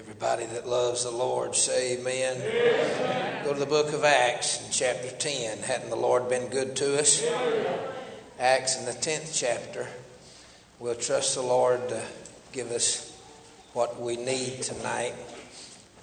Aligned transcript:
Everybody 0.00 0.46
that 0.46 0.66
loves 0.66 1.04
the 1.04 1.10
Lord 1.10 1.54
say 1.54 1.98
amen. 1.98 2.40
amen. 2.40 3.44
Go 3.44 3.52
to 3.52 3.60
the 3.60 3.66
book 3.66 3.92
of 3.92 4.02
Acts 4.02 4.64
in 4.64 4.72
chapter 4.72 5.10
10. 5.10 5.58
Hadn't 5.58 5.90
the 5.90 5.96
Lord 5.96 6.26
been 6.30 6.48
good 6.48 6.74
to 6.76 6.98
us? 6.98 7.22
Acts 8.38 8.78
in 8.78 8.86
the 8.86 8.92
10th 8.92 9.38
chapter. 9.38 9.86
We'll 10.78 10.94
trust 10.94 11.34
the 11.34 11.42
Lord 11.42 11.86
to 11.90 12.02
give 12.50 12.70
us 12.70 13.14
what 13.74 14.00
we 14.00 14.16
need 14.16 14.62
tonight. 14.62 15.12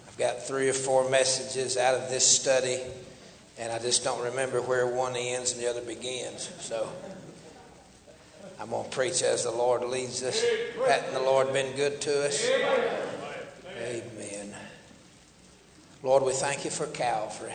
I've 0.07 0.17
got 0.19 0.43
three 0.43 0.69
or 0.69 0.73
four 0.73 1.09
messages 1.09 1.75
out 1.75 1.95
of 1.95 2.11
this 2.11 2.23
study, 2.23 2.79
and 3.57 3.71
I 3.71 3.79
just 3.79 4.03
don't 4.03 4.23
remember 4.23 4.61
where 4.61 4.85
one 4.85 5.15
ends 5.15 5.53
and 5.53 5.61
the 5.61 5.71
other 5.71 5.81
begins. 5.81 6.51
So 6.59 6.87
I'm 8.59 8.69
going 8.69 8.83
to 8.83 8.95
preach 8.95 9.23
as 9.23 9.43
the 9.43 9.51
Lord 9.51 9.81
leads 9.81 10.21
us. 10.21 10.45
Hadn't 10.87 11.15
the 11.15 11.19
Lord 11.19 11.51
been 11.51 11.75
good 11.75 11.99
to 12.01 12.27
us? 12.27 12.47
Amen. 12.47 13.06
Lord, 16.07 16.23
we 16.23 16.31
thank 16.31 16.63
you 16.63 16.71
for 16.71 16.87
Calvary. 16.87 17.51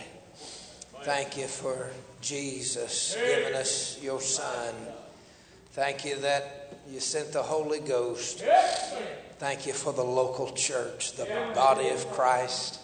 Thank 1.04 1.38
you 1.38 1.46
for 1.46 1.90
Jesus 2.20 3.16
giving 3.18 3.54
us 3.54 3.98
your 4.02 4.20
Son. 4.20 4.74
Thank 5.70 6.04
you 6.04 6.16
that 6.16 6.76
you 6.86 7.00
sent 7.00 7.32
the 7.32 7.42
Holy 7.42 7.80
Ghost. 7.80 8.44
Thank 9.38 9.66
you 9.66 9.72
for 9.72 9.94
the 9.94 10.04
local 10.04 10.52
church, 10.52 11.14
the 11.14 11.24
body 11.54 11.88
of 11.88 12.06
Christ. 12.10 12.78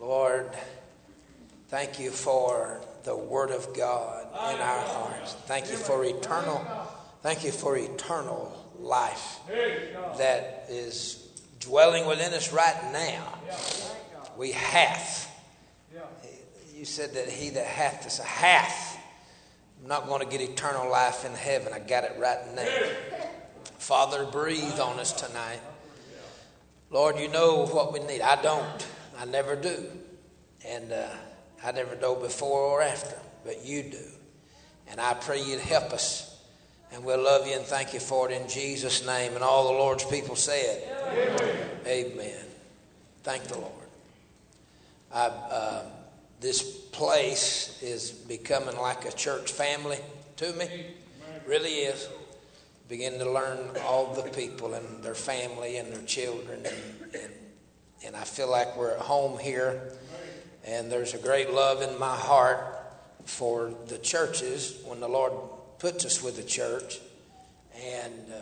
Lord, 0.00 0.50
thank 1.68 2.00
you 2.00 2.10
for 2.10 2.80
the 3.04 3.16
Word 3.16 3.52
of 3.52 3.72
God 3.72 4.26
in 4.52 4.60
our 4.60 4.80
hearts. 4.80 5.34
Thank 5.46 5.70
you 5.70 5.76
for 5.76 6.04
eternal, 6.04 6.66
thank 7.22 7.44
you 7.44 7.52
for 7.52 7.76
eternal 7.76 8.68
life 8.80 9.38
that 10.18 10.66
is 10.68 11.24
dwelling 11.60 12.08
within 12.08 12.34
us 12.34 12.52
right 12.52 12.92
now. 12.92 13.32
We 14.36 14.52
hath. 14.52 15.32
You 16.74 16.84
said 16.84 17.14
that 17.14 17.28
he 17.28 17.50
that 17.50 17.66
hath 17.66 18.06
is 18.06 18.18
a 18.18 18.24
hath. 18.24 18.98
I'm 19.80 19.88
not 19.88 20.06
going 20.06 20.20
to 20.20 20.26
get 20.26 20.46
eternal 20.46 20.90
life 20.90 21.24
in 21.24 21.32
heaven. 21.32 21.72
I 21.72 21.78
got 21.78 22.04
it 22.04 22.12
right 22.18 22.38
now. 22.54 22.66
Father, 23.78 24.26
breathe 24.26 24.78
on 24.78 24.98
us 24.98 25.12
tonight. 25.12 25.60
Lord, 26.90 27.18
you 27.18 27.28
know 27.28 27.66
what 27.66 27.92
we 27.92 28.00
need. 28.00 28.20
I 28.20 28.40
don't. 28.42 28.86
I 29.18 29.24
never 29.24 29.56
do. 29.56 29.86
And 30.66 30.92
uh, 30.92 31.08
I 31.64 31.72
never 31.72 31.96
know 31.96 32.14
before 32.14 32.60
or 32.60 32.82
after, 32.82 33.16
but 33.44 33.64
you 33.64 33.82
do. 33.84 34.04
And 34.88 35.00
I 35.00 35.14
pray 35.14 35.42
you'd 35.42 35.60
help 35.60 35.92
us 35.92 36.36
and 36.92 37.04
we'll 37.04 37.22
love 37.22 37.46
you 37.46 37.54
and 37.54 37.64
thank 37.64 37.92
you 37.94 38.00
for 38.00 38.30
it 38.30 38.40
in 38.40 38.48
Jesus' 38.48 39.04
name. 39.04 39.34
And 39.34 39.42
all 39.42 39.64
the 39.64 39.78
Lord's 39.78 40.04
people 40.04 40.36
said, 40.36 40.82
Amen. 41.08 41.68
Amen. 41.86 42.44
Thank 43.22 43.44
the 43.44 43.58
Lord. 43.58 43.75
Uh, 45.12 45.82
this 46.40 46.62
place 46.62 47.80
is 47.82 48.10
becoming 48.10 48.76
like 48.76 49.04
a 49.04 49.12
church 49.12 49.52
family 49.52 49.98
to 50.36 50.52
me. 50.52 50.64
It 50.64 51.42
really 51.46 51.70
is. 51.70 52.08
Beginning 52.88 53.18
to 53.20 53.30
learn 53.30 53.58
all 53.84 54.14
the 54.14 54.22
people 54.30 54.74
and 54.74 55.02
their 55.02 55.14
family 55.14 55.78
and 55.78 55.92
their 55.92 56.02
children. 56.02 56.64
And, 56.64 57.14
and, 57.14 57.32
and 58.04 58.16
I 58.16 58.24
feel 58.24 58.50
like 58.50 58.76
we're 58.76 58.92
at 58.92 59.00
home 59.00 59.38
here. 59.38 59.92
And 60.64 60.90
there's 60.90 61.14
a 61.14 61.18
great 61.18 61.52
love 61.52 61.82
in 61.82 61.98
my 61.98 62.16
heart 62.16 62.58
for 63.24 63.72
the 63.88 63.98
churches 63.98 64.80
when 64.84 65.00
the 65.00 65.08
Lord 65.08 65.32
puts 65.78 66.04
us 66.04 66.22
with 66.22 66.36
the 66.36 66.42
church. 66.42 67.00
And 67.74 68.32
uh, 68.32 68.40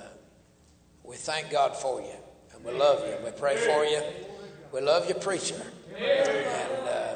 we 1.04 1.16
thank 1.16 1.50
God 1.50 1.76
for 1.76 2.00
you. 2.00 2.16
And 2.54 2.64
we 2.64 2.72
love 2.72 3.06
you. 3.06 3.14
We 3.24 3.30
pray 3.30 3.56
for 3.56 3.84
you. 3.84 4.02
We 4.72 4.80
love 4.80 5.08
your 5.08 5.18
preacher. 5.18 5.62
And, 5.96 6.88
uh, 6.88 7.14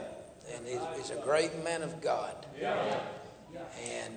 and 0.54 0.66
he's, 0.66 0.80
he's, 0.96 1.10
a 1.10 1.20
great 1.22 1.64
man 1.64 1.82
of 1.82 2.00
God. 2.00 2.46
And 3.84 4.14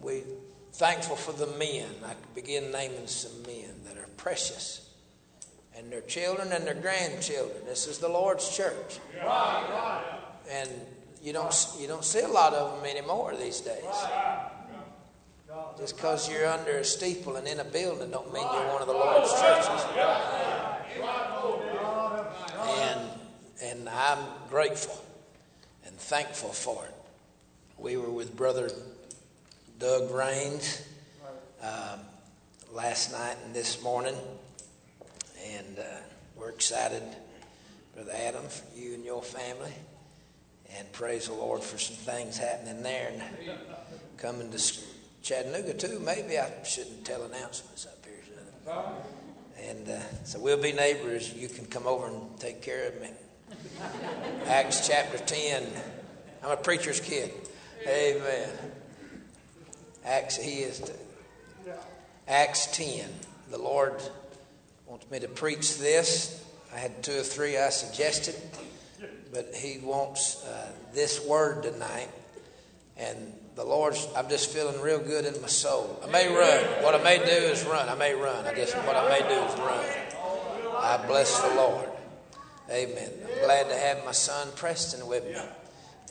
we're 0.00 0.24
thankful 0.72 1.16
for 1.16 1.32
the 1.32 1.46
men. 1.58 1.88
I 2.04 2.14
could 2.14 2.34
begin 2.34 2.70
naming 2.70 3.06
some 3.06 3.42
men 3.42 3.74
that 3.86 3.96
are 3.96 4.08
precious. 4.16 4.88
And 5.76 5.92
their 5.92 6.00
children 6.02 6.52
and 6.52 6.66
their 6.66 6.74
grandchildren. 6.74 7.64
This 7.66 7.86
is 7.86 7.98
the 7.98 8.08
Lord's 8.08 8.56
church. 8.56 8.98
And 10.50 10.70
you 11.22 11.32
don't, 11.32 11.54
you 11.78 11.86
don't 11.86 12.04
see 12.04 12.20
a 12.20 12.28
lot 12.28 12.54
of 12.54 12.76
them 12.76 12.90
anymore 12.90 13.34
these 13.36 13.60
days. 13.60 13.84
Just 15.78 15.96
because 15.96 16.30
you're 16.30 16.46
under 16.46 16.78
a 16.78 16.84
steeple 16.84 17.36
and 17.36 17.46
in 17.46 17.60
a 17.60 17.64
building 17.64 18.10
don't 18.10 18.32
mean 18.32 18.42
you're 18.42 18.72
one 18.72 18.82
of 18.82 18.88
the 18.88 18.94
Lord's 18.94 19.32
churches. 19.32 19.84
And, 23.62 23.88
I'm 23.88 24.24
grateful 24.48 25.04
and 25.84 25.96
thankful 25.96 26.50
for 26.50 26.84
it. 26.84 26.94
We 27.76 27.96
were 27.96 28.10
with 28.10 28.36
Brother 28.36 28.70
Doug 29.80 30.10
Rains 30.12 30.86
um, 31.62 32.00
last 32.72 33.10
night 33.10 33.36
and 33.44 33.54
this 33.54 33.82
morning, 33.82 34.14
and 35.44 35.78
uh, 35.78 35.82
we're 36.36 36.50
excited, 36.50 37.02
Brother 37.94 38.12
Adam, 38.14 38.44
for 38.44 38.78
you 38.78 38.94
and 38.94 39.04
your 39.04 39.22
family. 39.22 39.72
And 40.76 40.90
praise 40.92 41.26
the 41.26 41.34
Lord 41.34 41.62
for 41.62 41.78
some 41.78 41.96
things 41.96 42.36
happening 42.38 42.82
there 42.82 43.10
and 43.12 43.58
coming 44.18 44.52
to 44.52 44.78
Chattanooga 45.22 45.74
too. 45.74 45.98
Maybe 45.98 46.38
I 46.38 46.62
shouldn't 46.62 47.04
tell 47.04 47.22
announcements 47.24 47.86
up 47.86 48.04
here. 48.04 48.14
And 49.68 49.88
uh, 49.88 49.98
so 50.24 50.38
we'll 50.38 50.62
be 50.62 50.72
neighbors. 50.72 51.32
You 51.34 51.48
can 51.48 51.66
come 51.66 51.86
over 51.86 52.06
and 52.06 52.38
take 52.38 52.62
care 52.62 52.88
of 52.88 53.00
me. 53.00 53.08
Acts 54.46 54.86
chapter 54.88 55.18
10. 55.18 55.66
I'm 56.42 56.50
a 56.50 56.56
preacher's 56.56 57.00
kid. 57.00 57.30
Amen. 57.86 58.48
Acts, 60.04 60.36
he 60.36 60.60
is. 60.60 60.80
To, 60.80 60.92
Acts 62.26 62.66
10. 62.76 63.08
The 63.50 63.58
Lord 63.58 63.94
wants 64.86 65.10
me 65.10 65.20
to 65.20 65.28
preach 65.28 65.78
this. 65.78 66.44
I 66.74 66.78
had 66.78 67.02
two 67.02 67.18
or 67.18 67.22
three 67.22 67.56
I 67.56 67.70
suggested, 67.70 68.34
but 69.32 69.54
He 69.54 69.78
wants 69.78 70.44
uh, 70.44 70.70
this 70.92 71.24
word 71.24 71.62
tonight. 71.62 72.08
And 72.96 73.32
the 73.54 73.64
Lord's, 73.64 74.06
I'm 74.16 74.28
just 74.28 74.52
feeling 74.52 74.80
real 74.80 74.98
good 74.98 75.24
in 75.24 75.40
my 75.40 75.48
soul. 75.48 76.00
I 76.04 76.10
may 76.10 76.28
run. 76.28 76.64
What 76.82 76.94
I 76.94 77.02
may 77.02 77.18
do 77.18 77.24
is 77.24 77.64
run. 77.64 77.88
I 77.88 77.94
may 77.94 78.14
run. 78.14 78.46
I 78.46 78.54
guess 78.54 78.72
what 78.74 78.96
I 78.96 79.08
may 79.08 79.20
do 79.20 79.34
is 79.34 79.58
run. 79.60 79.84
I 80.76 81.04
bless 81.06 81.40
the 81.40 81.54
Lord. 81.54 81.87
Amen. 82.70 83.10
I'm 83.26 83.44
glad 83.44 83.70
to 83.70 83.76
have 83.76 84.04
my 84.04 84.12
son 84.12 84.48
Preston 84.54 85.06
with 85.06 85.24
me. 85.24 85.40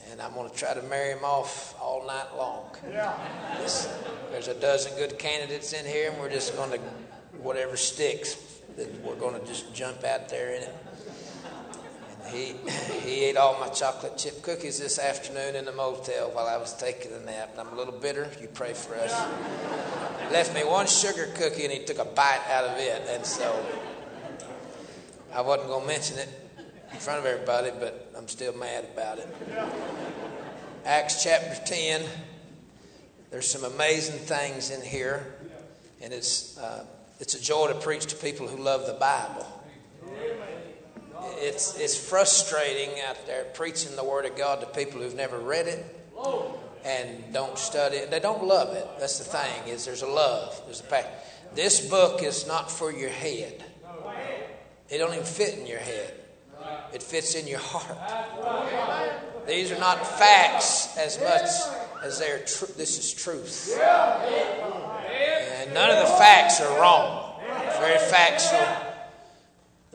And 0.09 0.19
I'm 0.19 0.33
going 0.33 0.49
to 0.49 0.55
try 0.55 0.73
to 0.73 0.81
marry 0.83 1.11
him 1.11 1.23
off 1.23 1.79
all 1.79 2.07
night 2.07 2.35
long. 2.35 2.71
There's 4.31 4.47
a 4.47 4.55
dozen 4.55 4.97
good 4.97 5.19
candidates 5.19 5.73
in 5.73 5.85
here, 5.85 6.09
and 6.09 6.19
we're 6.19 6.31
just 6.31 6.55
going 6.55 6.71
to, 6.71 6.79
whatever 7.39 7.77
sticks, 7.77 8.37
we're 9.03 9.15
going 9.15 9.39
to 9.39 9.45
just 9.45 9.71
jump 9.75 10.03
out 10.03 10.29
there 10.29 10.55
in 10.55 10.63
it. 10.63 10.75
He, 12.31 12.55
he 13.05 13.25
ate 13.25 13.37
all 13.37 13.59
my 13.59 13.67
chocolate 13.67 14.17
chip 14.17 14.41
cookies 14.41 14.79
this 14.79 14.97
afternoon 14.97 15.55
in 15.55 15.63
the 15.63 15.71
motel 15.71 16.31
while 16.31 16.47
I 16.47 16.57
was 16.57 16.75
taking 16.75 17.13
a 17.13 17.19
nap. 17.19 17.51
And 17.51 17.61
I'm 17.61 17.73
a 17.73 17.77
little 17.77 17.93
bitter. 17.93 18.27
You 18.41 18.47
pray 18.47 18.73
for 18.73 18.95
us. 18.95 19.13
Left 20.31 20.53
me 20.55 20.61
one 20.61 20.87
sugar 20.87 21.29
cookie 21.35 21.65
and 21.65 21.71
he 21.71 21.85
took 21.85 21.99
a 21.99 22.05
bite 22.05 22.41
out 22.49 22.65
of 22.65 22.77
it. 22.79 23.03
And 23.09 23.25
so 23.25 23.65
I 25.33 25.39
wasn't 25.39 25.69
going 25.69 25.81
to 25.81 25.87
mention 25.87 26.17
it 26.17 26.46
in 26.91 26.99
front 26.99 27.19
of 27.19 27.25
everybody, 27.25 27.71
but 27.79 28.11
I'm 28.17 28.27
still 28.27 28.55
mad 28.57 28.85
about 28.93 29.19
it. 29.19 29.27
Acts 30.85 31.23
chapter 31.23 31.59
10. 31.65 32.03
There's 33.31 33.49
some 33.49 33.63
amazing 33.63 34.19
things 34.19 34.71
in 34.71 34.81
here. 34.81 35.35
And 36.01 36.13
it's, 36.13 36.57
uh, 36.57 36.85
it's 37.19 37.35
a 37.35 37.41
joy 37.41 37.67
to 37.67 37.75
preach 37.75 38.05
to 38.07 38.15
people 38.15 38.47
who 38.47 38.57
love 38.57 38.85
the 38.85 38.93
Bible 38.93 39.45
it's, 41.39 41.79
it's 41.79 41.97
frustrating 41.97 42.89
out 43.07 43.25
there 43.25 43.43
preaching 43.45 43.95
the 43.95 44.03
Word 44.03 44.25
of 44.25 44.35
God 44.35 44.61
to 44.61 44.67
people 44.67 45.01
who've 45.01 45.15
never 45.15 45.37
read 45.37 45.67
it 45.67 45.85
and 46.83 47.33
don't 47.33 47.57
study 47.57 47.97
it. 47.97 48.11
They 48.11 48.19
don't 48.19 48.43
love 48.43 48.73
it. 48.75 48.87
That's 48.99 49.17
the 49.17 49.25
thing 49.25 49.67
is 49.67 49.85
there's 49.85 50.01
a 50.01 50.07
love. 50.07 50.59
There's 50.65 50.79
a 50.79 50.83
passion. 50.83 51.09
This 51.53 51.87
book 51.87 52.23
is 52.23 52.47
not 52.47 52.71
for 52.71 52.91
your 52.91 53.09
head. 53.09 53.63
It 54.89 54.99
don't 54.99 55.13
even 55.13 55.25
fit 55.25 55.57
in 55.57 55.67
your 55.67 55.79
head. 55.79 56.13
It 56.93 57.03
fits 57.03 57.35
in 57.35 57.47
your 57.47 57.59
heart. 57.59 57.97
These 59.47 59.71
are 59.71 59.79
not 59.79 60.05
facts 60.05 60.97
as 60.97 61.19
much 61.19 61.49
as 62.03 62.19
they're 62.19 62.39
true. 62.39 62.67
This 62.75 62.97
is 62.99 63.13
truth. 63.13 63.77
And 63.79 65.73
none 65.73 65.89
of 65.89 65.99
the 65.99 66.13
facts 66.15 66.61
are 66.61 66.79
wrong. 66.79 67.41
Very 67.79 67.99
factual 67.99 68.87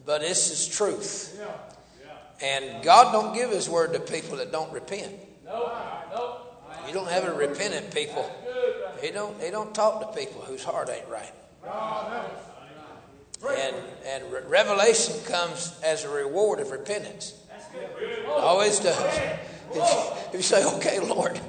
but 0.04 0.20
this 0.20 0.50
is 0.50 0.68
truth. 0.74 1.40
And 2.42 2.82
God 2.82 3.12
don't 3.12 3.34
give 3.34 3.50
His 3.50 3.68
word 3.68 3.92
to 3.92 4.00
people 4.00 4.38
that 4.38 4.50
don't 4.50 4.72
repent. 4.72 5.14
You 6.86 6.92
don't 6.92 7.08
have 7.08 7.24
a 7.24 7.32
repentant 7.32 7.94
people. 7.94 8.28
He 9.00 9.10
don't, 9.10 9.40
he 9.40 9.50
don't 9.50 9.74
talk 9.74 10.00
to 10.00 10.20
people 10.20 10.42
whose 10.42 10.64
heart 10.64 10.88
ain't 10.90 11.08
right. 11.08 11.32
And, 13.48 13.76
and 14.06 14.32
re- 14.32 14.40
revelation 14.46 15.14
comes 15.24 15.78
as 15.84 16.04
a 16.04 16.08
reward 16.08 16.60
of 16.60 16.70
repentance. 16.70 17.34
It 17.74 18.28
always 18.28 18.78
does. 18.78 19.18
If 19.70 19.76
you, 19.76 19.82
if 19.82 20.30
you 20.34 20.42
say, 20.42 20.64
okay, 20.76 21.00
Lord, 21.00 21.40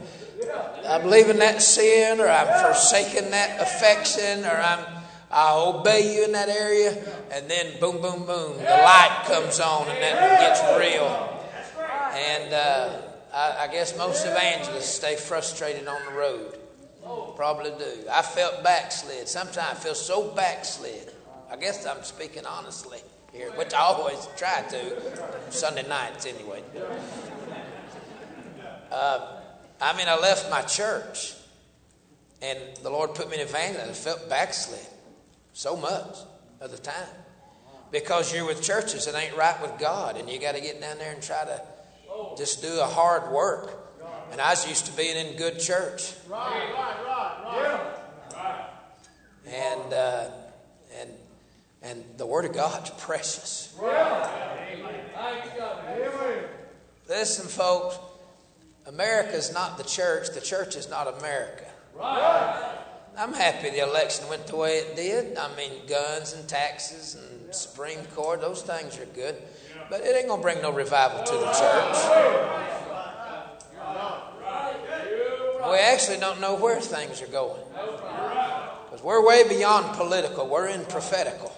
I'm 0.88 1.08
leaving 1.10 1.38
that 1.40 1.62
sin 1.62 2.20
or 2.20 2.28
I'm 2.28 2.48
forsaking 2.64 3.32
that 3.32 3.62
affection 3.62 4.46
or 4.46 4.58
I'm 4.58 4.86
I 5.34 5.52
obey 5.56 6.16
you 6.16 6.26
in 6.26 6.32
that 6.34 6.48
area, 6.48 6.92
and 7.32 7.50
then 7.50 7.80
boom, 7.80 8.00
boom, 8.04 8.28
boom, 8.28 8.56
the 8.56 8.64
light 8.64 9.24
comes 9.26 9.60
on 9.60 9.90
and 9.90 10.04
that 10.04 10.40
gets 10.40 10.62
real. 10.78 11.44
And 12.14 12.54
uh, 12.54 13.02
I, 13.34 13.64
I 13.64 13.68
guess 13.68 13.98
most 13.98 14.28
evangelists 14.28 14.94
stay 14.94 15.16
frustrated 15.16 15.88
on 15.88 16.00
the 16.06 16.12
road. 16.12 16.60
Probably 17.36 17.72
do. 17.72 18.08
I 18.12 18.22
felt 18.22 18.64
backslid. 18.64 19.28
Sometimes 19.28 19.58
I 19.58 19.74
feel 19.74 19.96
so 19.96 20.30
backslid. 20.36 21.12
I 21.52 21.56
guess 21.56 21.86
I'm 21.86 22.04
speaking 22.04 22.46
honestly 22.46 23.00
here, 23.32 23.52
which 23.52 23.74
I 23.74 23.80
always 23.80 24.28
try 24.38 24.62
to. 24.70 25.52
Sunday 25.52 25.88
nights, 25.88 26.26
anyway. 26.26 26.64
Uh, 28.92 29.42
I 29.82 29.98
mean, 29.98 30.08
I 30.08 30.18
left 30.20 30.50
my 30.50 30.62
church, 30.62 31.34
and 32.42 32.60
the 32.84 32.90
Lord 32.90 33.16
put 33.16 33.30
me 33.30 33.36
in 33.36 33.42
evangelism. 33.42 33.90
I 33.90 33.94
felt 33.94 34.30
backslid 34.30 34.86
so 35.54 35.76
much 35.76 36.18
of 36.62 36.72
the 36.72 36.78
time 36.78 37.10
because 37.92 38.34
you're 38.34 38.46
with 38.46 38.62
churches 38.62 39.06
that 39.06 39.16
ain't 39.16 39.36
right 39.36 39.60
with 39.62 39.78
God, 39.80 40.18
and 40.18 40.30
you 40.30 40.40
got 40.40 40.56
to 40.56 40.62
get 40.62 40.80
down 40.80 40.98
there 40.98 41.14
and 41.14 41.22
try 41.22 41.44
to 41.44 41.62
just 42.38 42.62
do 42.62 42.80
a 42.80 42.86
hard 42.86 43.32
work. 43.32 43.80
And 44.32 44.42
I 44.42 44.52
was 44.52 44.68
used 44.68 44.88
to 44.88 44.92
being 44.94 45.16
in 45.16 45.36
good 45.38 45.60
church. 45.60 46.14
Right, 46.28 46.74
right, 46.74 47.06
right, 47.06 47.78
right. 48.34 48.70
And 49.46 49.94
uh, 49.94 50.30
and 50.32 50.43
and 51.84 52.04
the 52.18 52.26
Word 52.26 52.46
of 52.46 52.54
God's 52.54 52.90
precious. 52.92 53.74
Listen, 57.08 57.48
folks. 57.48 58.00
America's 58.86 59.54
not 59.54 59.78
the 59.78 59.84
church. 59.84 60.32
The 60.34 60.42
church 60.42 60.76
is 60.76 60.90
not 60.90 61.08
America. 61.20 61.66
I'm 63.16 63.34
happy 63.34 63.70
the 63.70 63.88
election 63.88 64.28
went 64.28 64.48
the 64.48 64.56
way 64.56 64.78
it 64.78 64.96
did. 64.96 65.38
I 65.38 65.56
mean, 65.56 65.72
guns 65.88 66.34
and 66.34 66.48
taxes 66.50 67.16
and 67.16 67.54
Supreme 67.54 68.04
Court, 68.16 68.42
those 68.42 68.62
things 68.64 69.00
are 69.00 69.06
good. 69.06 69.36
But 69.90 70.02
it 70.02 70.16
ain't 70.16 70.28
going 70.28 70.40
to 70.40 70.44
bring 70.44 70.62
no 70.62 70.72
revival 70.72 71.24
to 71.24 71.32
the 71.32 71.52
church. 71.52 71.98
We 75.70 75.78
actually 75.80 76.18
don't 76.18 76.42
know 76.42 76.56
where 76.56 76.82
things 76.82 77.22
are 77.22 77.28
going. 77.28 77.62
Because 78.86 79.02
we're 79.04 79.26
way 79.26 79.48
beyond 79.48 79.96
political, 79.96 80.48
we're 80.48 80.68
in 80.68 80.84
prophetical. 80.86 81.56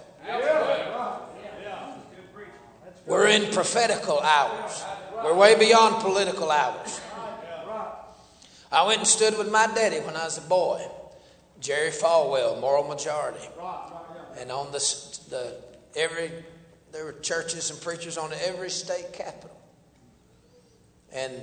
We're 3.05 3.27
in 3.27 3.51
prophetical 3.51 4.19
hours. 4.19 4.83
We're 5.23 5.35
way 5.35 5.57
beyond 5.57 6.01
political 6.01 6.51
hours. 6.51 7.01
I 8.71 8.85
went 8.87 8.99
and 8.99 9.07
stood 9.07 9.37
with 9.37 9.51
my 9.51 9.67
daddy 9.67 9.99
when 9.99 10.15
I 10.15 10.25
was 10.25 10.37
a 10.37 10.41
boy. 10.41 10.85
Jerry 11.59 11.91
Falwell, 11.91 12.59
Moral 12.59 12.83
Majority. 12.83 13.47
And 14.37 14.51
on 14.51 14.71
the, 14.71 14.79
the 15.29 15.55
every 15.95 16.31
there 16.91 17.05
were 17.05 17.13
churches 17.13 17.71
and 17.71 17.81
preachers 17.81 18.17
on 18.17 18.31
every 18.45 18.69
state 18.69 19.11
capital. 19.11 19.55
And 21.11 21.33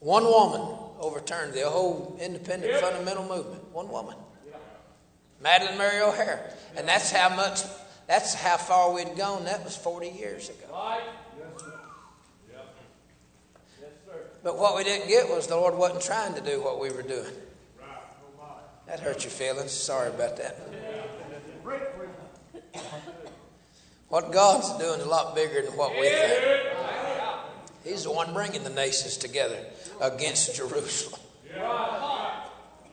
one 0.00 0.24
woman 0.24 0.78
overturned 0.98 1.52
the 1.52 1.68
whole 1.68 2.16
independent 2.20 2.74
fundamental 2.80 3.24
movement. 3.24 3.70
One 3.72 3.88
woman. 3.88 4.16
Madalyn 5.44 5.76
Murray 5.76 6.00
O'Hair. 6.00 6.54
And 6.76 6.88
that's 6.88 7.12
how 7.12 7.34
much 7.34 7.60
that's 8.08 8.34
how 8.34 8.56
far 8.56 8.92
we'd 8.92 9.16
gone. 9.16 9.44
That 9.44 9.62
was 9.64 9.76
40 9.76 10.08
years 10.08 10.48
ago. 10.48 10.66
Right. 10.72 11.02
But 14.42 14.56
what 14.56 14.76
we 14.76 14.84
didn't 14.84 15.08
get 15.08 15.28
was 15.28 15.46
the 15.46 15.56
Lord 15.56 15.74
wasn't 15.74 16.02
trying 16.02 16.34
to 16.34 16.40
do 16.40 16.62
what 16.62 16.80
we 16.80 16.90
were 16.90 17.02
doing. 17.02 17.34
That 18.86 19.00
hurt 19.00 19.24
your 19.24 19.30
feelings. 19.30 19.72
Sorry 19.72 20.08
about 20.08 20.38
that. 20.38 20.58
What 24.08 24.32
God's 24.32 24.72
doing 24.78 25.00
is 25.00 25.06
a 25.06 25.08
lot 25.08 25.34
bigger 25.34 25.60
than 25.60 25.76
what 25.76 25.92
we 25.92 26.08
think. 26.08 26.62
He's 27.84 28.04
the 28.04 28.10
one 28.10 28.32
bringing 28.32 28.64
the 28.64 28.70
nations 28.70 29.18
together 29.18 29.58
against 30.00 30.54
Jerusalem. 30.56 31.20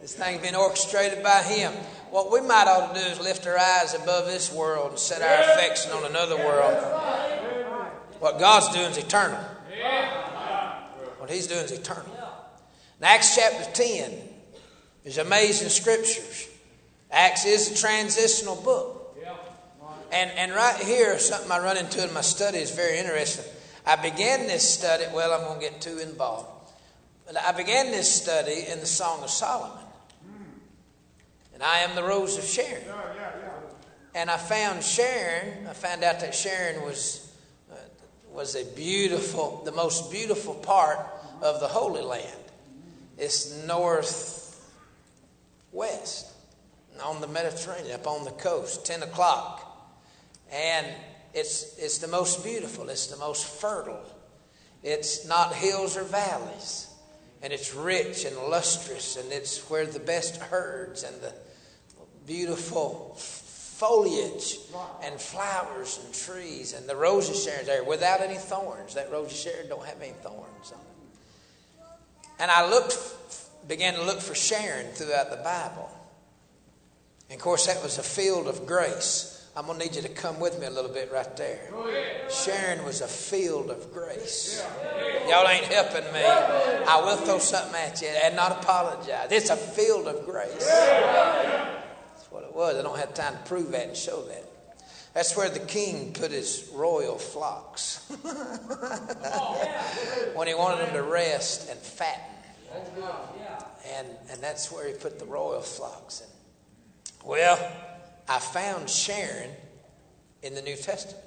This 0.02 0.14
thing's 0.14 0.42
been 0.42 0.56
orchestrated 0.56 1.24
by 1.24 1.42
Him. 1.44 1.74
What 2.16 2.32
we 2.32 2.40
might 2.40 2.66
ought 2.66 2.96
to 2.96 3.02
do 3.02 3.06
is 3.08 3.20
lift 3.20 3.46
our 3.46 3.60
eyes 3.60 3.94
above 3.94 4.26
this 4.26 4.50
world 4.50 4.92
and 4.92 4.98
set 4.98 5.22
our 5.22 5.52
affection 5.52 5.92
on 5.92 6.06
another 6.06 6.38
world. 6.38 6.74
What 8.22 8.40
God's 8.40 8.74
doing 8.74 8.90
is 8.92 8.98
eternal. 8.98 9.42
What 11.18 11.30
He's 11.30 11.48
doing 11.48 11.66
is 11.66 11.74
eternal. 11.74 12.10
In 13.00 13.04
Acts 13.04 13.36
chapter 13.36 13.70
10, 13.70 14.14
is 15.04 15.18
amazing 15.18 15.68
scriptures. 15.68 16.48
Acts 17.12 17.46
is 17.46 17.74
a 17.74 17.76
transitional 17.76 18.56
book. 18.56 19.14
And, 20.14 20.32
and 20.38 20.54
right 20.54 20.82
here, 20.82 21.20
something 21.20 21.52
I 21.52 21.60
run 21.60 21.76
into 21.76 22.02
in 22.02 22.14
my 22.14 22.22
study 22.22 22.60
is 22.60 22.72
very 22.72 22.98
interesting. 22.98 23.44
I 23.86 23.98
began 23.98 24.48
this 24.48 24.64
study, 24.64 25.04
well, 25.14 25.34
I'm 25.34 25.46
going 25.48 25.60
to 25.60 25.70
get 25.70 25.82
too 25.82 25.98
involved. 25.98 26.72
But 27.26 27.38
I 27.38 27.52
began 27.52 27.92
this 27.92 28.10
study 28.10 28.68
in 28.72 28.80
the 28.80 28.86
Song 28.86 29.22
of 29.22 29.30
Solomon. 29.30 29.85
And 31.56 31.64
I 31.64 31.80
am 31.80 31.96
the 31.96 32.04
Rose 32.04 32.38
of 32.38 32.44
Sharon. 32.44 32.84
And 34.14 34.30
I 34.30 34.36
found 34.36 34.84
Sharon, 34.84 35.68
I 35.68 35.74
found 35.74 36.04
out 36.04 36.20
that 36.20 36.36
Sharon 36.36 36.84
was, 36.84 37.34
uh, 37.72 37.76
was 38.30 38.56
a 38.56 38.66
beautiful, 38.76 39.62
the 39.64 39.72
most 39.72 40.12
beautiful 40.12 40.54
part 40.54 41.00
of 41.42 41.62
the 41.62 41.68
Holy 41.68 42.02
Land. 42.02 42.38
It's 43.18 43.66
north 43.66 44.70
west 45.72 46.34
on 47.02 47.22
the 47.22 47.28
Mediterranean, 47.28 47.96
up 47.96 48.06
on 48.06 48.26
the 48.26 48.32
coast, 48.32 48.86
10 48.86 49.04
o'clock. 49.04 49.96
And 50.52 50.88
it's, 51.34 51.78
it's 51.78 52.00
the 52.00 52.08
most 52.10 52.44
beautiful, 52.44 52.90
it's 52.90 53.08
the 53.08 53.18
most 53.18 53.46
fertile. 53.46 54.04
It's 54.84 55.26
not 55.26 55.54
hills 55.54 55.96
or 55.96 56.04
valleys. 56.04 56.85
And 57.46 57.54
it's 57.54 57.76
rich 57.76 58.26
and 58.26 58.36
lustrous, 58.50 59.18
and 59.18 59.32
it's 59.32 59.70
where 59.70 59.86
the 59.86 60.00
best 60.00 60.38
herds 60.38 61.04
and 61.04 61.16
the 61.22 61.32
beautiful 62.26 63.14
foliage 63.20 64.58
and 65.04 65.22
flowers 65.22 66.00
and 66.04 66.12
trees 66.12 66.74
and 66.74 66.90
the 66.90 66.96
rose 66.96 67.30
of 67.30 67.36
Sharon 67.36 67.68
there 67.68 67.84
without 67.84 68.22
any 68.22 68.34
thorns. 68.34 68.96
That 68.96 69.12
rose 69.12 69.28
of 69.28 69.38
Sharon 69.38 69.70
don't 69.70 69.86
have 69.86 70.02
any 70.02 70.14
thorns 70.24 70.72
on 70.74 70.80
it. 70.80 71.86
And 72.40 72.50
I 72.50 72.68
looked 72.68 72.98
began 73.68 73.94
to 73.94 74.02
look 74.02 74.22
for 74.22 74.34
Sharon 74.34 74.88
throughout 74.88 75.30
the 75.30 75.38
Bible. 75.38 75.92
And 77.30 77.38
of 77.38 77.44
course, 77.44 77.68
that 77.68 77.84
was 77.84 78.00
a 78.00 78.04
field 78.04 78.48
of 78.48 78.66
grace. 78.66 79.35
I'm 79.58 79.68
going 79.68 79.80
to 79.80 79.86
need 79.86 79.96
you 79.96 80.02
to 80.02 80.10
come 80.10 80.42
with 80.42 80.60
me 80.60 80.66
a 80.68 80.70
little 80.70 80.92
bit 80.92 81.10
right 81.14 81.38
there. 81.38 81.70
Sharon 82.30 82.84
was 82.84 83.00
a 83.00 83.08
field 83.08 83.70
of 83.70 83.94
grace. 83.94 84.62
Y'all 85.30 85.48
ain't 85.48 85.64
helping 85.66 86.04
me. 86.12 86.24
I 86.26 87.02
will 87.02 87.16
throw 87.16 87.40
something 87.40 87.76
at 87.76 88.02
you 88.02 88.10
and 88.10 88.36
not 88.36 88.52
apologize. 88.64 89.30
It's 89.32 89.50
a 89.50 89.56
field 89.56 90.08
of 90.08 90.26
grace. 90.26 90.68
That's 90.68 92.30
what 92.30 92.44
it 92.44 92.54
was. 92.54 92.76
I 92.76 92.82
don't 92.82 93.00
have 93.00 93.14
time 93.14 93.34
to 93.34 93.40
prove 93.44 93.72
that 93.72 93.88
and 93.88 93.96
show 93.96 94.24
that. 94.24 94.44
That's 95.14 95.38
where 95.38 95.48
the 95.50 95.60
king 95.60 96.12
put 96.12 96.32
his 96.32 96.70
royal 96.74 97.18
flocks 97.18 98.06
when 100.36 100.48
he 100.48 100.54
wanted 100.54 100.86
them 100.86 100.94
to 100.96 101.04
rest 101.04 101.70
and 101.70 101.80
fatten. 101.80 102.22
And, 103.96 104.08
and 104.30 104.42
that's 104.42 104.70
where 104.70 104.86
he 104.86 104.94
put 104.94 105.18
the 105.18 105.26
royal 105.26 105.62
flocks. 105.62 106.20
And, 106.20 106.30
well, 107.24 107.58
I 108.28 108.40
found 108.40 108.90
Sharon 108.90 109.52
in 110.42 110.56
the 110.56 110.62
New 110.62 110.76
Testament. 110.76 111.24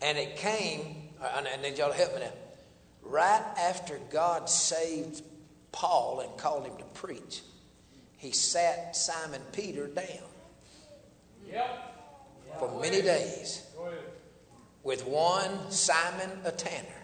And 0.00 0.16
it 0.16 0.36
came, 0.36 1.10
and 1.36 1.48
I 1.48 1.56
need 1.56 1.78
y'all 1.78 1.90
to 1.90 1.96
help 1.96 2.14
me 2.14 2.20
now. 2.20 2.32
Right 3.02 3.42
after 3.58 3.98
God 4.10 4.48
saved 4.48 5.22
Paul 5.72 6.20
and 6.20 6.36
called 6.36 6.66
him 6.66 6.76
to 6.78 6.84
preach, 6.84 7.42
he 8.16 8.32
sat 8.32 8.94
Simon 8.96 9.40
Peter 9.52 9.86
down 9.86 10.04
yep. 11.50 11.94
for 12.58 12.80
many 12.80 13.00
days 13.00 13.64
with 14.82 15.06
one 15.06 15.70
Simon 15.70 16.30
a 16.44 16.50
tanner 16.50 16.97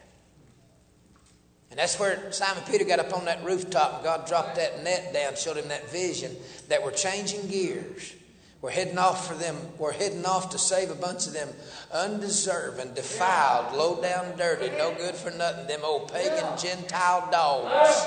and 1.75 1.81
that's 1.81 1.99
where 1.99 2.31
Simon 2.31 2.63
Peter 2.71 2.85
got 2.85 3.01
up 3.01 3.13
on 3.13 3.25
that 3.25 3.43
rooftop 3.43 3.95
and 3.95 4.05
God 4.05 4.29
dropped 4.29 4.55
that 4.55 4.85
net 4.85 5.13
down, 5.13 5.35
showed 5.35 5.57
him 5.57 5.67
that 5.71 5.91
vision 5.91 6.31
that 6.69 6.85
we're 6.85 6.93
changing 6.93 7.49
gears. 7.49 8.15
We're 8.63 8.71
heading 8.71 8.97
off 8.97 9.27
for 9.27 9.35
them. 9.35 9.57
We're 9.77 9.91
heading 9.91 10.25
off 10.25 10.51
to 10.51 10.59
save 10.59 10.93
a 10.93 10.95
bunch 10.95 11.27
of 11.27 11.33
them 11.33 11.49
undeserving, 11.93 12.95
defiled, 12.95 13.75
low 13.75 14.01
down, 14.01 14.37
dirty, 14.37 14.71
no 14.79 14.95
good 14.95 15.17
for 15.17 15.33
nothing, 15.33 15.67
them 15.67 15.81
old 15.83 16.13
pagan 16.13 16.57
Gentile 16.57 17.29
dogs. 17.33 18.07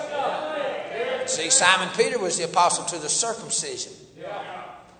See, 1.29 1.49
Simon 1.49 1.89
Peter 1.97 2.19
was 2.19 2.37
the 2.37 2.45
apostle 2.45 2.85
to 2.85 2.99
the 2.99 3.09
circumcision. 3.09 3.91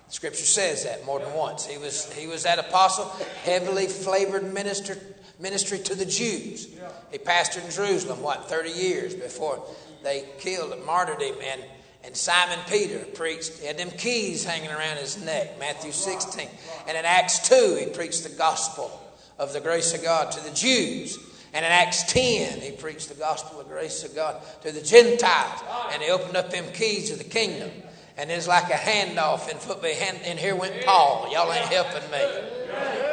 Scripture 0.08 0.44
says 0.44 0.84
that 0.84 1.06
more 1.06 1.20
than 1.20 1.32
once. 1.32 1.64
He 1.64 1.78
was, 1.78 2.12
he 2.12 2.26
was 2.26 2.42
that 2.42 2.58
apostle, 2.58 3.06
heavily 3.44 3.86
flavored 3.86 4.52
minister, 4.52 4.98
ministry 5.38 5.78
to 5.78 5.94
the 5.94 6.04
Jews. 6.04 6.68
He 7.10 7.18
pastored 7.18 7.64
in 7.64 7.70
Jerusalem, 7.70 8.22
what, 8.22 8.48
30 8.48 8.70
years 8.70 9.14
before 9.14 9.64
they 10.02 10.24
killed 10.38 10.72
and 10.72 10.84
martyred 10.84 11.20
him. 11.20 11.36
And, 11.42 11.62
and 12.04 12.16
Simon 12.16 12.58
Peter 12.68 12.98
preached, 13.14 13.58
he 13.58 13.66
had 13.66 13.78
them 13.78 13.90
keys 13.90 14.44
hanging 14.44 14.70
around 14.70 14.98
his 14.98 15.22
neck, 15.24 15.58
Matthew 15.58 15.92
16. 15.92 16.48
And 16.86 16.96
in 16.96 17.04
Acts 17.04 17.48
2, 17.48 17.78
he 17.80 17.86
preached 17.86 18.24
the 18.24 18.36
gospel 18.36 18.90
of 19.38 19.52
the 19.52 19.60
grace 19.60 19.94
of 19.94 20.02
God 20.02 20.32
to 20.32 20.40
the 20.44 20.54
Jews. 20.54 21.18
And 21.54 21.64
in 21.64 21.72
Acts 21.72 22.12
10, 22.12 22.60
he 22.60 22.72
preached 22.72 23.08
the 23.08 23.14
gospel 23.14 23.60
of 23.60 23.68
the 23.68 23.72
grace 23.72 24.04
of 24.04 24.14
God 24.14 24.42
to 24.62 24.72
the 24.72 24.82
Gentiles. 24.82 25.60
And 25.92 26.02
he 26.02 26.10
opened 26.10 26.36
up 26.36 26.50
them 26.50 26.70
keys 26.72 27.10
of 27.10 27.18
the 27.18 27.24
kingdom. 27.24 27.70
And 28.16 28.30
it's 28.30 28.48
like 28.48 28.68
a 28.70 28.74
handoff 28.74 29.48
in 29.48 29.56
football. 29.56 29.90
And 29.90 30.38
here 30.38 30.56
went 30.56 30.84
Paul. 30.84 31.32
Y'all 31.32 31.52
ain't 31.52 31.66
helping 31.66 32.10
me. 32.10 33.07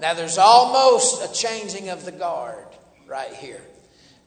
Now 0.00 0.14
there's 0.14 0.38
almost 0.38 1.22
a 1.22 1.32
changing 1.32 1.90
of 1.90 2.04
the 2.04 2.12
guard 2.12 2.66
right 3.06 3.32
here. 3.34 3.60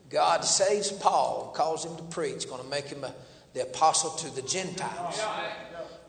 God 0.10 0.46
saves 0.46 0.92
Paul, 0.92 1.52
calls 1.56 1.84
him 1.84 1.96
to 1.98 2.04
preach, 2.04 2.48
going 2.48 2.62
to 2.62 2.70
make 2.70 2.86
him 2.86 3.04
a, 3.04 3.14
the 3.54 3.64
apostle 3.64 4.12
to 4.12 4.36
the 4.36 4.44
Gentiles. 4.44 5.20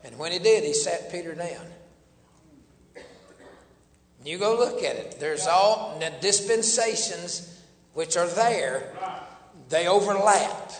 And 0.03 0.17
when 0.19 0.31
he 0.31 0.37
did, 0.37 0.63
he 0.63 0.73
sat 0.73 1.11
Peter 1.11 1.33
down. 1.33 1.65
You 4.23 4.39
go 4.39 4.57
look 4.57 4.83
at 4.83 4.95
it. 4.95 5.19
There's 5.19 5.45
all 5.45 5.97
the 5.99 6.11
dispensations 6.19 7.61
which 7.93 8.17
are 8.17 8.27
there, 8.27 8.91
they 9.69 9.87
overlap. 9.87 10.71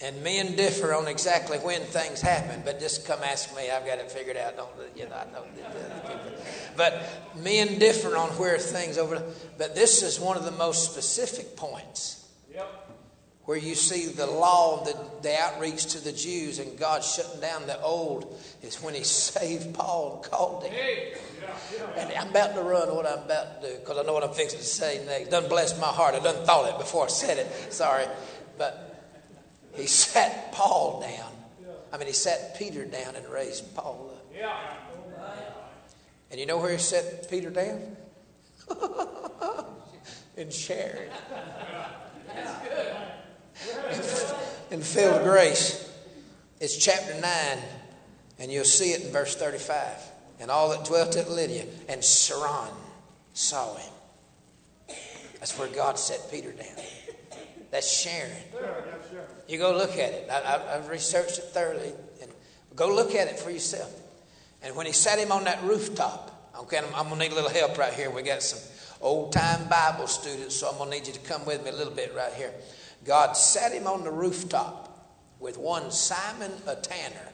And 0.00 0.22
men 0.22 0.54
differ 0.54 0.94
on 0.94 1.08
exactly 1.08 1.58
when 1.58 1.80
things 1.82 2.20
happen, 2.20 2.62
but 2.64 2.78
just 2.78 3.06
come 3.06 3.20
ask 3.22 3.54
me. 3.56 3.70
I've 3.70 3.86
got 3.86 3.98
it 3.98 4.10
figured 4.10 4.36
out. 4.36 4.56
Don't 4.56 4.70
you 4.96 5.08
know? 5.08 5.16
I 5.16 5.24
know 5.32 5.44
But 6.76 7.34
men 7.36 7.78
differ 7.78 8.16
on 8.16 8.30
where 8.30 8.58
things 8.58 8.98
over. 8.98 9.22
But 9.58 9.74
this 9.74 10.02
is 10.02 10.18
one 10.18 10.36
of 10.36 10.44
the 10.44 10.52
most 10.52 10.90
specific 10.90 11.56
points. 11.56 12.28
Yep. 12.52 12.66
Where 13.44 13.58
you 13.58 13.74
see 13.74 14.06
the 14.06 14.26
law, 14.26 14.84
the, 14.84 14.96
the 15.22 15.38
outreach 15.38 15.86
to 15.92 16.02
the 16.02 16.12
Jews, 16.12 16.58
and 16.58 16.78
God 16.78 17.04
shutting 17.04 17.40
down 17.40 17.66
the 17.66 17.80
old, 17.80 18.40
is 18.62 18.82
when 18.82 18.94
He 18.94 19.04
saved 19.04 19.74
Paul 19.74 20.22
and 20.22 20.32
called 20.32 20.64
him. 20.64 20.72
And 21.96 22.12
I'm 22.12 22.30
about 22.30 22.54
to 22.54 22.62
run 22.62 22.94
what 22.94 23.06
I'm 23.06 23.24
about 23.24 23.62
to 23.62 23.68
do 23.68 23.78
because 23.78 23.98
I 23.98 24.02
know 24.02 24.12
what 24.12 24.24
I'm 24.24 24.32
fixing 24.32 24.58
to 24.58 24.64
say 24.64 25.04
next. 25.06 25.30
Doesn't 25.30 25.50
bless 25.50 25.78
my 25.80 25.86
heart. 25.86 26.14
I 26.14 26.20
done 26.20 26.44
thought 26.44 26.68
it 26.72 26.78
before 26.78 27.04
I 27.04 27.08
said 27.08 27.38
it. 27.38 27.72
Sorry. 27.72 28.06
But 28.58 28.94
he 29.74 29.86
sat 29.86 30.52
Paul 30.52 31.00
down. 31.00 31.32
I 31.92 31.96
mean, 31.96 32.08
he 32.08 32.12
sat 32.12 32.58
Peter 32.58 32.84
down 32.84 33.14
and 33.14 33.28
raised 33.28 33.72
Paul 33.74 34.10
up. 34.12 34.26
Yeah. 34.36 34.58
And 36.34 36.40
you 36.40 36.46
know 36.46 36.58
where 36.58 36.72
he 36.72 36.78
set 36.78 37.30
Peter 37.30 37.48
down? 37.48 37.96
in 40.36 40.50
Sharon. 40.50 41.08
in 44.72 44.80
of 44.80 45.22
grace. 45.22 45.88
It's 46.58 46.76
chapter 46.76 47.14
9, 47.20 47.58
and 48.40 48.50
you'll 48.50 48.64
see 48.64 48.90
it 48.90 49.04
in 49.04 49.12
verse 49.12 49.36
35. 49.36 49.78
And 50.40 50.50
all 50.50 50.70
that 50.70 50.84
dwelt 50.84 51.14
at 51.14 51.30
Lydia 51.30 51.66
and 51.88 52.00
Saron 52.00 52.74
saw 53.32 53.76
him. 53.76 53.92
That's 55.38 55.56
where 55.56 55.68
God 55.68 56.00
set 56.00 56.32
Peter 56.32 56.50
down. 56.50 56.66
That's 57.70 57.88
Sharon. 57.88 58.32
You 59.46 59.58
go 59.58 59.72
look 59.72 59.92
at 59.92 60.12
it. 60.12 60.28
I, 60.28 60.58
have 60.72 60.88
researched 60.88 61.38
it 61.38 61.44
thoroughly. 61.44 61.92
And 62.20 62.32
go 62.74 62.92
look 62.92 63.14
at 63.14 63.28
it 63.28 63.38
for 63.38 63.52
yourself. 63.52 64.00
And 64.64 64.74
when 64.74 64.86
he 64.86 64.92
sat 64.92 65.18
him 65.18 65.30
on 65.30 65.44
that 65.44 65.62
rooftop, 65.62 66.50
okay, 66.60 66.78
I'm, 66.78 66.86
I'm 66.94 67.08
going 67.08 67.20
to 67.20 67.28
need 67.28 67.32
a 67.32 67.34
little 67.34 67.50
help 67.50 67.76
right 67.76 67.92
here. 67.92 68.10
We 68.10 68.22
got 68.22 68.42
some 68.42 68.58
old 69.00 69.32
time 69.32 69.68
Bible 69.68 70.06
students, 70.06 70.56
so 70.56 70.68
I'm 70.70 70.78
going 70.78 70.90
to 70.90 70.96
need 70.96 71.06
you 71.06 71.12
to 71.12 71.20
come 71.20 71.44
with 71.44 71.62
me 71.62 71.70
a 71.70 71.74
little 71.74 71.92
bit 71.92 72.14
right 72.16 72.32
here. 72.32 72.52
God 73.04 73.36
sat 73.36 73.72
him 73.72 73.86
on 73.86 74.02
the 74.02 74.10
rooftop 74.10 74.90
with 75.38 75.58
one 75.58 75.90
Simon 75.90 76.50
a 76.66 76.76
tanner. 76.76 77.28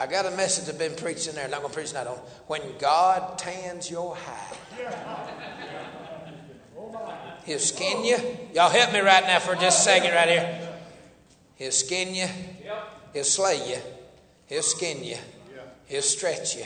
I 0.00 0.06
got 0.08 0.26
a 0.26 0.32
message 0.32 0.68
I've 0.68 0.78
been 0.78 0.96
preaching 0.96 1.36
there. 1.36 1.44
I'm 1.44 1.52
not 1.52 1.60
going 1.60 1.70
to 1.70 1.78
preach 1.78 1.92
that 1.92 2.08
on. 2.08 2.16
When 2.48 2.60
God 2.80 3.38
tans 3.38 3.88
your 3.88 4.16
hide. 4.16 4.56
He'll 7.44 7.58
skin 7.60 8.04
you. 8.04 8.16
Y'all 8.52 8.70
help 8.70 8.92
me 8.92 8.98
right 8.98 9.22
now 9.22 9.38
for 9.38 9.54
just 9.54 9.80
a 9.80 9.82
second 9.82 10.12
right 10.12 10.28
here. 10.28 10.68
He'll 11.54 11.70
skin 11.70 12.14
you. 12.14 12.26
He'll 13.12 13.22
slay 13.22 13.70
you. 13.70 13.76
He'll 14.48 14.62
skin 14.62 15.02
you. 15.04 15.16
He'll 15.86 16.02
stretch 16.02 16.56
you. 16.56 16.64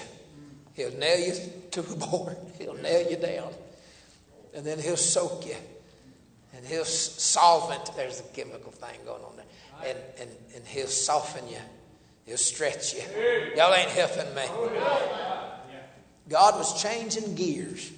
He'll 0.75 0.97
nail 0.97 1.19
you 1.19 1.35
to 1.73 1.81
a 1.81 1.97
board. 2.07 2.37
He'll 2.59 2.75
nail 2.75 3.11
you 3.11 3.17
down. 3.17 3.53
And 4.55 4.65
then 4.65 4.79
he'll 4.79 4.97
soak 4.97 5.47
you. 5.47 5.57
And 6.55 6.65
he'll 6.67 6.85
solvent. 6.85 7.95
There's 7.97 8.21
a 8.21 8.25
chemical 8.35 8.73
thing 8.73 8.99
going 9.05 9.23
on 9.23 9.37
there. 9.37 9.45
And, 9.85 9.99
and, 10.21 10.31
and 10.57 10.67
he'll 10.67 10.87
soften 10.87 11.47
you. 11.49 11.59
He'll 12.27 12.37
stretch 12.37 12.95
you. 12.95 13.03
Y'all 13.57 13.75
ain't 13.75 13.91
helping 13.91 14.35
me. 14.35 14.43
God 16.29 16.57
was 16.57 16.83
changing 16.83 17.35
gears. 17.35 17.91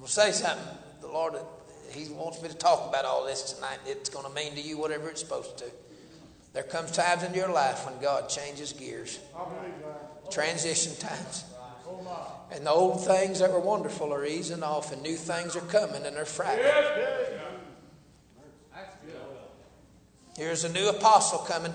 I'm 0.00 0.04
going 0.04 0.06
to 0.06 0.12
say 0.12 0.32
something. 0.32 0.64
The 1.02 1.08
Lord, 1.08 1.34
He 1.90 2.08
wants 2.08 2.40
me 2.42 2.48
to 2.48 2.54
talk 2.54 2.88
about 2.88 3.04
all 3.04 3.26
this 3.26 3.52
tonight. 3.52 3.78
It's 3.86 4.08
going 4.08 4.26
to 4.26 4.32
mean 4.32 4.54
to 4.54 4.60
you 4.60 4.78
whatever 4.78 5.10
it's 5.10 5.20
supposed 5.20 5.58
to. 5.58 5.64
There 6.52 6.62
comes 6.64 6.90
times 6.90 7.22
in 7.22 7.32
your 7.34 7.50
life 7.50 7.86
when 7.86 8.00
God 8.00 8.28
changes 8.28 8.72
gears. 8.72 9.20
Transition 10.30 10.96
times. 10.96 11.44
And 12.52 12.66
the 12.66 12.70
old 12.70 13.04
things 13.04 13.38
that 13.38 13.52
were 13.52 13.60
wonderful 13.60 14.12
are 14.12 14.24
easing 14.24 14.62
off, 14.62 14.92
and 14.92 15.02
new 15.02 15.16
things 15.16 15.54
are 15.54 15.60
coming, 15.60 16.04
and 16.04 16.16
they're 16.16 16.24
frightening. 16.24 16.66
Here's 20.36 20.64
a 20.64 20.72
new 20.72 20.88
apostle 20.88 21.40
coming, 21.40 21.72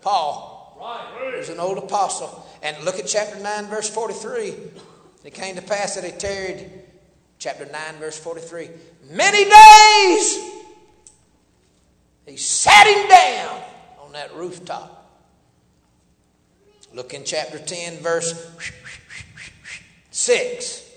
Paul. 0.00 0.52
There's 1.32 1.48
an 1.48 1.58
old 1.60 1.78
apostle. 1.78 2.46
And 2.62 2.76
look 2.84 2.98
at 2.98 3.06
chapter 3.06 3.40
9, 3.40 3.66
verse 3.66 3.88
43. 3.88 4.54
It 5.24 5.34
came 5.34 5.56
to 5.56 5.62
pass 5.62 5.94
that 5.94 6.04
he 6.04 6.10
tarried 6.10 6.70
chapter 7.38 7.64
9, 7.64 7.94
verse 7.98 8.18
43. 8.18 8.70
Many 9.10 9.44
days 9.44 10.52
he 12.26 12.36
sat 12.36 12.86
him 12.86 13.08
down 13.08 13.62
on 14.12 14.20
that 14.20 14.34
rooftop. 14.34 14.98
Look 16.92 17.14
in 17.14 17.24
chapter 17.24 17.58
10, 17.58 17.98
verse 17.98 18.50
6. 20.10 20.90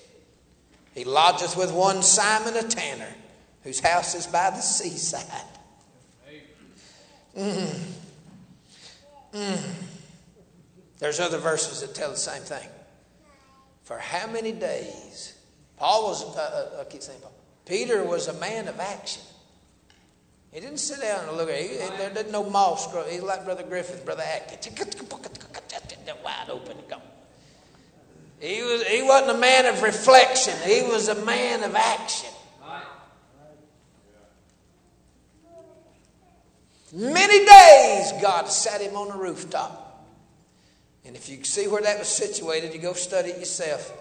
He 0.93 1.05
lodgeth 1.05 1.55
with 1.55 1.71
one 1.71 2.03
Simon 2.03 2.57
a 2.57 2.63
tanner, 2.63 3.13
whose 3.63 3.79
house 3.79 4.15
is 4.15 4.27
by 4.27 4.49
the 4.49 4.59
seaside. 4.59 5.43
Mm. 7.37 7.79
Mm. 9.33 9.73
There's 10.99 11.19
other 11.19 11.37
verses 11.37 11.81
that 11.81 11.95
tell 11.95 12.11
the 12.11 12.17
same 12.17 12.41
thing. 12.41 12.67
For 13.83 13.97
how 13.97 14.27
many 14.27 14.51
days 14.51 15.35
Paul 15.77 16.07
was, 16.07 16.23
uh, 16.35 16.71
uh, 16.77 16.81
I 16.81 16.83
keep 16.85 17.01
saying 17.01 17.19
Paul. 17.21 17.33
Peter 17.65 18.03
was 18.03 18.27
a 18.27 18.33
man 18.33 18.67
of 18.67 18.79
action. 18.79 19.21
He 20.55 20.61
didn't 20.61 20.77
sit 20.77 21.01
down 21.01 21.27
and 21.27 21.35
look 21.35 21.49
at 21.49 21.59
it. 21.59 21.97
There 21.97 22.09
didn't 22.11 22.31
no 22.31 22.49
moss 22.49 22.89
grow. 22.89 23.03
He's 23.03 23.21
like 23.21 23.43
Brother 23.43 23.63
Griffith, 23.63 24.05
Brother 24.05 24.23
Atkins. 24.23 24.69
Wide 26.23 26.49
open. 26.49 26.77
He, 28.39 28.61
was, 28.61 28.87
he 28.87 29.03
wasn't 29.03 29.31
a 29.31 29.39
man 29.41 29.65
of 29.65 29.81
reflection. 29.81 30.53
He 30.65 30.81
was 30.83 31.09
a 31.09 31.25
man 31.25 31.61
of 31.61 31.75
action. 31.75 32.29
Many 36.93 37.45
days 37.45 38.13
God 38.21 38.47
sat 38.47 38.79
him 38.79 38.95
on 38.95 39.09
the 39.09 39.15
rooftop. 39.15 40.07
And 41.03 41.17
if 41.17 41.27
you 41.27 41.43
see 41.43 41.67
where 41.67 41.81
that 41.81 41.99
was 41.99 42.07
situated, 42.07 42.73
you 42.73 42.79
go 42.79 42.93
study 42.93 43.31
it 43.31 43.39
yourself. 43.39 43.91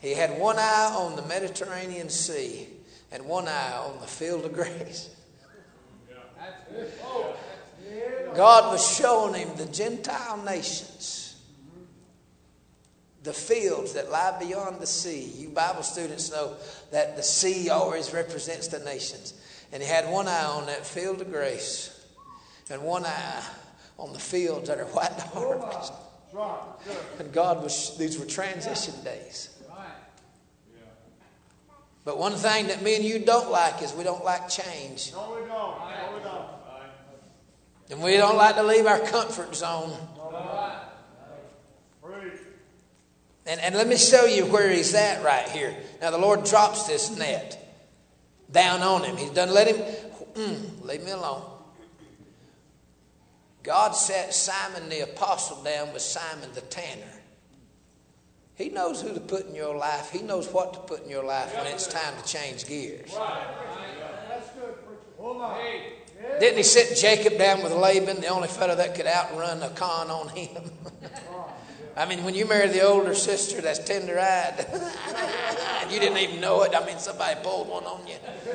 He 0.00 0.14
had 0.14 0.40
one 0.40 0.58
eye 0.58 0.92
on 0.92 1.14
the 1.14 1.22
Mediterranean 1.22 2.08
Sea 2.08 2.66
and 3.12 3.26
one 3.26 3.46
eye 3.46 3.76
on 3.76 4.00
the 4.00 4.08
field 4.08 4.44
of 4.44 4.54
grace. 4.54 5.10
God 8.34 8.72
was 8.72 8.96
showing 8.96 9.34
him 9.34 9.56
the 9.56 9.66
Gentile 9.66 10.42
nations, 10.42 11.36
the 13.22 13.32
fields 13.32 13.92
that 13.94 14.10
lie 14.10 14.36
beyond 14.40 14.80
the 14.80 14.86
sea. 14.86 15.32
You 15.36 15.50
Bible 15.50 15.82
students 15.82 16.30
know 16.30 16.56
that 16.90 17.16
the 17.16 17.22
sea 17.22 17.70
always 17.70 18.12
represents 18.12 18.68
the 18.68 18.80
nations. 18.80 19.34
And 19.72 19.82
he 19.82 19.88
had 19.88 20.10
one 20.10 20.28
eye 20.28 20.44
on 20.44 20.66
that 20.66 20.84
field 20.84 21.20
of 21.20 21.30
grace 21.30 22.06
and 22.70 22.82
one 22.82 23.04
eye 23.04 23.42
on 23.98 24.12
the 24.12 24.18
fields 24.18 24.68
that 24.68 24.78
are 24.78 24.86
white 24.86 25.16
to 25.18 25.24
harvest. 25.28 25.92
And 27.20 27.32
God 27.32 27.62
was, 27.62 27.96
these 27.96 28.18
were 28.18 28.26
transition 28.26 28.94
days. 29.04 29.50
But 32.04 32.18
one 32.18 32.34
thing 32.34 32.66
that 32.66 32.82
me 32.82 32.96
and 32.96 33.04
you 33.04 33.18
don't 33.18 33.50
like 33.50 33.82
is 33.82 33.94
we 33.94 34.04
don't 34.04 34.24
like 34.24 34.48
change. 34.48 35.12
No, 35.12 35.38
we 35.40 35.48
don't. 35.48 35.80
No, 37.90 37.96
we 37.96 37.96
don't. 37.96 37.98
And 37.98 38.02
we 38.04 38.16
don't 38.16 38.36
like 38.36 38.56
to 38.56 38.62
leave 38.62 38.86
our 38.86 39.00
comfort 39.00 39.54
zone. 39.54 39.96
And, 43.46 43.60
and 43.60 43.74
let 43.74 43.86
me 43.86 43.96
show 43.96 44.24
you 44.24 44.46
where 44.46 44.70
he's 44.70 44.94
at 44.94 45.22
right 45.22 45.48
here. 45.48 45.76
Now, 46.00 46.10
the 46.10 46.18
Lord 46.18 46.44
drops 46.44 46.86
this 46.86 47.16
net 47.16 47.60
down 48.50 48.80
on 48.80 49.04
him. 49.04 49.16
He 49.16 49.28
doesn't 49.28 49.54
let 49.54 49.68
him, 49.68 49.76
mm, 50.34 50.84
leave 50.84 51.04
me 51.04 51.10
alone. 51.10 51.42
God 53.62 53.92
set 53.92 54.34
Simon 54.34 54.88
the 54.88 55.00
apostle 55.00 55.62
down 55.62 55.92
with 55.92 56.02
Simon 56.02 56.50
the 56.54 56.60
tanner. 56.62 57.02
He 58.54 58.68
knows 58.68 59.02
who 59.02 59.12
to 59.12 59.20
put 59.20 59.46
in 59.48 59.54
your 59.54 59.76
life. 59.76 60.10
He 60.10 60.22
knows 60.22 60.48
what 60.48 60.74
to 60.74 60.80
put 60.80 61.04
in 61.04 61.10
your 61.10 61.24
life 61.24 61.54
when 61.56 61.66
it's 61.66 61.86
time 61.86 62.14
to 62.22 62.24
change 62.24 62.66
gears. 62.66 63.14
Didn't 66.40 66.56
he 66.56 66.62
sit 66.62 66.96
Jacob 66.96 67.38
down 67.38 67.62
with 67.62 67.72
Laban, 67.72 68.20
the 68.20 68.28
only 68.28 68.48
fellow 68.48 68.74
that 68.74 68.94
could 68.94 69.06
outrun 69.06 69.62
a 69.62 69.70
con 69.70 70.10
on 70.10 70.28
him? 70.28 70.62
I 71.96 72.06
mean, 72.06 72.24
when 72.24 72.34
you 72.34 72.44
marry 72.44 72.68
the 72.68 72.82
older 72.82 73.14
sister 73.14 73.60
that's 73.60 73.78
tender 73.78 74.18
eyed, 74.18 74.66
you 75.90 76.00
didn't 76.00 76.18
even 76.18 76.40
know 76.40 76.62
it. 76.64 76.74
I 76.74 76.84
mean, 76.84 76.98
somebody 76.98 77.40
pulled 77.40 77.68
one 77.68 77.84
on 77.84 78.04
you. 78.06 78.16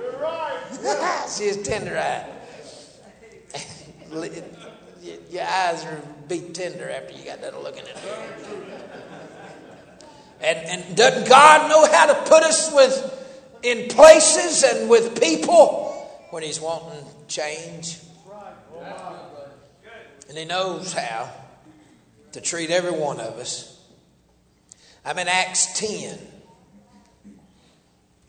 You're 0.00 0.18
right. 0.18 1.26
She's 1.28 1.62
tender 1.62 1.98
eyed. 1.98 2.24
Your 5.30 5.42
eyes 5.42 5.84
are 5.84 6.00
be 6.26 6.40
tender 6.40 6.90
after 6.90 7.12
you 7.12 7.24
got 7.24 7.42
done 7.42 7.62
looking 7.62 7.82
at 7.82 7.98
her. 7.98 8.34
And, 10.40 10.58
and 10.58 10.96
doesn't 10.96 11.28
God 11.28 11.68
know 11.68 11.86
how 11.92 12.06
to 12.06 12.14
put 12.30 12.42
us 12.44 12.72
with 12.72 13.14
in 13.62 13.88
places 13.88 14.62
and 14.62 14.88
with 14.88 15.20
people 15.20 15.87
when 16.30 16.42
He's 16.42 16.60
wanting 16.60 17.04
change? 17.28 17.98
And 20.28 20.36
He 20.36 20.44
knows 20.44 20.92
how 20.92 21.30
to 22.32 22.40
treat 22.40 22.70
every 22.70 22.92
one 22.92 23.20
of 23.20 23.38
us. 23.38 23.78
I'm 25.04 25.18
in 25.18 25.28
Acts 25.28 25.78
10. 25.78 26.18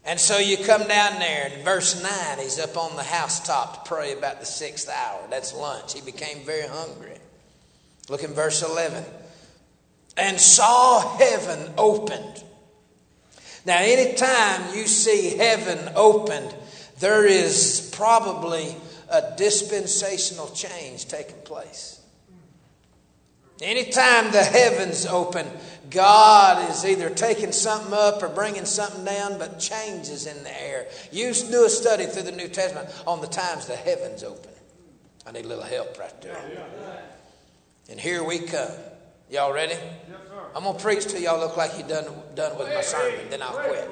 And 0.06 0.20
so 0.20 0.38
you 0.38 0.58
come 0.58 0.88
down 0.88 1.20
there, 1.20 1.52
in 1.54 1.64
verse 1.64 2.02
9, 2.02 2.40
he's 2.40 2.58
up 2.58 2.78
on 2.78 2.96
the 2.96 3.04
housetop 3.04 3.84
to 3.84 3.90
pray 3.90 4.14
about 4.14 4.40
the 4.40 4.46
sixth 4.46 4.90
hour. 4.90 5.20
That's 5.30 5.54
lunch. 5.54 5.94
He 5.94 6.02
became 6.02 6.46
very 6.46 6.68
hungry. 6.68 7.18
Look 8.08 8.24
in 8.24 8.34
verse 8.34 8.64
11. 8.64 9.04
And 10.18 10.40
saw 10.40 11.18
heaven 11.18 11.74
opened. 11.78 12.44
Now, 13.66 13.80
anytime 13.80 14.74
you 14.74 14.88
see 14.88 15.38
heaven 15.38 15.94
opened, 15.96 16.56
there 17.00 17.26
is 17.26 17.90
probably 17.94 18.76
a 19.10 19.34
dispensational 19.38 20.50
change 20.50 21.08
taking 21.08 21.42
place. 21.44 22.02
Anytime 23.62 24.32
the 24.32 24.44
heavens 24.44 25.06
open, 25.06 25.46
God 25.90 26.70
is 26.70 26.86
either 26.86 27.10
taking 27.10 27.52
something 27.52 27.94
up 27.94 28.24
or 28.24 28.30
bringing 28.30 28.66
something 28.66 29.04
down, 29.04 29.38
but 29.38 29.60
changes 29.60 30.28
in 30.28 30.44
the 30.44 30.62
air. 30.62 30.88
You 31.12 31.34
do 31.34 31.66
a 31.66 31.70
study 31.70 32.06
through 32.06 32.24
the 32.24 32.32
New 32.32 32.48
Testament 32.48 32.90
on 33.06 33.22
the 33.22 33.28
times 33.28 33.66
the 33.66 33.76
heavens 33.76 34.24
open. 34.24 34.52
I 35.26 35.32
need 35.32 35.46
a 35.46 35.48
little 35.48 35.64
help 35.64 36.00
right 36.00 36.22
there. 36.22 36.42
And 37.90 38.00
here 38.00 38.24
we 38.24 38.40
come. 38.40 38.72
Y'all 39.30 39.54
ready? 39.54 39.76
I'm 40.56 40.64
going 40.64 40.78
to 40.78 40.82
preach 40.82 41.06
till 41.06 41.22
y'all 41.22 41.40
look 41.40 41.58
like 41.58 41.72
you're 41.78 41.88
done, 41.88 42.08
done 42.36 42.58
with 42.58 42.74
my 42.74 42.82
sermon, 42.82 43.30
then 43.30 43.42
I'll 43.42 43.58
quit. 43.58 43.90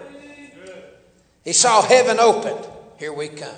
He 1.44 1.54
saw 1.54 1.82
heaven 1.82 2.20
opened. 2.20 2.66
Here 2.98 3.14
we 3.14 3.28
come. 3.28 3.56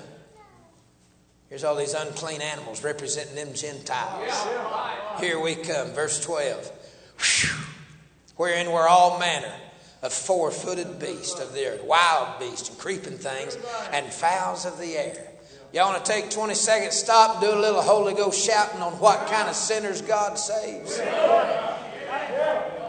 Here's 1.48 1.64
all 1.64 1.74
these 1.74 1.94
unclean 1.94 2.42
animals 2.42 2.84
representing 2.84 3.34
them 3.34 3.54
Gentiles. 3.54 4.46
Here 5.18 5.40
we 5.40 5.56
come, 5.56 5.88
verse 5.88 6.22
12. 6.24 6.70
Wherein 8.36 8.70
were 8.70 8.88
all 8.88 9.18
manner 9.18 9.52
of 10.02 10.12
four 10.12 10.50
footed 10.50 10.98
beasts 10.98 11.40
of 11.40 11.52
the 11.52 11.66
earth, 11.66 11.84
wild 11.84 12.38
beasts 12.38 12.68
and 12.68 12.78
creeping 12.78 13.18
things, 13.18 13.58
and 13.92 14.06
fowls 14.12 14.64
of 14.64 14.78
the 14.78 14.96
air. 14.96 15.26
Y'all 15.72 15.92
want 15.92 16.04
to 16.04 16.10
take 16.10 16.30
20 16.30 16.54
seconds, 16.54 16.96
stop, 16.96 17.40
do 17.40 17.52
a 17.52 17.54
little 17.54 17.82
Holy 17.82 18.14
Ghost 18.14 18.44
shouting 18.44 18.80
on 18.80 18.92
what 18.94 19.26
kind 19.28 19.48
of 19.48 19.54
sinners 19.54 20.02
God 20.02 20.38
saves? 20.38 20.98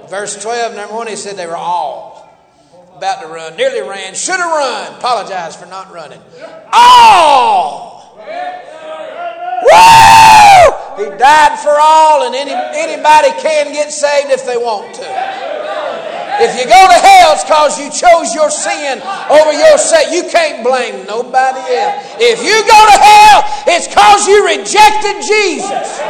Verse 0.09 0.41
12, 0.41 0.75
number 0.75 0.93
one, 0.93 1.07
he 1.07 1.15
said 1.15 1.37
they 1.37 1.47
were 1.47 1.55
all 1.55 2.10
about 3.01 3.19
to 3.19 3.27
run, 3.27 3.57
nearly 3.57 3.81
ran, 3.81 4.13
should 4.13 4.37
have 4.37 4.45
run, 4.45 4.93
apologize 4.93 5.55
for 5.55 5.65
not 5.65 5.91
running. 5.91 6.21
All 6.71 8.13
Woo! 9.65 10.69
He 11.01 11.09
died 11.17 11.57
for 11.57 11.73
all, 11.81 12.29
and 12.29 12.35
any, 12.35 12.53
anybody 12.53 13.33
can 13.41 13.73
get 13.73 13.91
saved 13.91 14.29
if 14.29 14.45
they 14.45 14.57
want 14.57 14.93
to. 15.01 15.07
If 16.45 16.53
you 16.53 16.65
go 16.69 16.77
to 16.77 16.99
hell, 17.01 17.33
it's 17.33 17.43
because 17.43 17.81
you 17.81 17.89
chose 17.89 18.35
your 18.35 18.51
sin 18.51 19.01
over 19.33 19.51
your 19.51 19.77
sin. 19.77 20.13
You 20.13 20.29
can't 20.29 20.63
blame 20.63 21.05
nobody 21.07 21.57
else. 21.73 22.05
If 22.21 22.45
you 22.45 22.53
go 22.69 22.79
to 22.85 22.97
hell, 23.01 23.41
it's 23.65 23.87
because 23.87 24.27
you 24.27 24.45
rejected 24.45 25.25
Jesus. 25.25 26.01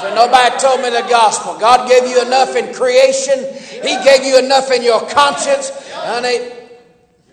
So 0.00 0.14
nobody 0.14 0.56
told 0.56 0.80
me 0.80 0.88
the 0.88 1.04
gospel. 1.10 1.58
God 1.58 1.88
gave 1.88 2.08
you 2.08 2.22
enough 2.22 2.56
in 2.56 2.72
creation. 2.72 3.44
He 3.70 4.04
gave 4.04 4.24
you 4.24 4.38
enough 4.38 4.70
in 4.70 4.82
your 4.82 5.00
conscience. 5.08 5.70
Honey, 5.92 6.50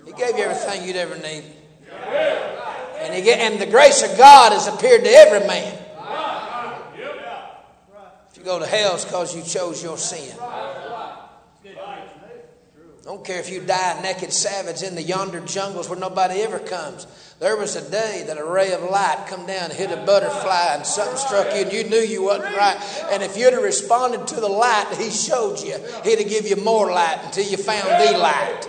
He 0.05 0.11
gave 0.11 0.37
you 0.37 0.43
everything 0.45 0.87
you'd 0.87 0.95
ever 0.95 1.17
need. 1.17 1.43
And, 2.99 3.13
he 3.13 3.21
get, 3.21 3.39
and 3.39 3.61
the 3.61 3.67
grace 3.67 4.01
of 4.03 4.17
God 4.17 4.51
has 4.51 4.67
appeared 4.67 5.03
to 5.03 5.09
every 5.09 5.45
man. 5.47 5.77
If 8.31 8.37
you 8.37 8.43
go 8.43 8.59
to 8.59 8.65
hell, 8.65 8.95
it's 8.95 9.05
because 9.05 9.35
you 9.35 9.43
chose 9.43 9.83
your 9.83 9.97
sin. 9.97 10.35
Don't 13.05 13.23
care 13.23 13.39
if 13.39 13.51
you 13.51 13.61
die 13.61 14.01
naked 14.01 14.33
savage 14.33 14.81
in 14.81 14.95
the 14.95 15.03
yonder 15.03 15.39
jungles 15.41 15.87
where 15.87 15.99
nobody 15.99 16.41
ever 16.41 16.57
comes. 16.57 17.05
There 17.39 17.55
was 17.55 17.75
a 17.75 17.91
day 17.91 18.23
that 18.25 18.39
a 18.39 18.43
ray 18.43 18.73
of 18.73 18.81
light 18.81 19.27
come 19.27 19.45
down, 19.45 19.65
and 19.65 19.73
hit 19.73 19.91
a 19.91 20.03
butterfly, 20.05 20.73
and 20.73 20.83
something 20.83 21.17
struck 21.17 21.53
you, 21.53 21.61
and 21.61 21.71
you 21.71 21.83
knew 21.83 21.99
you 21.99 22.23
wasn't 22.23 22.55
right. 22.55 22.77
And 23.11 23.21
if 23.21 23.37
you'd 23.37 23.53
have 23.53 23.61
responded 23.61 24.25
to 24.27 24.35
the 24.39 24.47
light 24.47 24.87
he 24.97 25.11
showed 25.11 25.59
you, 25.59 25.77
he'd 26.03 26.17
have 26.17 26.27
give 26.27 26.47
you 26.47 26.55
more 26.55 26.91
light 26.91 27.19
until 27.23 27.45
you 27.45 27.57
found 27.57 27.87
the 27.87 28.17
light. 28.17 28.65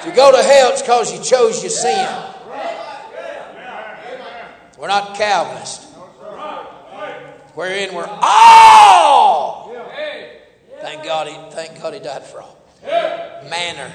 If 0.00 0.06
you 0.06 0.12
go 0.12 0.32
to 0.32 0.42
hell, 0.42 0.70
it's 0.72 0.82
because 0.82 1.12
you 1.16 1.22
chose 1.22 1.62
your 1.62 1.70
sin. 1.70 2.08
We're 4.76 4.88
not 4.88 5.16
Calvinists. 5.16 5.84
Wherein 7.54 7.94
we're 7.94 8.08
all. 8.22 9.72
Thank 10.80 11.04
God 11.04 11.28
he, 11.28 11.34
thank 11.54 11.80
God 11.80 11.94
he 11.94 12.00
died 12.00 12.24
for 12.24 12.42
all. 12.42 12.55
Manner. 13.50 13.92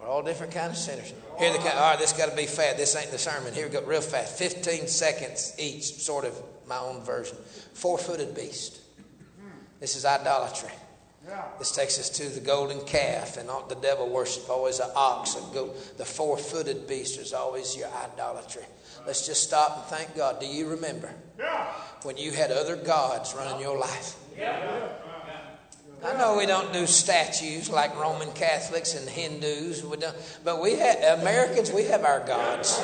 We're 0.00 0.06
all 0.06 0.22
different 0.22 0.52
kind 0.52 0.70
of 0.70 0.76
sinners. 0.76 1.12
Here 1.38 1.52
the 1.52 1.58
all 1.58 1.90
right, 1.90 1.98
this 1.98 2.12
got 2.12 2.28
to 2.30 2.36
be 2.36 2.46
fast. 2.46 2.76
This 2.76 2.94
ain't 2.94 3.10
the 3.10 3.18
sermon. 3.18 3.54
Here 3.54 3.66
we 3.66 3.72
go, 3.72 3.82
real 3.82 4.00
fast. 4.02 4.36
15 4.38 4.86
seconds 4.86 5.54
each, 5.58 5.84
sort 5.84 6.24
of 6.24 6.40
my 6.68 6.78
own 6.78 7.02
version. 7.02 7.36
Four 7.72 7.98
footed 7.98 8.34
beast. 8.34 8.80
This 9.80 9.96
is 9.96 10.04
idolatry. 10.04 10.70
This 11.58 11.72
takes 11.72 11.98
us 11.98 12.10
to 12.10 12.28
the 12.28 12.40
golden 12.40 12.84
calf, 12.84 13.38
and 13.38 13.48
the 13.68 13.76
devil 13.76 14.08
worship 14.08 14.48
always 14.50 14.78
an 14.78 14.90
ox, 14.94 15.36
a 15.36 15.54
goat. 15.54 15.96
The 15.96 16.04
four 16.04 16.36
footed 16.36 16.86
beast 16.86 17.18
is 17.18 17.32
always 17.32 17.76
your 17.76 17.88
idolatry. 17.88 18.64
Let's 19.06 19.26
just 19.26 19.42
stop 19.42 19.76
and 19.78 19.84
thank 19.86 20.16
God. 20.16 20.40
Do 20.40 20.46
you 20.46 20.68
remember 20.68 21.14
when 22.02 22.16
you 22.16 22.32
had 22.32 22.50
other 22.50 22.76
gods 22.76 23.34
running 23.34 23.60
your 23.60 23.78
life? 23.78 24.16
I 26.04 26.12
know 26.18 26.36
we 26.36 26.44
don't 26.44 26.70
do 26.70 26.86
statues 26.86 27.70
like 27.70 27.98
Roman 27.98 28.30
Catholics 28.32 28.94
and 28.94 29.08
Hindus, 29.08 29.82
we 29.82 29.96
but 30.44 30.60
we 30.60 30.76
have, 30.76 31.20
Americans, 31.20 31.72
we 31.72 31.84
have 31.84 32.04
our 32.04 32.20
gods. 32.26 32.78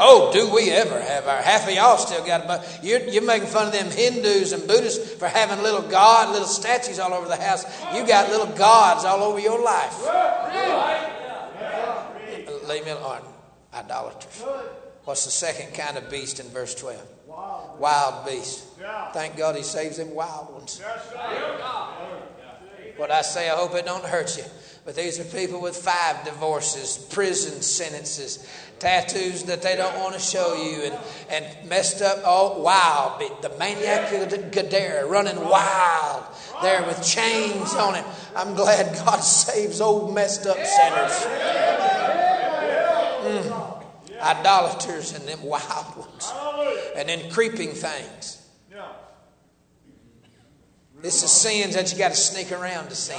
Oh, 0.00 0.30
do 0.32 0.52
we 0.52 0.70
ever 0.72 1.00
have 1.00 1.28
our? 1.28 1.40
Half 1.40 1.68
of 1.68 1.74
y'all 1.74 1.98
still 1.98 2.24
got 2.26 2.48
but 2.48 2.80
you're, 2.82 2.98
you're 3.08 3.22
making 3.22 3.46
fun 3.46 3.68
of 3.68 3.72
them 3.72 3.90
Hindus 3.92 4.50
and 4.50 4.66
Buddhists 4.66 5.14
for 5.14 5.28
having 5.28 5.62
little 5.62 5.82
god, 5.82 6.32
little 6.32 6.48
statues 6.48 6.98
all 6.98 7.14
over 7.14 7.28
the 7.28 7.36
house. 7.36 7.64
You 7.94 8.04
got 8.04 8.28
little 8.28 8.52
gods 8.56 9.04
all 9.04 9.22
over 9.22 9.38
your 9.38 9.62
life. 9.62 9.96
Leave 12.68 12.84
me 12.84 12.90
alone. 12.90 13.22
Idolaters. 13.72 14.44
What's 15.04 15.24
the 15.24 15.30
second 15.30 15.74
kind 15.74 15.96
of 15.96 16.10
beast 16.10 16.40
in 16.40 16.46
verse 16.48 16.74
12? 16.74 17.00
Wild, 17.26 17.78
wild 17.78 18.26
beast. 18.26 18.64
Thank 19.12 19.36
God 19.36 19.56
he 19.56 19.62
saves 19.62 19.96
them 19.96 20.14
wild 20.14 20.52
ones. 20.52 20.80
What 23.02 23.10
I 23.10 23.22
say, 23.22 23.50
I 23.50 23.56
hope 23.56 23.74
it 23.74 23.84
don't 23.84 24.04
hurt 24.04 24.38
you. 24.38 24.44
But 24.84 24.94
these 24.94 25.18
are 25.18 25.24
people 25.24 25.60
with 25.60 25.76
five 25.76 26.24
divorces, 26.24 26.98
prison 27.10 27.60
sentences, 27.60 28.48
tattoos 28.78 29.42
that 29.42 29.60
they 29.60 29.74
don't 29.74 29.98
want 29.98 30.14
to 30.14 30.20
show 30.20 30.54
you, 30.54 30.84
and, 30.84 30.96
and 31.28 31.68
messed 31.68 32.00
up, 32.00 32.18
oh, 32.24 32.60
wild. 32.62 33.20
The 33.42 33.48
maniac 33.58 34.12
of 34.12 34.52
Gadara 34.52 35.04
running 35.06 35.34
wild 35.34 36.22
there 36.62 36.84
with 36.84 37.04
chains 37.04 37.74
on 37.74 37.96
it. 37.96 38.04
I'm 38.36 38.54
glad 38.54 38.94
God 39.04 39.16
saves 39.24 39.80
old 39.80 40.14
messed 40.14 40.46
up 40.46 40.58
sinners. 40.58 41.26
Mm. 43.24 43.82
idolaters 44.20 45.12
and 45.14 45.26
them 45.26 45.42
wild 45.42 45.96
ones, 45.96 46.32
and 46.94 47.08
then 47.08 47.28
creeping 47.32 47.70
things. 47.70 48.41
This 51.02 51.24
is 51.24 51.32
sins 51.32 51.74
that 51.74 51.92
you 51.92 51.98
got 51.98 52.10
to 52.10 52.16
sneak 52.16 52.52
around 52.52 52.88
to 52.88 52.94
sin. 52.94 53.18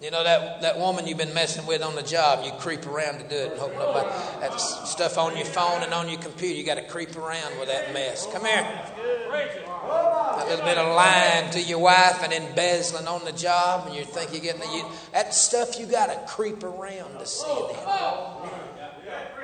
You 0.00 0.12
know 0.12 0.22
that, 0.22 0.62
that 0.62 0.78
woman 0.78 1.08
you've 1.08 1.18
been 1.18 1.34
messing 1.34 1.66
with 1.66 1.82
on 1.82 1.96
the 1.96 2.04
job, 2.04 2.44
you 2.44 2.52
creep 2.60 2.86
around 2.86 3.18
to 3.18 3.28
do 3.28 3.34
it 3.34 3.50
and 3.50 3.58
hope 3.58 3.72
nobody. 3.74 4.08
That 4.40 4.56
stuff 4.60 5.18
on 5.18 5.36
your 5.36 5.46
phone 5.46 5.82
and 5.82 5.92
on 5.92 6.08
your 6.08 6.20
computer, 6.20 6.54
you 6.54 6.64
got 6.64 6.76
to 6.76 6.86
creep 6.86 7.16
around 7.16 7.58
with 7.58 7.68
that 7.68 7.92
mess. 7.92 8.24
Come 8.32 8.44
here. 8.44 8.64
A 9.10 10.44
little 10.48 10.64
bit 10.64 10.78
of 10.78 10.94
lying 10.94 11.50
to 11.50 11.60
your 11.60 11.80
wife 11.80 12.22
and 12.22 12.32
embezzling 12.32 13.08
on 13.08 13.24
the 13.24 13.32
job, 13.32 13.88
and 13.88 13.96
you 13.96 14.04
think 14.04 14.32
you're 14.32 14.40
getting 14.40 14.60
the. 14.60 14.68
You, 14.68 14.84
that 15.12 15.34
stuff 15.34 15.80
you 15.80 15.86
got 15.86 16.06
to 16.06 16.32
creep 16.32 16.62
around 16.62 17.18
to 17.18 17.26
in. 17.26 17.76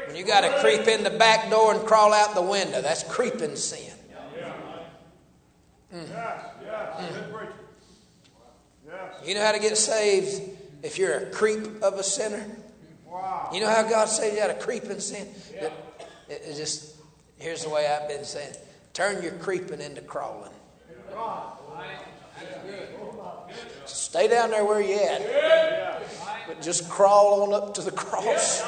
When 0.06 0.14
you 0.14 0.24
got 0.24 0.42
to 0.42 0.60
creep 0.60 0.86
in 0.86 1.02
the 1.02 1.10
back 1.10 1.50
door 1.50 1.74
and 1.74 1.84
crawl 1.84 2.12
out 2.12 2.36
the 2.36 2.42
window, 2.42 2.80
that's 2.80 3.02
creeping 3.02 3.56
sin. 3.56 3.93
Mm. 5.94 6.06
Mm. 6.06 7.46
You 9.24 9.34
know 9.34 9.44
how 9.44 9.52
to 9.52 9.60
get 9.60 9.78
saved 9.78 10.42
if 10.82 10.98
you're 10.98 11.14
a 11.14 11.26
creep 11.30 11.82
of 11.82 11.94
a 11.94 12.02
sinner? 12.02 12.44
You 13.52 13.60
know 13.60 13.68
how 13.68 13.88
God 13.88 14.06
saved 14.06 14.36
you 14.36 14.42
out 14.42 14.50
of 14.50 14.58
creeping 14.58 14.98
sin? 14.98 15.28
It, 15.52 15.72
it, 16.28 16.42
it 16.48 16.56
just 16.56 16.96
here's 17.38 17.62
the 17.62 17.70
way 17.70 17.86
I've 17.86 18.08
been 18.08 18.24
saying: 18.24 18.54
turn 18.92 19.22
your 19.22 19.32
creeping 19.32 19.80
into 19.80 20.00
crawling. 20.00 20.50
Stay 23.86 24.26
down 24.26 24.50
there 24.50 24.64
where 24.64 24.80
you 24.80 24.96
at, 24.96 26.02
but 26.48 26.60
just 26.60 26.90
crawl 26.90 27.44
on 27.44 27.54
up 27.54 27.74
to 27.74 27.82
the 27.82 27.92
cross. 27.92 28.62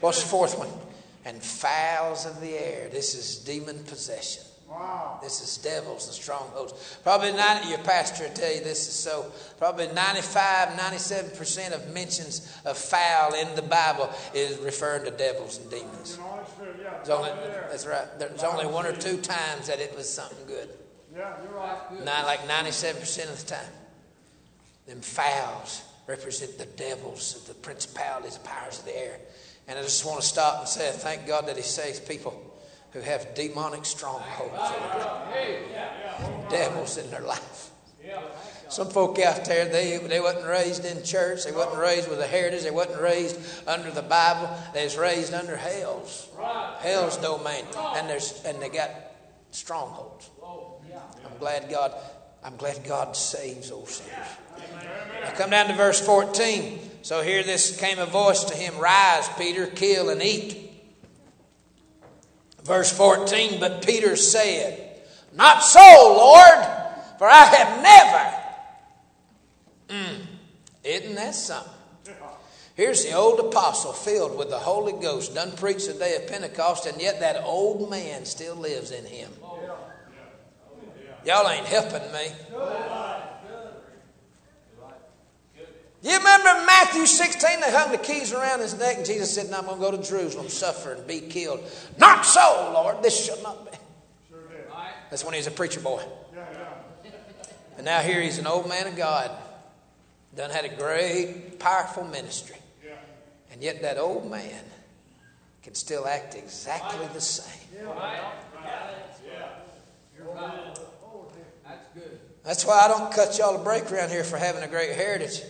What's 0.00 0.20
the 0.22 0.28
fourth 0.28 0.58
one? 0.58 0.68
And 1.24 1.42
fowls 1.42 2.26
of 2.26 2.40
the 2.40 2.50
air. 2.50 2.88
This 2.90 3.14
is 3.14 3.38
demon 3.38 3.82
possession. 3.84 4.44
Wow. 4.68 5.20
This 5.22 5.40
is 5.40 5.56
devils 5.58 6.06
and 6.06 6.14
strongholds. 6.14 6.98
Probably 7.02 7.32
90, 7.32 7.68
your 7.68 7.78
pastor 7.78 8.24
will 8.24 8.34
tell 8.34 8.52
you 8.52 8.60
this 8.60 8.88
is 8.88 8.94
so. 8.94 9.30
Probably 9.58 9.86
95, 9.88 10.70
97% 10.70 11.72
of 11.72 11.94
mentions 11.94 12.58
of 12.64 12.76
fowl 12.76 13.34
in 13.34 13.54
the 13.54 13.62
Bible 13.62 14.10
is 14.34 14.58
referring 14.58 15.04
to 15.04 15.10
devils 15.12 15.58
and 15.58 15.70
demons. 15.70 16.18
There's 16.58 17.10
only, 17.10 17.30
that's 17.70 17.86
right. 17.86 18.06
There's 18.18 18.42
only 18.42 18.66
one 18.66 18.86
or 18.86 18.96
two 18.96 19.18
times 19.18 19.68
that 19.68 19.80
it 19.80 19.94
was 19.94 20.12
something 20.12 20.46
good. 20.46 20.70
Yeah, 21.14 21.34
you're 21.42 21.52
right. 21.52 22.04
Not 22.04 22.26
like 22.26 22.40
97% 22.48 23.30
of 23.30 23.40
the 23.40 23.54
time. 23.54 23.72
Them 24.86 25.00
fowls 25.00 25.82
represent 26.06 26.58
the 26.58 26.66
devils, 26.66 27.44
the 27.46 27.54
principalities, 27.54 28.38
the 28.38 28.46
powers 28.46 28.80
of 28.80 28.86
the 28.86 28.98
air. 28.98 29.18
And 29.66 29.78
I 29.78 29.82
just 29.82 30.04
want 30.04 30.20
to 30.20 30.26
stop 30.26 30.60
and 30.60 30.68
say, 30.68 30.90
thank 30.92 31.26
God 31.26 31.46
that 31.46 31.56
He 31.56 31.62
saves 31.62 32.00
people 32.00 32.40
who 32.92 33.00
have 33.00 33.34
demonic 33.34 33.84
strongholds, 33.84 34.72
devils 36.50 36.96
in 36.96 37.10
their 37.10 37.22
life. 37.22 37.70
Some 38.68 38.88
folk 38.88 39.18
out 39.18 39.44
there, 39.44 39.66
they, 39.66 39.98
they 39.98 40.20
wasn't 40.20 40.46
raised 40.46 40.84
in 40.84 41.02
church. 41.04 41.44
They 41.44 41.52
wasn't 41.52 41.78
raised 41.78 42.08
with 42.08 42.20
a 42.20 42.26
heritage. 42.26 42.62
They 42.62 42.70
wasn't 42.70 43.00
raised 43.00 43.38
under 43.68 43.90
the 43.90 44.02
Bible. 44.02 44.48
They 44.72 44.84
was 44.84 44.96
raised 44.96 45.34
under 45.34 45.56
hell's, 45.56 46.28
hell's 46.80 47.16
domain. 47.18 47.64
And, 47.76 48.08
there's, 48.08 48.42
and 48.44 48.60
they 48.60 48.68
got 48.68 48.90
strongholds. 49.50 50.30
I'm 51.24 51.38
glad 51.38 51.70
God, 51.70 51.94
I'm 52.42 52.56
glad 52.56 52.84
God 52.86 53.16
saves 53.16 53.70
those 53.70 53.96
sinners. 53.96 54.28
Now 55.22 55.30
come 55.32 55.50
down 55.50 55.68
to 55.68 55.74
verse 55.74 56.00
14. 56.04 56.78
So 57.04 57.20
here 57.20 57.42
this 57.42 57.76
came 57.76 57.98
a 57.98 58.06
voice 58.06 58.44
to 58.44 58.54
him, 58.54 58.78
Rise, 58.78 59.28
Peter, 59.36 59.66
kill 59.66 60.08
and 60.08 60.22
eat. 60.22 60.72
Verse 62.62 62.90
14, 62.90 63.60
but 63.60 63.84
Peter 63.84 64.16
said, 64.16 65.02
Not 65.34 65.62
so, 65.62 65.80
Lord, 65.80 66.66
for 67.18 67.26
I 67.26 67.44
have 67.44 67.82
never. 67.82 68.34
Mm, 69.90 70.16
isn't 70.82 71.14
that 71.16 71.34
something? 71.34 71.74
Here's 72.74 73.04
the 73.04 73.12
old 73.12 73.38
apostle 73.38 73.92
filled 73.92 74.38
with 74.38 74.48
the 74.48 74.58
Holy 74.58 74.94
Ghost, 74.94 75.34
done 75.34 75.52
preach 75.52 75.86
the 75.86 75.92
day 75.92 76.16
of 76.16 76.26
Pentecost, 76.26 76.86
and 76.86 76.98
yet 76.98 77.20
that 77.20 77.44
old 77.44 77.90
man 77.90 78.24
still 78.24 78.56
lives 78.56 78.92
in 78.92 79.04
him. 79.04 79.30
Y'all 81.26 81.50
ain't 81.50 81.66
helping 81.66 82.10
me. 82.12 82.28
You 86.04 86.18
remember 86.18 86.66
Matthew 86.66 87.06
16? 87.06 87.60
They 87.60 87.72
hung 87.72 87.90
the 87.90 87.96
keys 87.96 88.34
around 88.34 88.60
his 88.60 88.78
neck, 88.78 88.98
and 88.98 89.06
Jesus 89.06 89.34
said, 89.34 89.50
Now 89.50 89.60
I'm 89.60 89.64
going 89.64 89.80
to 89.80 89.84
go 89.84 89.90
to 89.96 90.02
Jerusalem, 90.02 90.50
suffer, 90.50 90.92
and 90.92 91.06
be 91.06 91.20
killed. 91.20 91.60
Not 91.98 92.26
so, 92.26 92.72
Lord. 92.74 93.02
This 93.02 93.24
shall 93.24 93.42
not 93.42 93.64
be. 93.64 93.78
That's 95.08 95.24
when 95.24 95.32
he 95.32 95.38
was 95.38 95.46
a 95.46 95.50
preacher 95.50 95.80
boy. 95.80 96.02
And 97.76 97.86
now 97.86 98.00
here 98.00 98.20
he's 98.20 98.36
an 98.36 98.46
old 98.46 98.68
man 98.68 98.86
of 98.86 98.96
God. 98.96 99.30
Done 100.36 100.50
had 100.50 100.66
a 100.66 100.76
great, 100.76 101.58
powerful 101.58 102.04
ministry. 102.04 102.56
And 103.50 103.62
yet 103.62 103.80
that 103.80 103.96
old 103.96 104.30
man 104.30 104.62
can 105.62 105.74
still 105.74 106.06
act 106.06 106.34
exactly 106.34 107.06
the 107.14 107.20
same. 107.20 107.68
That's 111.64 111.88
good. 111.94 112.18
That's 112.42 112.66
why 112.66 112.80
I 112.80 112.88
don't 112.88 113.10
cut 113.10 113.38
y'all 113.38 113.58
a 113.58 113.64
break 113.64 113.90
around 113.90 114.10
here 114.10 114.24
for 114.24 114.36
having 114.36 114.62
a 114.62 114.68
great 114.68 114.94
heritage. 114.94 115.40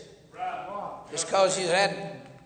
Just 1.15 1.27
because 1.29 1.61
you 1.61 1.69
had 1.69 1.95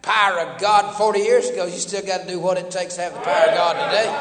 power 0.02 0.40
of 0.40 0.60
God 0.60 0.94
40 0.98 1.20
years 1.20 1.48
ago, 1.48 1.64
you 1.64 1.78
still 1.78 2.04
got 2.04 2.20
to 2.20 2.28
do 2.28 2.38
what 2.38 2.58
it 2.58 2.70
takes 2.70 2.96
to 2.96 3.00
have 3.00 3.14
the 3.14 3.20
power 3.20 3.48
of 3.48 3.54
God 3.54 3.72
today. 3.88 4.12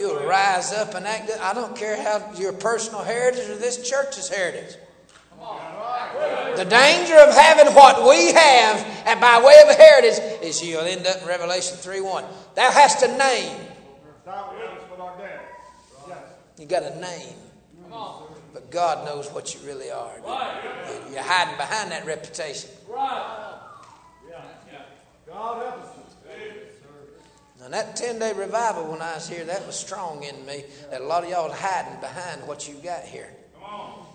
You'll 0.00 0.24
rise 0.24 0.72
up 0.72 0.94
and 0.94 1.06
act. 1.06 1.30
I 1.42 1.52
don't 1.52 1.76
care 1.76 2.02
how 2.02 2.32
your 2.38 2.54
personal 2.54 3.02
heritage 3.02 3.50
or 3.50 3.56
this 3.56 3.86
church's 3.86 4.30
heritage. 4.30 4.76
The 6.56 6.64
danger 6.64 7.18
of 7.18 7.34
having 7.34 7.74
what 7.74 8.08
we 8.08 8.32
have 8.32 8.86
and 9.04 9.20
by 9.20 9.42
way 9.44 9.60
of 9.68 9.76
heritage 9.76 10.18
is 10.42 10.64
you'll 10.64 10.80
end 10.80 11.06
up 11.06 11.20
in 11.20 11.28
Revelation 11.28 11.76
3 11.76 12.00
1. 12.00 12.24
Thou 12.54 12.70
hast 12.70 13.02
a 13.02 13.08
name. 13.14 13.58
You 16.58 16.64
got 16.64 16.82
a 16.82 16.98
name. 16.98 17.34
But 18.52 18.70
God 18.70 19.06
knows 19.06 19.30
what 19.32 19.54
you 19.54 19.60
really 19.66 19.90
are. 19.90 20.12
You're 21.10 21.22
hiding 21.22 21.56
behind 21.56 21.90
that 21.92 22.04
reputation. 22.06 22.70
Right. 22.88 23.58
Yeah. 24.28 24.82
God 25.26 25.62
has 25.62 25.88
served. 26.82 27.60
Now, 27.60 27.68
that 27.68 27.96
10 27.96 28.18
day 28.18 28.32
revival 28.34 28.90
when 28.90 29.00
I 29.00 29.14
was 29.14 29.28
here, 29.28 29.44
that 29.44 29.66
was 29.66 29.76
strong 29.76 30.22
in 30.22 30.44
me. 30.44 30.64
That 30.90 31.00
a 31.00 31.04
lot 31.04 31.24
of 31.24 31.30
y'all 31.30 31.50
are 31.50 31.54
hiding 31.54 32.00
behind 32.00 32.46
what 32.46 32.68
you 32.68 32.74
got 32.74 33.04
here. 33.04 33.30
Come 33.54 33.64
on. 33.64 34.06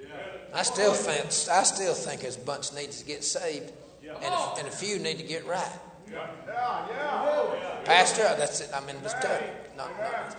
Yeah. 0.00 0.08
I 0.52 0.62
still 0.62 0.94
think 0.94 1.26
I 1.50 1.62
still 1.62 1.94
think 1.94 2.22
this 2.22 2.36
bunch 2.36 2.72
needs 2.72 3.00
to 3.00 3.06
get 3.06 3.22
saved, 3.22 3.72
and 4.02 4.24
a, 4.24 4.54
and 4.58 4.68
a 4.68 4.70
few 4.70 4.98
need 4.98 5.18
to 5.18 5.24
get 5.24 5.46
right. 5.46 5.68
Yeah. 6.10 6.26
Yeah. 6.48 7.80
Pastor, 7.84 8.22
that's 8.22 8.60
it. 8.60 8.70
I 8.74 8.80
mean, 8.80 8.96
it's 9.04 9.12
tough. 9.14 9.42
Not, 9.76 9.90
not, 10.00 10.36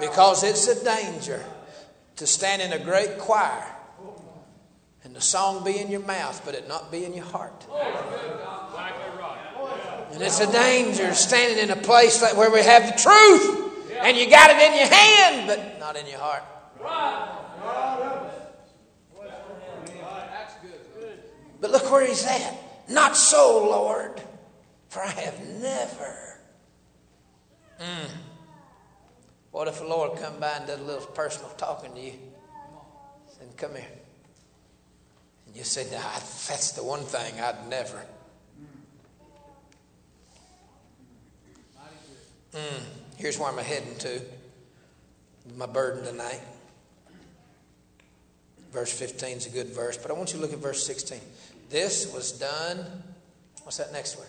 because 0.00 0.42
it's 0.42 0.66
a 0.68 0.84
danger 0.84 1.44
to 2.16 2.26
stand 2.26 2.62
in 2.62 2.72
a 2.72 2.78
great 2.78 3.18
choir 3.18 3.64
and 5.04 5.14
the 5.14 5.20
song 5.20 5.64
be 5.64 5.78
in 5.78 5.90
your 5.90 6.00
mouth, 6.00 6.42
but 6.44 6.54
it 6.54 6.66
not 6.66 6.90
be 6.90 7.04
in 7.04 7.12
your 7.12 7.26
heart. 7.26 7.66
And 10.12 10.22
it's 10.22 10.40
a 10.40 10.50
danger 10.50 11.12
standing 11.14 11.58
in 11.58 11.70
a 11.70 11.76
place 11.76 12.22
like 12.22 12.36
where 12.36 12.50
we 12.50 12.62
have 12.62 12.86
the 12.86 13.00
truth 13.00 13.90
and 14.02 14.16
you 14.16 14.30
got 14.30 14.50
it 14.50 14.58
in 14.58 14.78
your 14.78 14.88
hand, 14.88 15.46
but 15.46 15.78
not 15.78 15.96
in 15.96 16.06
your 16.06 16.18
heart. 16.18 16.42
But 21.60 21.70
look 21.70 21.90
where 21.90 22.06
he's 22.06 22.26
at. 22.26 22.54
Not 22.90 23.16
so, 23.16 23.66
Lord, 23.70 24.20
for 24.88 25.02
I 25.02 25.08
have 25.08 25.40
never. 25.60 26.38
Mm. 27.80 28.10
What 29.54 29.68
if 29.68 29.78
the 29.78 29.86
Lord 29.86 30.18
come 30.18 30.40
by 30.40 30.50
and 30.56 30.66
did 30.66 30.80
a 30.80 30.82
little 30.82 31.06
personal 31.06 31.48
talking 31.50 31.94
to 31.94 32.00
you? 32.00 32.14
Said, 33.38 33.56
come 33.56 33.70
here. 33.76 33.86
And 35.46 35.54
you 35.54 35.62
said, 35.62 35.92
nah, 35.92 36.00
that's 36.48 36.72
the 36.72 36.82
one 36.82 37.02
thing 37.02 37.40
I'd 37.40 37.68
never. 37.70 38.04
Mm. 42.52 42.82
Here's 43.16 43.38
where 43.38 43.48
I'm 43.48 43.58
heading 43.58 43.94
to. 43.98 44.20
My 45.56 45.66
burden 45.66 46.04
tonight. 46.04 46.40
Verse 48.72 48.92
15 48.92 49.36
is 49.36 49.46
a 49.46 49.50
good 49.50 49.68
verse, 49.68 49.96
but 49.96 50.10
I 50.10 50.14
want 50.14 50.32
you 50.32 50.40
to 50.40 50.42
look 50.42 50.52
at 50.52 50.58
verse 50.58 50.84
16. 50.84 51.20
This 51.70 52.12
was 52.12 52.32
done. 52.32 52.84
What's 53.62 53.76
that 53.76 53.92
next 53.92 54.18
word? 54.18 54.26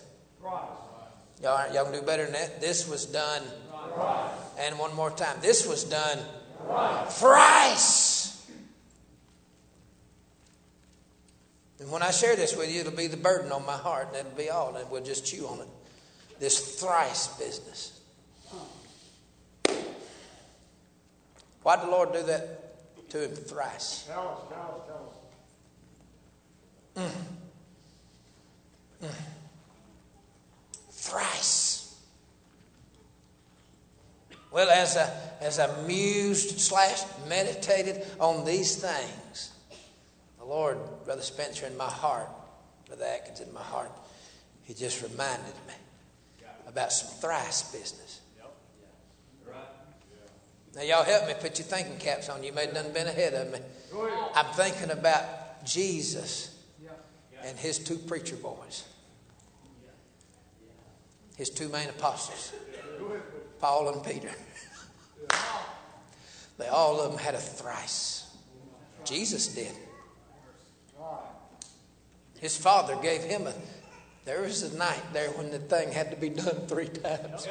Y'all, 1.42 1.74
y'all 1.74 1.82
can 1.82 1.94
do 1.94 2.02
better 2.02 2.22
than 2.22 2.34
that. 2.34 2.60
This 2.60 2.88
was 2.88 3.06
done 3.06 3.42
and 4.58 4.78
one 4.78 4.94
more 4.94 5.10
time. 5.10 5.36
This 5.40 5.66
was 5.66 5.84
done 5.84 6.18
thrice. 7.08 8.46
And 11.78 11.90
when 11.90 12.02
I 12.02 12.10
share 12.10 12.36
this 12.36 12.56
with 12.56 12.72
you, 12.72 12.80
it'll 12.80 12.92
be 12.92 13.06
the 13.06 13.16
burden 13.16 13.52
on 13.52 13.66
my 13.66 13.76
heart, 13.76 14.08
and 14.08 14.16
it'll 14.16 14.36
be 14.36 14.48
all, 14.48 14.74
and 14.76 14.90
we'll 14.90 15.04
just 15.04 15.26
chew 15.26 15.46
on 15.46 15.60
it. 15.60 15.68
This 16.40 16.80
thrice 16.80 17.28
business. 17.38 18.00
Why 21.62 21.76
did 21.76 21.86
the 21.86 21.90
Lord 21.90 22.12
do 22.12 22.22
that 22.22 23.10
to 23.10 23.24
him 23.24 23.30
thrice? 23.32 24.04
Tell 24.04 24.28
us, 24.28 24.38
tell 24.48 24.70
us, 24.78 24.86
tell 24.86 25.12
us. 27.04 27.12
Mm. 29.02 29.08
Mm. 29.08 29.14
Thrice. 30.92 31.75
Well, 34.56 34.70
as 34.70 34.96
I, 34.96 35.12
as 35.42 35.58
I 35.58 35.82
mused 35.82 36.60
slash 36.60 37.02
meditated 37.28 38.06
on 38.18 38.46
these 38.46 38.76
things, 38.76 39.52
the 40.38 40.46
Lord, 40.46 40.78
Brother 41.04 41.20
Spencer, 41.20 41.66
in 41.66 41.76
my 41.76 41.84
heart, 41.84 42.30
Brother 42.86 43.04
Atkins, 43.04 43.42
in 43.42 43.52
my 43.52 43.60
heart, 43.60 43.92
he 44.62 44.72
just 44.72 45.02
reminded 45.02 45.52
me 45.68 45.74
about 46.66 46.90
some 46.90 47.10
thrice 47.20 47.70
business. 47.70 48.22
Now, 50.74 50.82
y'all 50.84 51.04
help 51.04 51.26
me 51.26 51.34
put 51.38 51.58
your 51.58 51.68
thinking 51.68 51.98
caps 51.98 52.30
on. 52.30 52.42
You 52.42 52.54
may 52.54 52.64
have 52.64 52.74
done 52.74 52.94
been 52.94 53.08
ahead 53.08 53.34
of 53.34 53.52
me. 53.52 53.58
I'm 54.34 54.54
thinking 54.54 54.90
about 54.90 55.66
Jesus 55.66 56.58
and 57.44 57.58
his 57.58 57.78
two 57.78 57.98
preacher 57.98 58.36
boys, 58.36 58.84
his 61.36 61.50
two 61.50 61.68
main 61.68 61.90
apostles, 61.90 62.54
Paul 63.60 63.88
and 63.88 64.04
Peter. 64.04 64.30
They 66.58 66.68
all 66.68 67.00
of 67.00 67.10
them 67.10 67.20
had 67.20 67.34
a 67.34 67.38
thrice. 67.38 68.34
Jesus 69.04 69.48
did. 69.48 69.72
His 72.40 72.56
father 72.56 72.96
gave 72.96 73.22
him 73.22 73.46
a. 73.46 73.52
There 74.24 74.42
was 74.42 74.62
a 74.62 74.76
night 74.76 75.02
there 75.12 75.30
when 75.32 75.50
the 75.50 75.58
thing 75.58 75.92
had 75.92 76.10
to 76.10 76.16
be 76.16 76.30
done 76.30 76.66
three 76.66 76.88
times. 76.88 77.46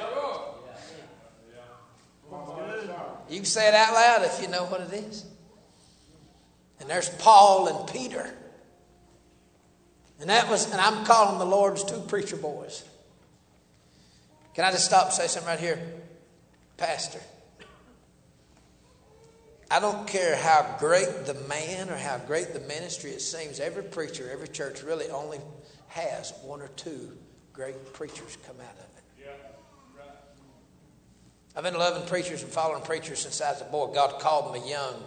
You 3.29 3.37
can 3.37 3.45
say 3.45 3.67
it 3.67 3.73
out 3.73 3.93
loud 3.93 4.25
if 4.25 4.41
you 4.41 4.47
know 4.47 4.65
what 4.65 4.81
it 4.81 4.93
is. 4.93 5.25
And 6.79 6.89
there's 6.89 7.09
Paul 7.09 7.67
and 7.67 7.89
Peter. 7.89 8.33
And 10.19 10.29
that 10.29 10.49
was, 10.49 10.71
and 10.71 10.81
I'm 10.81 11.05
calling 11.05 11.39
the 11.39 11.45
Lord's 11.45 11.83
two 11.83 11.99
preacher 12.01 12.35
boys. 12.37 12.83
Can 14.55 14.63
I 14.63 14.71
just 14.71 14.85
stop 14.85 15.05
and 15.05 15.13
say 15.13 15.27
something 15.27 15.49
right 15.49 15.59
here? 15.59 15.79
Pastor, 16.77 17.19
I 19.69 19.81
don't 19.81 20.07
care 20.07 20.35
how 20.37 20.77
great 20.79 21.25
the 21.25 21.33
man 21.49 21.89
or 21.89 21.97
how 21.97 22.17
great 22.19 22.53
the 22.53 22.61
ministry 22.61 23.11
it 23.11 23.21
seems, 23.21 23.59
every 23.59 23.83
preacher, 23.83 24.29
every 24.31 24.47
church 24.47 24.81
really 24.81 25.09
only 25.09 25.39
has 25.89 26.33
one 26.43 26.61
or 26.61 26.69
two 26.69 27.17
great 27.51 27.93
preachers 27.93 28.37
come 28.47 28.55
out 28.61 28.73
of 28.73 28.79
it. 28.79 29.25
I've 31.57 31.63
been 31.63 31.73
loving 31.77 32.05
preachers 32.07 32.43
and 32.43 32.51
following 32.51 32.83
preachers 32.83 33.19
since 33.19 33.41
I 33.41 33.51
was 33.51 33.61
a 33.61 33.65
boy. 33.65 33.93
God 33.93 34.19
called 34.19 34.53
me 34.53 34.69
young, 34.69 35.03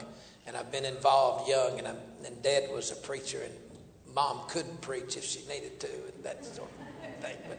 and 0.46 0.56
I've 0.56 0.72
been 0.72 0.86
involved 0.86 1.48
young, 1.48 1.78
and, 1.78 1.86
I'm, 1.86 1.96
and 2.24 2.42
Dad 2.42 2.70
was 2.72 2.90
a 2.90 2.96
preacher, 2.96 3.42
and 3.42 4.14
Mom 4.14 4.40
couldn't 4.48 4.80
preach 4.80 5.18
if 5.18 5.24
she 5.24 5.40
needed 5.46 5.78
to, 5.80 5.88
and 5.88 6.24
that 6.24 6.44
sort 6.44 6.70
of 6.70 7.22
thing. 7.22 7.36
But, 7.48 7.58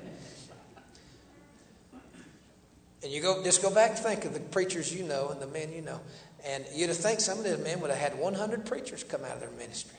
and 3.04 3.12
you 3.12 3.22
go 3.22 3.44
just 3.44 3.62
go 3.62 3.74
back 3.74 3.92
and 3.92 4.00
think 4.00 4.26
of 4.26 4.34
the 4.34 4.40
preachers 4.40 4.94
you 4.94 5.04
know 5.04 5.30
and 5.30 5.42
the 5.42 5.48
men 5.48 5.72
you 5.72 5.82
know, 5.82 6.00
and 6.46 6.66
you'd 6.74 6.90
think 6.92 7.20
some 7.20 7.38
of 7.38 7.44
those 7.44 7.60
men 7.60 7.80
would 7.82 7.92
have 7.92 8.00
had 8.00 8.20
100 8.20 8.66
preachers 8.66 9.04
come 9.04 9.24
out 9.24 9.34
of 9.34 9.40
their 9.40 9.52
ministry. 9.52 9.98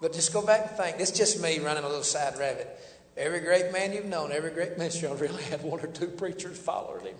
But 0.00 0.12
just 0.12 0.32
go 0.32 0.44
back 0.44 0.66
and 0.68 0.76
think. 0.76 0.96
It's 0.98 1.12
just 1.12 1.40
me 1.40 1.60
running 1.60 1.84
a 1.84 1.86
little 1.88 2.02
side 2.02 2.36
rabbit. 2.38 2.68
Every 3.16 3.40
great 3.40 3.72
man 3.72 3.92
you've 3.92 4.06
known, 4.06 4.32
every 4.32 4.50
great 4.50 4.76
ministry 4.78 5.08
really 5.18 5.42
had 5.44 5.62
one 5.62 5.80
or 5.80 5.86
two 5.86 6.08
preachers 6.08 6.58
following 6.58 7.06
him. 7.06 7.16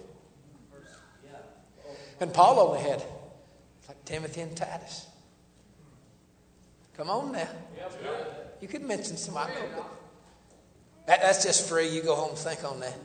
And 2.21 2.33
Paul 2.33 2.61
only 2.61 2.81
had 2.81 3.03
like 3.89 4.05
Timothy 4.05 4.43
and 4.43 4.57
Titus. 4.57 5.07
Come 6.97 7.11
on 7.11 7.33
now. 7.33 7.49
You 8.61 8.69
could 8.69 8.83
mention 8.83 9.17
some. 9.17 9.35
That, 11.07 11.21
that's 11.21 11.43
just 11.43 11.69
free. 11.69 11.89
You 11.89 12.03
go 12.03 12.15
home 12.15 12.31
and 12.31 12.39
think 12.39 12.63
on 12.65 12.81
that. 12.81 12.97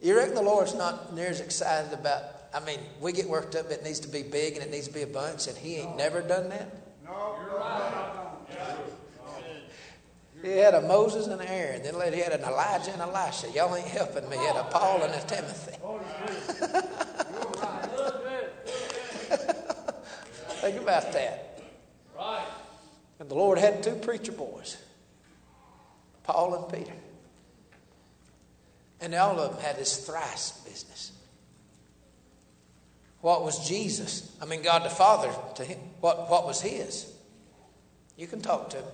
You 0.00 0.16
reckon 0.16 0.34
the 0.34 0.42
Lord's 0.42 0.74
not 0.74 1.14
near 1.14 1.28
as 1.28 1.40
excited 1.40 1.92
about? 1.92 2.22
I 2.54 2.60
mean, 2.60 2.78
we 3.00 3.12
get 3.12 3.28
worked 3.28 3.56
up. 3.56 3.70
It 3.70 3.82
needs 3.82 4.00
to 4.00 4.08
be 4.08 4.22
big 4.22 4.54
and 4.54 4.62
it 4.62 4.70
needs 4.70 4.88
to 4.88 4.94
be 4.94 5.02
a 5.02 5.06
bunch, 5.06 5.48
and 5.48 5.56
He 5.56 5.76
ain't 5.76 5.96
never 5.96 6.22
done 6.22 6.48
that. 6.50 6.72
No, 7.04 7.36
you're 7.40 7.58
right. 7.58 8.28
He 10.42 10.50
had 10.50 10.74
a 10.74 10.82
Moses 10.82 11.26
and 11.26 11.40
an 11.40 11.48
Aaron. 11.48 11.82
Then 11.82 11.98
later 11.98 12.16
he 12.16 12.22
had 12.22 12.32
an 12.32 12.42
Elijah 12.42 12.92
and 12.92 13.02
Elisha. 13.02 13.50
Y'all 13.50 13.74
ain't 13.74 13.88
helping 13.88 14.28
me. 14.28 14.36
He 14.36 14.44
had 14.44 14.56
a 14.56 14.64
Paul 14.64 15.02
and 15.02 15.12
a 15.12 15.20
Timothy. 15.26 15.72
Think 20.60 20.80
about 20.80 21.12
that. 21.12 21.60
Right. 22.16 22.46
And 23.18 23.28
the 23.28 23.34
Lord 23.34 23.58
had 23.58 23.82
two 23.82 23.94
preacher 23.96 24.32
boys, 24.32 24.76
Paul 26.22 26.54
and 26.54 26.72
Peter. 26.72 26.92
And 29.00 29.14
all 29.14 29.38
of 29.38 29.52
them 29.52 29.62
had 29.62 29.76
this 29.76 30.06
thrice 30.06 30.52
business. 30.64 31.12
What 33.20 33.44
was 33.44 33.66
Jesus? 33.68 34.36
I 34.40 34.44
mean, 34.44 34.62
God 34.62 34.84
the 34.84 34.90
Father 34.90 35.30
to 35.56 35.64
him. 35.64 35.78
What, 36.00 36.30
what 36.30 36.46
was 36.46 36.60
his? 36.60 37.12
You 38.16 38.26
can 38.26 38.40
talk 38.40 38.70
to 38.70 38.78
him. 38.78 38.84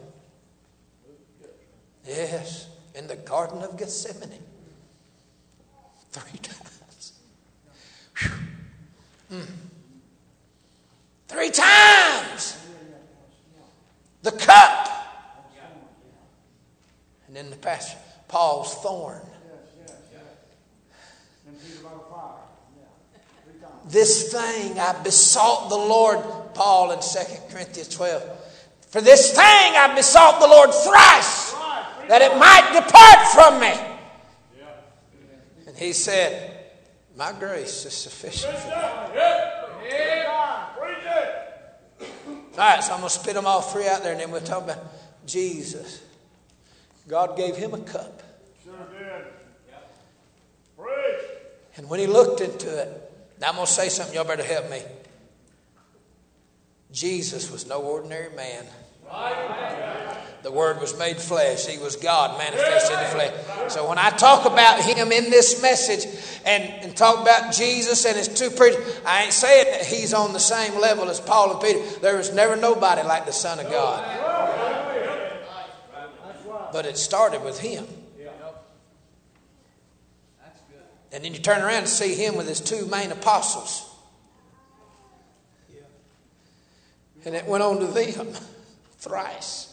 Yes, 2.07 2.69
in 2.95 3.07
the 3.07 3.17
Garden 3.17 3.63
of 3.63 3.79
Gethsemane. 3.79 4.39
Three 6.11 6.39
times. 6.39 7.13
Mm. 9.33 9.47
Three 11.29 11.51
times. 11.51 12.59
The 14.23 14.33
cup. 14.33 14.91
And 17.27 17.35
then 17.35 17.51
the 17.51 17.57
pastor, 17.57 17.99
Paul's 18.29 18.75
thorn. 18.77 19.23
This 23.95 24.33
thing 24.33 24.77
I 24.81 25.01
besought 25.05 25.69
the 25.69 25.77
Lord, 25.77 26.19
Paul 26.53 26.91
in 26.91 26.99
2 26.99 27.05
Corinthians 27.49 27.89
12. 27.91 28.25
For 28.89 29.01
this 29.01 29.31
thing 29.31 29.39
I 29.41 29.93
besought 29.95 30.41
the 30.41 30.49
Lord 30.49 30.71
thrice, 30.71 31.53
that 32.09 32.21
it 32.21 32.37
might 32.37 32.73
depart 32.75 33.29
from 33.29 33.61
me. 33.61 33.73
And 35.69 35.77
he 35.77 35.93
said, 35.93 36.73
My 37.17 37.33
grace 37.39 37.87
is 37.87 37.95
sufficient 37.95 38.59
for 38.59 38.67
you. 38.67 38.75
All 42.27 42.59
right, 42.59 42.83
so 42.83 42.95
I'm 42.95 42.99
going 42.99 43.11
to 43.11 43.15
spit 43.17 43.35
them 43.35 43.47
all 43.47 43.61
three 43.61 43.87
out 43.87 44.03
there, 44.03 44.11
and 44.11 44.21
then 44.21 44.33
we'll 44.33 44.41
talk 44.41 44.65
about 44.65 44.79
Jesus. 45.25 46.03
God 47.07 47.37
gave 47.37 47.55
him 47.55 47.75
a 47.75 47.79
cup. 47.79 48.25
Sure 48.65 48.75
did. 48.99 49.25
Preach. 50.77 51.29
And 51.77 51.89
when 51.89 52.01
he 52.01 52.09
looked 52.09 52.41
into 52.41 52.77
it, 52.77 53.04
now 53.41 53.49
I'm 53.49 53.55
going 53.55 53.67
to 53.67 53.73
say 53.73 53.89
something, 53.89 54.15
y'all 54.15 54.25
better 54.25 54.45
help 54.45 54.71
me. 54.71 54.83
Jesus 56.93 57.51
was 57.51 57.67
no 57.67 57.83
ordinary 57.83 58.35
man. 58.37 58.65
The 60.43 60.53
Word 60.53 60.81
was 60.81 60.97
made 60.99 61.17
flesh. 61.17 61.67
He 61.67 61.79
was 61.79 61.97
God 61.97 62.39
manifested 62.39 62.99
in 62.99 63.03
the 63.03 63.11
flesh. 63.11 63.73
So 63.73 63.89
when 63.89 63.99
I 63.99 64.11
talk 64.11 64.45
about 64.45 64.81
Him 64.81 65.11
in 65.11 65.31
this 65.31 65.61
message 65.63 66.07
and, 66.45 66.63
and 66.85 66.97
talk 66.97 67.21
about 67.23 67.53
Jesus 67.53 68.05
and 68.05 68.17
His 68.17 68.29
two 68.29 68.51
preachers, 68.51 69.01
I 69.07 69.25
ain't 69.25 69.33
saying 69.33 69.67
that 69.71 69.87
He's 69.87 70.13
on 70.13 70.35
the 70.35 70.39
same 70.39 70.79
level 70.79 71.09
as 71.09 71.19
Paul 71.19 71.53
and 71.53 71.61
Peter. 71.61 71.81
There 72.01 72.17
was 72.17 72.33
never 72.35 72.57
nobody 72.57 73.03
like 73.03 73.25
the 73.25 73.33
Son 73.33 73.59
of 73.59 73.71
God. 73.71 74.05
But 76.73 76.85
it 76.85 76.99
started 76.99 77.43
with 77.43 77.59
Him. 77.59 77.87
And 81.15 81.25
then 81.25 81.33
you 81.33 81.39
turn 81.39 81.63
around 81.63 81.79
and 81.79 81.89
see 81.89 82.15
Him 82.15 82.37
with 82.37 82.49
His 82.49 82.61
two 82.61 82.87
main 82.87 83.13
apostles. 83.13 83.89
And 87.25 87.37
it 87.37 87.47
went 87.47 87.63
on 87.63 87.79
to 87.79 87.87
them 87.87 88.29
thrice. 88.99 89.73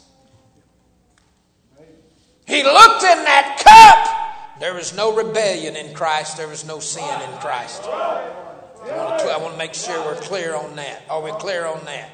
He 2.45 2.63
looked 2.63 3.03
in 3.03 3.23
that 3.23 3.57
cup. 3.63 4.59
There 4.59 4.75
was 4.75 4.95
no 4.95 5.15
rebellion 5.15 5.75
in 5.75 5.95
Christ. 5.95 6.37
There 6.37 6.47
was 6.47 6.63
no 6.63 6.79
sin 6.79 7.03
in 7.03 7.39
Christ. 7.39 7.81
I 7.85 8.31
want, 8.83 9.19
to, 9.21 9.25
I 9.27 9.37
want 9.37 9.53
to 9.53 9.57
make 9.57 9.73
sure 9.73 9.99
we're 10.05 10.21
clear 10.21 10.55
on 10.55 10.75
that. 10.75 11.01
Are 11.09 11.23
we 11.23 11.31
clear 11.31 11.65
on 11.65 11.83
that? 11.85 12.09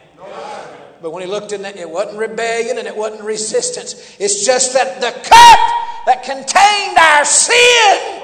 But 1.01 1.11
when 1.11 1.21
he 1.21 1.27
looked 1.27 1.51
in 1.51 1.63
that, 1.63 1.75
it 1.75 1.89
wasn't 1.89 2.17
rebellion 2.17 2.77
and 2.77 2.87
it 2.87 2.95
wasn't 2.95 3.23
resistance. 3.23 4.15
It's 4.19 4.45
just 4.45 4.73
that 4.73 5.01
the 5.01 5.11
cup 5.11 5.59
that 6.05 6.23
contained 6.23 6.97
our 6.97 7.25
sin 7.25 8.16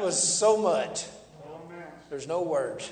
was 0.00 0.22
so 0.22 0.56
much. 0.56 1.06
There's 2.08 2.26
no 2.26 2.42
words. 2.42 2.90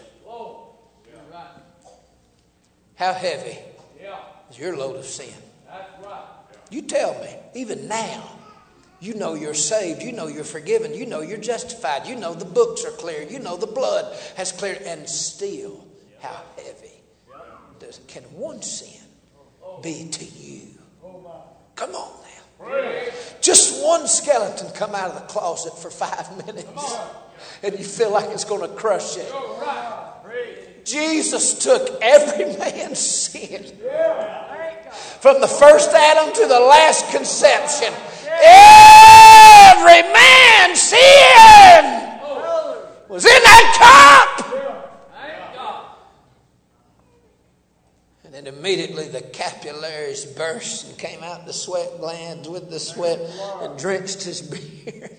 How 2.94 3.12
heavy 3.12 3.58
is 4.50 4.58
your 4.58 4.76
load 4.76 4.96
of 4.96 5.04
sin? 5.04 5.32
You 6.70 6.82
tell 6.82 7.14
me, 7.22 7.34
even 7.54 7.88
now, 7.88 8.38
you 9.00 9.14
know 9.14 9.34
you're 9.34 9.54
saved. 9.54 10.02
You 10.02 10.12
know 10.12 10.26
you're 10.26 10.44
forgiven. 10.44 10.92
You 10.92 11.06
know 11.06 11.20
you're 11.20 11.38
justified. 11.38 12.06
You 12.06 12.16
know 12.16 12.34
the 12.34 12.44
books 12.44 12.84
are 12.84 12.90
clear. 12.90 13.22
You 13.22 13.38
know 13.38 13.56
the 13.56 13.66
blood 13.66 14.16
has 14.36 14.50
cleared. 14.52 14.82
And 14.82 15.08
still, 15.08 15.86
how 16.20 16.42
heavy 16.56 17.00
does, 17.78 18.00
can 18.08 18.24
one 18.24 18.60
sin 18.60 19.00
be 19.82 20.08
to 20.10 20.24
you? 20.24 20.62
Come 21.76 21.94
on 21.94 22.12
now. 22.22 22.97
Just 23.48 23.82
one 23.82 24.06
skeleton 24.06 24.70
come 24.74 24.94
out 24.94 25.10
of 25.10 25.14
the 25.14 25.26
closet 25.26 25.72
for 25.78 25.90
five 25.90 26.46
minutes, 26.46 26.96
and 27.62 27.78
you 27.78 27.82
feel 27.82 28.12
like 28.12 28.28
it's 28.28 28.44
going 28.44 28.60
to 28.60 28.68
crush 28.76 29.16
you. 29.16 29.24
Jesus 30.84 31.58
took 31.58 31.98
every 32.02 32.44
man's 32.58 32.98
sin 32.98 33.64
from 35.20 35.40
the 35.40 35.48
first 35.48 35.94
Adam 35.94 36.30
to 36.34 36.46
the 36.46 36.60
last 36.60 37.10
conception. 37.10 37.94
Every 38.26 40.02
man's 40.12 40.82
sin 40.82 41.84
was 43.08 43.24
in 43.24 43.42
that 43.44 44.36
cup. 44.36 44.47
And 48.38 48.46
immediately 48.46 49.08
the 49.08 49.20
capillaries 49.20 50.24
burst 50.24 50.86
and 50.86 50.96
came 50.96 51.24
out 51.24 51.44
the 51.44 51.52
sweat 51.52 51.98
glands 51.98 52.48
with 52.48 52.70
the 52.70 52.78
sweat 52.78 53.18
and 53.60 53.76
drenched 53.76 54.22
his 54.22 54.40
beard. 54.42 55.10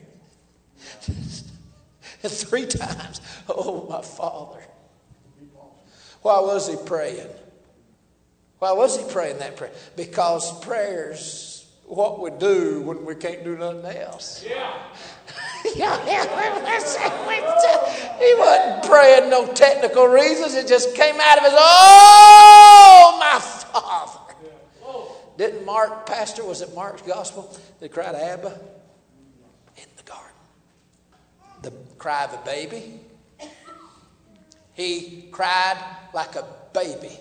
Three 2.22 2.66
times. 2.66 3.20
Oh, 3.50 3.88
my 3.90 4.02
Father. 4.02 4.62
Why 6.22 6.40
was 6.40 6.70
he 6.70 6.78
praying? 6.86 7.28
Why 8.60 8.72
was 8.72 8.98
he 8.98 9.04
praying 9.12 9.40
that 9.40 9.58
prayer? 9.58 9.74
Because 9.98 10.58
prayer's 10.62 11.59
what 11.90 12.22
we 12.22 12.30
do 12.30 12.82
when 12.82 13.04
we 13.04 13.16
can't 13.16 13.44
do 13.44 13.58
nothing 13.58 13.98
else. 13.98 14.46
Yeah. 14.48 14.80
he 18.20 18.34
wasn't 18.38 18.84
praying 18.84 19.30
no 19.30 19.52
technical 19.54 20.08
reasons. 20.08 20.54
It 20.54 20.68
just 20.68 20.96
came 20.96 21.16
out 21.20 21.38
of 21.40 21.44
his, 21.44 21.54
oh, 21.56 23.18
my 23.20 23.40
Father. 23.40 24.20
Didn't 25.38 25.66
Mark, 25.66 26.06
Pastor, 26.06 26.46
was 26.46 26.62
it 26.62 26.74
Mark's 26.76 27.02
gospel? 27.02 27.58
They 27.80 27.90
cried, 27.90 28.14
Abba 28.14 28.60
in 29.78 29.86
the 29.98 30.04
garden. 30.04 30.36
The 31.62 31.72
cry 31.98 32.26
of 32.26 32.34
a 32.34 32.46
baby. 32.46 33.00
He 34.74 35.28
cried 35.32 35.78
like 36.14 36.36
a 36.36 36.46
baby 36.72 37.18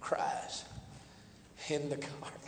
cries 0.00 0.64
in 1.68 1.88
the 1.90 1.96
garden. 1.96 2.47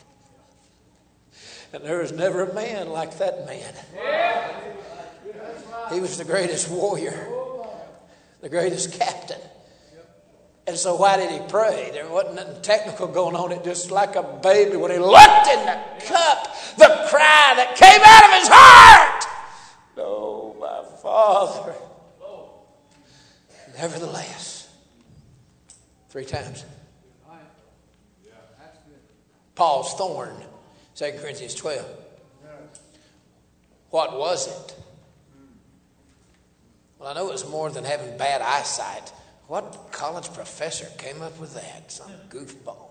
And 1.72 1.84
there 1.84 1.98
was 1.98 2.12
never 2.12 2.42
a 2.42 2.54
man 2.54 2.88
like 2.88 3.18
that 3.18 3.46
man. 3.46 3.74
He 5.92 6.00
was 6.00 6.18
the 6.18 6.24
greatest 6.24 6.68
warrior, 6.70 7.28
the 8.40 8.48
greatest 8.48 8.92
captain. 8.98 9.40
And 10.66 10.76
so, 10.76 10.94
why 10.94 11.16
did 11.16 11.30
he 11.30 11.40
pray? 11.48 11.90
There 11.92 12.08
wasn't 12.08 12.36
nothing 12.36 12.62
technical 12.62 13.08
going 13.08 13.34
on. 13.34 13.50
It 13.50 13.64
just 13.64 13.90
like 13.90 14.14
a 14.14 14.22
baby 14.22 14.76
when 14.76 14.92
he 14.92 14.98
looked 14.98 15.48
in 15.48 15.66
the 15.66 15.80
cup, 16.06 16.54
the 16.76 17.06
cry 17.08 17.54
that 17.56 17.74
came 17.76 18.00
out 18.04 18.24
of 18.24 18.38
his 18.38 18.48
heart. 18.48 19.24
Oh, 19.96 20.56
my 20.60 20.84
Father. 21.02 21.74
Nevertheless, 23.76 24.68
three 26.10 26.24
times. 26.24 26.64
Paul's 29.54 29.94
thorn, 29.94 30.36
2 30.96 31.12
Corinthians 31.20 31.54
12. 31.54 31.86
What 33.90 34.18
was 34.18 34.46
it? 34.46 34.76
Well, 36.98 37.08
I 37.08 37.14
know 37.14 37.28
it 37.28 37.32
was 37.32 37.48
more 37.48 37.70
than 37.70 37.84
having 37.84 38.16
bad 38.16 38.42
eyesight. 38.42 39.12
What 39.46 39.88
college 39.90 40.32
professor 40.32 40.86
came 40.98 41.22
up 41.22 41.38
with 41.40 41.54
that? 41.54 41.90
Some 41.90 42.10
goofball. 42.28 42.90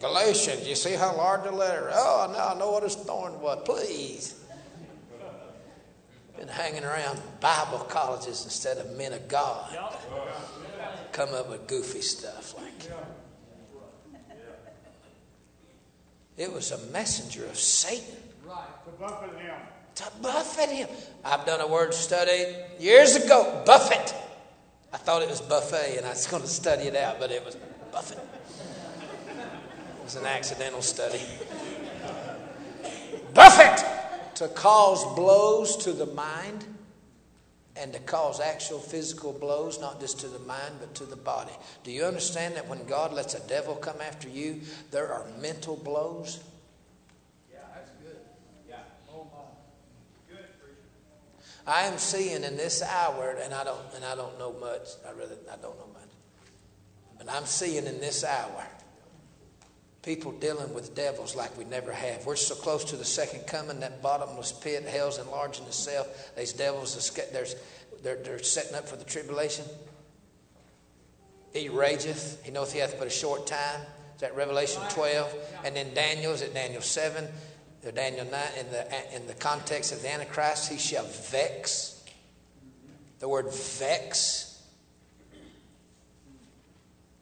Galatians, 0.00 0.66
you 0.66 0.74
see 0.74 0.94
how 0.94 1.16
large 1.16 1.44
the 1.44 1.52
letter? 1.52 1.90
Oh, 1.92 2.32
now 2.32 2.54
I 2.54 2.58
know 2.58 2.72
what 2.72 2.82
his 2.82 2.94
thorn 2.94 3.40
was. 3.40 3.62
Please 3.64 4.38
been 6.38 6.48
hanging 6.48 6.84
around 6.84 7.20
Bible 7.40 7.80
colleges 7.80 8.44
instead 8.44 8.78
of 8.78 8.96
men 8.96 9.12
of 9.12 9.26
God. 9.26 9.76
Come 11.10 11.34
up 11.34 11.50
with 11.50 11.66
goofy 11.66 12.00
stuff 12.00 12.54
like 12.56 12.88
it 16.38 16.52
was 16.52 16.72
a 16.72 16.78
messenger 16.92 17.44
of 17.46 17.58
Satan. 17.58 18.16
Right. 18.46 18.56
To 18.84 18.90
buffet 18.92 19.38
him. 19.38 19.54
To 19.96 20.04
buffet 20.22 20.74
him. 20.74 20.88
I've 21.24 21.44
done 21.44 21.60
a 21.60 21.66
word 21.66 21.92
study 21.92 22.54
years 22.78 23.16
ago, 23.16 23.62
buffet. 23.66 24.14
I 24.92 24.96
thought 24.96 25.22
it 25.22 25.28
was 25.28 25.40
buffet 25.40 25.96
and 25.98 26.06
I 26.06 26.10
was 26.10 26.26
going 26.26 26.42
to 26.42 26.48
study 26.48 26.84
it 26.84 26.96
out, 26.96 27.20
but 27.20 27.30
it 27.30 27.44
was 27.44 27.56
buffet. 27.92 28.18
It 28.18 30.04
was 30.04 30.16
an 30.16 30.24
accidental 30.24 30.80
study. 30.80 31.20
Buffet! 33.34 33.98
to 34.38 34.46
cause 34.46 35.04
blows 35.16 35.76
to 35.78 35.92
the 35.92 36.06
mind 36.06 36.64
and 37.80 37.92
to 37.92 37.98
cause 38.00 38.40
actual 38.40 38.78
physical 38.78 39.32
blows, 39.32 39.80
not 39.80 40.00
just 40.00 40.20
to 40.20 40.28
the 40.28 40.38
mind, 40.40 40.74
but 40.80 40.94
to 40.96 41.04
the 41.04 41.16
body. 41.16 41.52
Do 41.84 41.90
you 41.90 42.04
understand 42.04 42.56
that 42.56 42.68
when 42.68 42.84
God 42.86 43.12
lets 43.12 43.34
a 43.34 43.46
devil 43.48 43.74
come 43.74 44.00
after 44.00 44.28
you, 44.28 44.60
there 44.90 45.12
are 45.12 45.26
mental 45.40 45.76
blows? 45.76 46.40
Yeah, 47.50 47.58
that's 47.74 47.90
good. 48.02 48.18
Yeah. 48.68 48.76
Oh 49.10 49.26
my. 49.32 50.34
Good 50.34 50.46
preacher. 50.60 51.62
I 51.66 51.82
am 51.82 51.98
seeing 51.98 52.44
in 52.44 52.56
this 52.56 52.82
hour, 52.82 53.36
and 53.42 53.54
I 53.54 53.64
don't 53.64 53.94
and 53.94 54.04
I 54.04 54.14
don't 54.14 54.38
know 54.38 54.52
much. 54.60 54.88
I 55.06 55.12
really 55.12 55.36
I 55.50 55.56
don't 55.56 55.78
know 55.78 55.90
much. 55.92 56.10
But 57.18 57.30
I'm 57.30 57.46
seeing 57.46 57.86
in 57.86 58.00
this 58.00 58.24
hour 58.24 58.66
people 60.08 60.32
dealing 60.32 60.72
with 60.72 60.94
devils 60.94 61.36
like 61.36 61.54
we 61.58 61.64
never 61.66 61.92
have. 61.92 62.24
We're 62.24 62.34
so 62.34 62.54
close 62.54 62.82
to 62.84 62.96
the 62.96 63.04
second 63.04 63.46
coming, 63.46 63.80
that 63.80 64.00
bottomless 64.00 64.52
pit, 64.52 64.82
hell's 64.86 65.18
enlarging 65.18 65.66
itself. 65.66 66.34
These 66.34 66.54
devils, 66.54 67.12
there's, 67.30 67.56
they're, 68.02 68.16
they're 68.16 68.42
setting 68.42 68.74
up 68.74 68.88
for 68.88 68.96
the 68.96 69.04
tribulation. 69.04 69.66
He 71.52 71.68
rageth. 71.68 72.42
He 72.42 72.50
knoweth 72.50 72.72
he 72.72 72.78
hath 72.78 72.98
but 72.98 73.06
a 73.06 73.10
short 73.10 73.46
time. 73.46 73.82
Is 74.14 74.22
that 74.22 74.34
Revelation 74.34 74.80
12? 74.88 75.34
And 75.66 75.76
then 75.76 75.92
Daniel, 75.92 76.32
is 76.32 76.40
it 76.40 76.54
Daniel 76.54 76.80
7? 76.80 77.28
Or 77.84 77.92
Daniel 77.92 78.24
9? 78.24 78.42
In 78.60 78.70
the, 78.70 79.14
in 79.14 79.26
the 79.26 79.34
context 79.34 79.92
of 79.92 80.00
the 80.00 80.10
Antichrist, 80.10 80.72
he 80.72 80.78
shall 80.78 81.04
vex. 81.04 82.02
The 83.18 83.28
word 83.28 83.52
vex. 83.52 84.62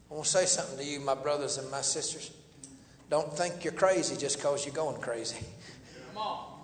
I 0.09 0.15
want 0.15 0.27
to 0.27 0.31
say 0.31 0.45
something 0.47 0.79
to 0.79 0.85
you, 0.85 1.01
my 1.01 1.17
brothers 1.17 1.59
and 1.59 1.69
my 1.69 1.81
sisters. 1.81 2.31
Don't 3.09 3.33
think 3.33 3.63
you're 3.63 3.73
crazy 3.73 4.17
just 4.17 4.37
because 4.37 4.67
you're 4.67 4.75
going 4.75 5.01
crazy. 5.01 5.37
Come 6.09 6.23
on. 6.23 6.57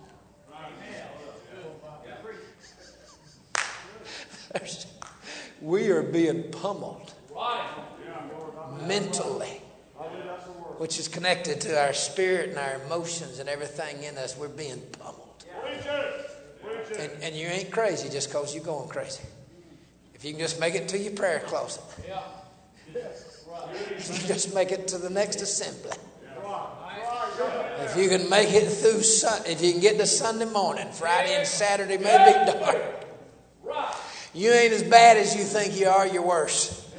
we 5.60 5.90
are 5.90 6.02
being 6.02 6.50
pummeled 6.50 7.14
mentally, 8.86 9.60
which 10.78 10.98
is 10.98 11.08
connected 11.08 11.60
to 11.62 11.80
our 11.80 11.92
spirit 11.92 12.50
and 12.50 12.58
our 12.58 12.74
emotions 12.84 13.38
and 13.38 13.48
everything 13.48 14.02
in 14.02 14.18
us. 14.18 14.36
We're 14.36 14.48
being 14.48 14.82
pummeled. 14.98 15.44
And, 16.98 17.10
and 17.22 17.34
you 17.36 17.46
ain't 17.46 17.70
crazy 17.70 18.08
just 18.08 18.28
because 18.28 18.54
you're 18.54 18.64
going 18.64 18.88
crazy. 18.88 19.22
If 20.14 20.24
you 20.24 20.32
can 20.32 20.40
just 20.40 20.60
make 20.60 20.74
it 20.74 20.88
to 20.88 20.98
your 20.98 21.12
prayer 21.12 21.40
closet, 21.40 21.82
you 22.94 24.26
just 24.26 24.54
make 24.54 24.72
it 24.72 24.88
to 24.88 24.98
the 24.98 25.10
next 25.10 25.40
assembly. 25.40 25.96
If 27.84 27.96
you 27.96 28.08
can 28.08 28.28
make 28.28 28.50
it 28.50 28.68
through, 28.68 29.02
sun, 29.02 29.42
if 29.46 29.60
you 29.62 29.72
can 29.72 29.80
get 29.80 29.98
to 29.98 30.06
Sunday 30.06 30.44
morning, 30.44 30.88
Friday 30.92 31.34
and 31.34 31.46
Saturday 31.46 31.98
may 31.98 32.44
be 32.46 32.52
dark. 32.52 33.06
You 34.34 34.50
ain't 34.50 34.72
as 34.72 34.82
bad 34.82 35.16
as 35.16 35.34
you 35.34 35.42
think 35.42 35.78
you 35.78 35.88
are, 35.88 36.06
you're 36.06 36.26
worse. 36.26 36.90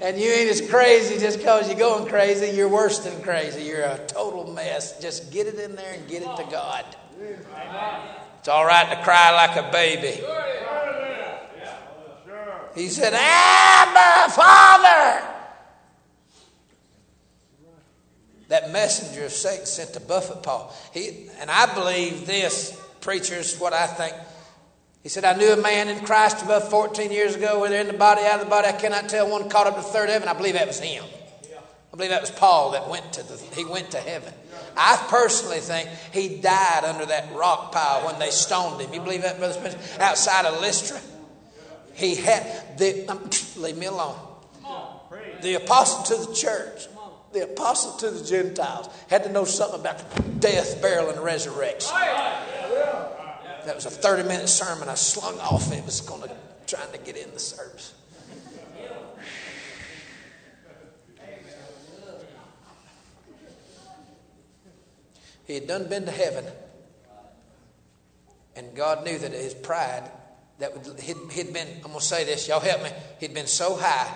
And 0.00 0.18
you 0.18 0.28
ain't 0.28 0.50
as 0.50 0.68
crazy 0.68 1.18
just 1.18 1.38
because 1.38 1.68
you're 1.68 1.78
going 1.78 2.06
crazy, 2.06 2.54
you're 2.54 2.68
worse 2.68 2.98
than 2.98 3.22
crazy. 3.22 3.62
You're 3.62 3.84
a 3.84 3.98
total 4.06 4.52
mess. 4.52 5.00
Just 5.00 5.32
get 5.32 5.46
it 5.46 5.58
in 5.58 5.74
there 5.74 5.94
and 5.94 6.06
get 6.06 6.22
it 6.22 6.36
to 6.36 6.44
God. 6.50 6.84
It's 8.38 8.48
all 8.48 8.66
right 8.66 8.88
to 8.90 9.02
cry 9.02 9.32
like 9.32 9.56
a 9.56 9.70
baby. 9.72 10.22
He 12.74 12.88
said, 12.88 13.14
Abba, 13.14 14.32
Father. 14.32 15.35
That 18.48 18.70
messenger 18.70 19.24
of 19.24 19.32
Satan 19.32 19.66
sent 19.66 19.94
to 19.94 20.00
buffet 20.00 20.42
Paul. 20.42 20.74
He, 20.92 21.28
and 21.40 21.50
I 21.50 21.72
believe 21.74 22.26
this, 22.26 22.80
preachers, 23.00 23.58
what 23.58 23.72
I 23.72 23.86
think. 23.86 24.14
He 25.02 25.08
said, 25.08 25.24
I 25.24 25.36
knew 25.36 25.52
a 25.52 25.56
man 25.56 25.88
in 25.88 26.04
Christ 26.04 26.42
above 26.42 26.68
14 26.68 27.12
years 27.12 27.36
ago, 27.36 27.60
whether 27.60 27.76
in 27.76 27.86
the 27.86 27.92
body, 27.92 28.22
out 28.22 28.40
of 28.40 28.46
the 28.46 28.50
body, 28.50 28.68
I 28.68 28.72
cannot 28.72 29.08
tell, 29.08 29.30
one 29.30 29.48
caught 29.48 29.66
up 29.66 29.76
to 29.76 29.82
the 29.82 29.86
third 29.86 30.08
heaven. 30.08 30.28
I 30.28 30.34
believe 30.34 30.54
that 30.54 30.66
was 30.66 30.80
him. 30.80 31.04
I 31.92 31.96
believe 31.96 32.10
that 32.10 32.20
was 32.20 32.30
Paul 32.30 32.72
that 32.72 32.88
went 32.90 33.12
to 33.14 33.22
the, 33.22 33.36
he 33.54 33.64
went 33.64 33.92
to 33.92 33.98
heaven. 33.98 34.32
I 34.76 35.02
personally 35.08 35.60
think 35.60 35.88
he 36.12 36.40
died 36.40 36.84
under 36.84 37.06
that 37.06 37.32
rock 37.34 37.72
pile 37.72 38.04
when 38.04 38.18
they 38.18 38.30
stoned 38.30 38.80
him. 38.80 38.92
You 38.92 39.00
believe 39.00 39.22
that, 39.22 39.38
Brother 39.38 39.54
Spencer? 39.54 39.78
Outside 40.02 40.44
of 40.44 40.60
Lystra. 40.60 41.00
He 41.94 42.16
had, 42.16 42.76
the, 42.76 43.06
um, 43.08 43.30
leave 43.56 43.78
me 43.78 43.86
alone. 43.86 44.18
The 45.40 45.54
apostle 45.54 46.16
to 46.16 46.26
the 46.26 46.34
church, 46.34 46.88
the 47.36 47.44
apostle 47.44 47.92
to 47.98 48.10
the 48.10 48.24
Gentiles, 48.24 48.88
had 49.08 49.24
to 49.24 49.30
know 49.30 49.44
something 49.44 49.80
about 49.80 50.02
death, 50.40 50.80
burial, 50.80 51.10
and 51.10 51.20
resurrection. 51.20 51.94
That 53.66 53.74
was 53.74 53.84
a 53.84 53.90
30 53.90 54.22
minute 54.22 54.48
sermon 54.48 54.88
I 54.88 54.94
slung 54.94 55.38
off. 55.40 55.70
It 55.72 55.84
was 55.84 56.00
going 56.00 56.22
to, 56.22 56.30
trying 56.66 56.90
to 56.92 56.98
get 56.98 57.16
in 57.16 57.30
the 57.32 57.38
service. 57.38 57.94
He 65.46 65.54
had 65.54 65.68
done 65.68 65.88
been 65.88 66.06
to 66.06 66.10
heaven. 66.10 66.44
And 68.56 68.74
God 68.74 69.04
knew 69.04 69.18
that 69.18 69.32
his 69.32 69.54
pride, 69.54 70.10
that 70.58 70.74
would, 70.74 70.98
he'd, 70.98 71.16
he'd 71.30 71.52
been, 71.52 71.68
I'm 71.76 71.90
going 71.90 71.98
to 71.98 72.04
say 72.04 72.24
this, 72.24 72.48
y'all 72.48 72.58
help 72.58 72.82
me, 72.82 72.90
he'd 73.20 73.34
been 73.34 73.46
so 73.46 73.76
high 73.76 74.12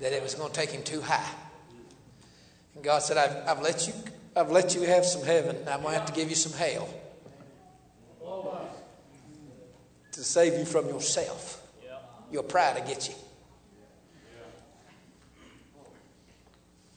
that 0.00 0.12
it 0.12 0.22
was 0.22 0.34
going 0.34 0.50
to 0.50 0.58
take 0.58 0.70
him 0.70 0.82
too 0.82 1.02
high. 1.02 1.28
God 2.82 3.00
said, 3.00 3.16
I've, 3.16 3.48
I've, 3.48 3.62
let, 3.62 3.86
you, 3.86 3.92
I've 4.36 4.50
let 4.50 4.74
you 4.74 4.82
have 4.82 5.04
some 5.04 5.22
heaven, 5.22 5.56
now 5.64 5.74
I'm 5.74 5.82
going 5.82 5.94
to 5.94 6.00
have 6.00 6.08
to 6.08 6.14
give 6.14 6.28
you 6.28 6.36
some 6.36 6.52
hell 6.52 6.88
to 10.12 10.24
save 10.24 10.58
you 10.58 10.64
from 10.64 10.86
yourself. 10.88 11.66
Your 12.30 12.42
pride 12.42 12.78
will 12.78 12.86
get 12.86 13.08
you. 13.08 13.14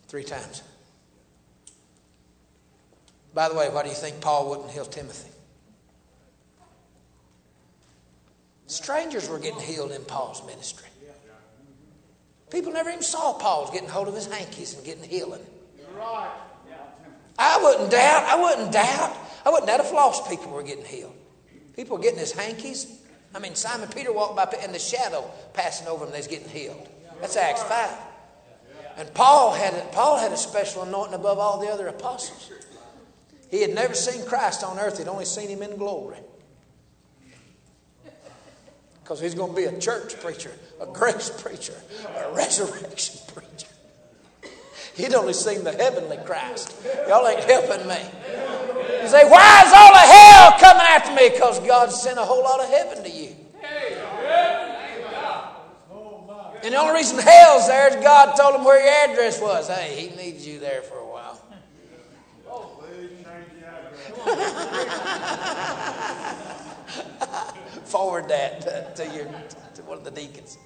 Three 0.08 0.24
times. 0.24 0.62
By 3.34 3.50
the 3.50 3.56
way, 3.56 3.70
why 3.70 3.84
do 3.84 3.90
you 3.90 3.96
think 3.96 4.22
Paul 4.22 4.50
wouldn't 4.50 4.70
heal 4.70 4.86
Timothy? 4.86 5.30
Strangers 8.68 9.28
were 9.28 9.40
getting 9.40 9.60
healed 9.60 9.92
in 9.92 10.04
Paul's 10.04 10.46
ministry. 10.46 10.90
People 12.52 12.72
never 12.72 12.90
even 12.90 13.02
saw 13.02 13.34
Paul 13.34 13.72
getting 13.72 13.90
hold 13.90 14.08
of 14.08 14.14
his 14.14 14.32
hankies 14.32 14.76
and 14.76 14.86
getting 14.86 15.04
healing. 15.04 15.44
I 17.38 17.60
wouldn't 17.62 17.92
doubt, 17.92 18.24
I 18.26 18.42
wouldn't 18.42 18.72
doubt, 18.72 19.18
I 19.46 19.50
wouldn't 19.50 19.68
doubt 19.68 19.80
if 19.80 19.92
lost 19.92 20.30
people 20.30 20.52
were 20.52 20.64
getting 20.64 20.86
healed. 20.86 21.16
People 21.76 21.98
were 21.98 22.04
getting 22.04 22.20
his 22.20 22.32
hankies. 22.32 23.00
I 23.36 23.40
mean, 23.40 23.56
Simon 23.56 23.90
Peter 23.90 24.14
walked 24.14 24.36
by 24.36 24.48
in 24.64 24.72
the 24.72 24.80
shadow 24.80 25.30
passing 25.54 25.88
over 25.88 26.06
him, 26.06 26.12
they 26.12 26.18
was 26.18 26.28
getting 26.28 26.50
healed. 26.50 26.88
That's 27.20 27.36
Acts 27.36 27.64
5. 27.64 27.90
And 28.98 29.12
Paul 29.14 29.54
had, 29.54 29.74
a, 29.74 29.82
Paul 29.92 30.20
had 30.20 30.32
a 30.32 30.38
special 30.38 30.84
anointing 30.84 31.16
above 31.16 31.40
all 31.40 31.60
the 31.60 31.68
other 31.68 31.88
apostles. 31.88 32.52
He 33.50 33.62
had 33.62 33.74
never 33.74 33.94
seen 33.94 34.26
Christ 34.26 34.64
on 34.64 34.78
earth, 34.80 35.00
he'd 35.00 35.08
only 35.08 35.26
seen 35.26 35.50
him 35.50 35.64
in 35.64 35.78
glory. 35.78 36.18
Because 39.04 39.20
he's 39.20 39.36
going 39.36 39.52
to 39.52 39.56
be 39.56 39.66
a 39.66 39.80
church 39.80 40.20
preacher, 40.22 40.52
a 40.80 40.86
grace 40.86 41.30
preacher, 41.30 41.76
a 42.16 42.34
resurrection 42.34 43.20
preacher. 43.34 43.68
He'd 44.96 45.16
only 45.16 45.34
seen 45.34 45.64
the 45.64 45.72
heavenly 45.72 46.18
Christ. 46.26 46.76
Y'all 47.08 47.28
ain't 47.28 47.44
helping 47.44 47.88
me. 47.88 47.98
You 49.02 49.08
say, 49.08 49.28
why 49.28 49.64
is 49.66 49.74
all 49.74 49.92
the 49.92 50.00
hell 50.00 50.52
coming 50.60 50.86
after 50.88 51.16
me? 51.16 51.30
Because 51.30 51.60
God 51.62 51.92
sent 51.92 52.20
a 52.20 52.24
whole 52.24 52.44
lot 52.44 52.60
of 52.60 52.70
heaven 52.70 53.04
to 53.04 53.10
you. 53.10 53.36
And 56.64 56.74
the 56.74 56.78
only 56.78 56.94
reason 56.94 57.20
hell's 57.20 57.68
there 57.68 57.90
is 57.90 57.98
God 57.98 58.38
told 58.38 58.56
him 58.56 58.64
where 58.64 58.82
your 58.82 59.12
address 59.12 59.42
was. 59.42 59.68
Hey, 59.68 59.94
he 60.00 60.16
needs 60.16 60.48
you 60.48 60.60
there 60.60 60.82
for 60.82 60.98
a 60.98 61.06
while. 61.06 61.42
Forward 67.84 68.30
that 68.30 68.96
to, 68.96 69.04
your, 69.14 69.26
to 69.76 69.84
one 69.84 69.98
of 69.98 70.06
the 70.06 70.12
deacons. 70.12 70.58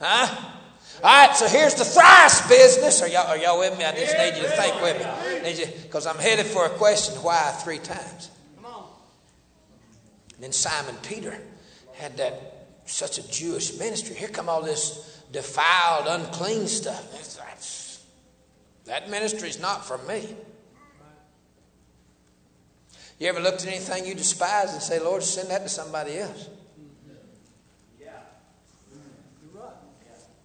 Huh? 0.00 0.50
All 1.02 1.26
right, 1.26 1.36
so 1.36 1.46
here's 1.46 1.74
the 1.74 1.84
thrice 1.84 2.46
business. 2.48 3.02
Are 3.02 3.08
y'all, 3.08 3.26
are 3.26 3.36
y'all 3.36 3.58
with 3.58 3.76
me? 3.78 3.84
I 3.84 3.92
just 3.92 4.16
need 4.16 4.36
you 4.36 4.48
to 4.48 4.56
think 4.56 4.80
with 4.80 4.98
me. 4.98 5.82
Because 5.82 6.06
I'm 6.06 6.16
headed 6.16 6.46
for 6.46 6.66
a 6.66 6.70
question 6.70 7.14
why 7.16 7.50
three 7.62 7.78
times. 7.78 8.30
Come 8.56 8.66
on. 8.66 8.84
And 10.34 10.44
then 10.44 10.52
Simon 10.52 10.96
Peter 11.02 11.38
had 11.94 12.16
that 12.16 12.68
such 12.86 13.18
a 13.18 13.30
Jewish 13.30 13.78
ministry. 13.78 14.16
Here 14.16 14.28
come 14.28 14.48
all 14.48 14.62
this 14.62 15.22
defiled, 15.32 16.06
unclean 16.06 16.66
stuff. 16.66 17.12
That's, 17.12 17.36
that 18.86 19.10
ministry 19.10 19.48
is 19.48 19.60
not 19.60 19.84
for 19.84 19.98
me. 19.98 20.34
You 23.18 23.28
ever 23.28 23.40
looked 23.40 23.62
at 23.62 23.68
anything 23.68 24.06
you 24.06 24.14
despise 24.14 24.72
and 24.72 24.82
say, 24.82 25.00
Lord, 25.00 25.22
send 25.22 25.50
that 25.50 25.62
to 25.62 25.68
somebody 25.68 26.18
else? 26.18 26.48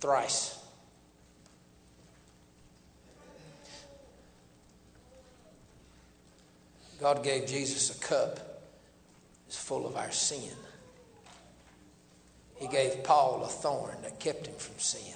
Thrice. 0.02 0.58
God 7.00 7.24
gave 7.24 7.48
Jesus 7.48 7.96
a 7.96 8.00
cup 8.00 8.40
that's 9.46 9.58
full 9.58 9.88
of 9.88 9.96
our 9.96 10.12
sin. 10.12 10.54
He 12.56 12.68
gave 12.68 13.04
Paul 13.04 13.44
a 13.44 13.48
thorn 13.48 13.96
that 14.04 14.20
kept 14.20 14.48
him 14.48 14.56
from 14.56 14.78
sin. 14.78 15.16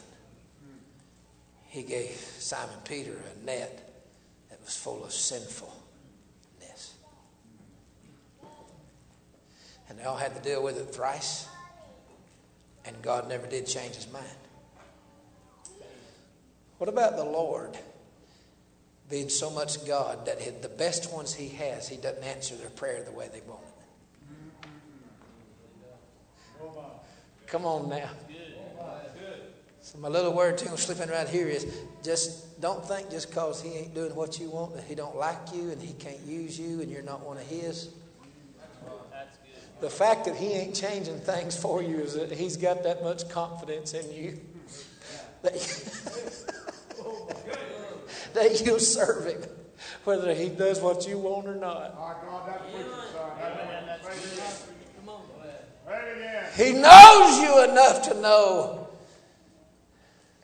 He 1.68 1.84
gave 1.84 2.12
Simon 2.40 2.78
Peter 2.86 3.14
a 3.14 3.46
net 3.46 3.94
that 4.50 4.60
was 4.64 4.76
full 4.76 5.04
of 5.04 5.12
sinfulness. 5.12 5.74
And 9.90 10.00
they 10.00 10.04
all 10.04 10.18
had 10.18 10.36
to 10.36 10.42
deal 10.42 10.64
with 10.64 10.78
it 10.78 10.94
thrice, 10.94 11.48
and 12.86 13.00
God 13.02 13.30
never 13.30 13.46
did 13.46 13.68
change 13.68 13.96
his 13.96 14.12
mind. 14.12 14.26
What 16.78 16.89
about 16.89 17.15
the 17.15 17.23
Lord 17.23 17.78
being 19.09 19.30
so 19.30 19.49
much 19.49 19.86
God 19.86 20.26
that 20.26 20.61
the 20.61 20.69
best 20.69 21.13
ones 21.13 21.34
he 21.34 21.49
has, 21.49 21.88
he 21.88 21.97
doesn't 21.97 22.23
answer 22.23 22.55
their 22.55 22.69
prayer 22.69 23.03
the 23.03 23.11
way 23.11 23.30
they 23.32 23.41
want 23.41 23.61
it? 23.61 23.76
Come 27.47 27.65
on 27.65 27.89
now. 27.89 28.09
So 29.82 29.99
my 29.99 30.07
little 30.07 30.34
word 30.34 30.57
to 30.57 30.67
him 30.67 30.78
slipping 30.78 31.09
right 31.09 31.30
here 31.30 31.47
is 31.47 31.67
just 32.03 32.59
don't 32.59 32.84
think 32.84 33.11
just 33.11 33.30
because 33.30 33.61
he 33.61 33.69
ain't 33.73 33.93
doing 33.93 34.15
what 34.15 34.39
you 34.39 34.49
want 34.49 34.73
that 34.76 34.84
he 34.84 34.95
don't 34.95 35.15
like 35.15 35.53
you 35.53 35.69
and 35.69 35.80
he 35.80 35.93
can't 35.93 36.19
use 36.21 36.59
you 36.59 36.82
and 36.82 36.91
you're 36.91 37.03
not 37.03 37.23
one 37.23 37.38
of 37.38 37.43
his. 37.43 37.89
The 39.82 39.89
fact 39.89 40.26
that 40.26 40.36
he 40.36 40.47
ain't 40.53 40.76
changing 40.76 41.19
things 41.19 41.55
for 41.55 41.84
you 41.84 41.99
is 41.99 42.15
that 42.15 42.32
he's 42.32 42.57
got 42.57 42.84
that 42.84 43.03
much 43.03 43.30
confidence 43.30 43.93
in 43.93 44.11
you 44.11 44.39
that, 45.46 45.54
that 48.34 48.66
you'll 48.66 48.80
serve 48.80 49.26
him, 49.26 49.41
whether 50.04 50.34
he 50.34 50.50
does 50.50 50.82
what 50.82 51.08
you 51.08 51.18
want 51.18 51.48
or 51.48 51.56
not. 51.56 51.96
He 56.56 56.72
knows 56.72 57.39
you 57.41 57.64
enough 57.64 58.04
to 58.10 58.14
know 58.22 58.88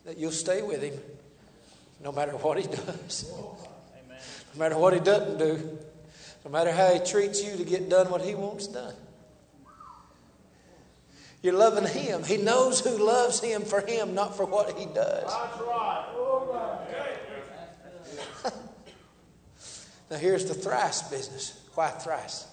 that 0.04 0.18
you'll 0.18 0.30
stay 0.30 0.62
with 0.62 0.82
him 0.82 0.98
no 2.02 2.12
matter 2.12 2.32
what 2.32 2.58
he 2.58 2.66
does, 2.66 3.32
no 4.54 4.58
matter 4.58 4.76
what 4.76 4.92
he 4.92 5.00
doesn't 5.00 5.38
do, 5.38 5.78
no 6.44 6.50
matter 6.50 6.72
how 6.72 6.92
he 6.92 6.98
treats 7.00 7.42
you 7.42 7.56
to 7.56 7.64
get 7.64 7.88
done 7.88 8.10
what 8.10 8.20
he 8.22 8.34
wants 8.34 8.66
done. 8.66 8.94
You're 11.42 11.54
loving 11.54 11.86
him. 11.86 12.22
He 12.22 12.36
knows 12.36 12.80
who 12.80 13.04
loves 13.04 13.40
him 13.40 13.62
for 13.62 13.80
him, 13.80 14.14
not 14.14 14.36
for 14.36 14.46
what 14.46 14.78
he 14.78 14.86
does. 14.86 15.24
That's 15.24 15.60
right. 15.60 16.06
now, 20.10 20.16
here's 20.18 20.44
the 20.44 20.54
thrice 20.54 21.02
business. 21.02 21.60
Why 21.74 21.88
thrice? 21.88 22.46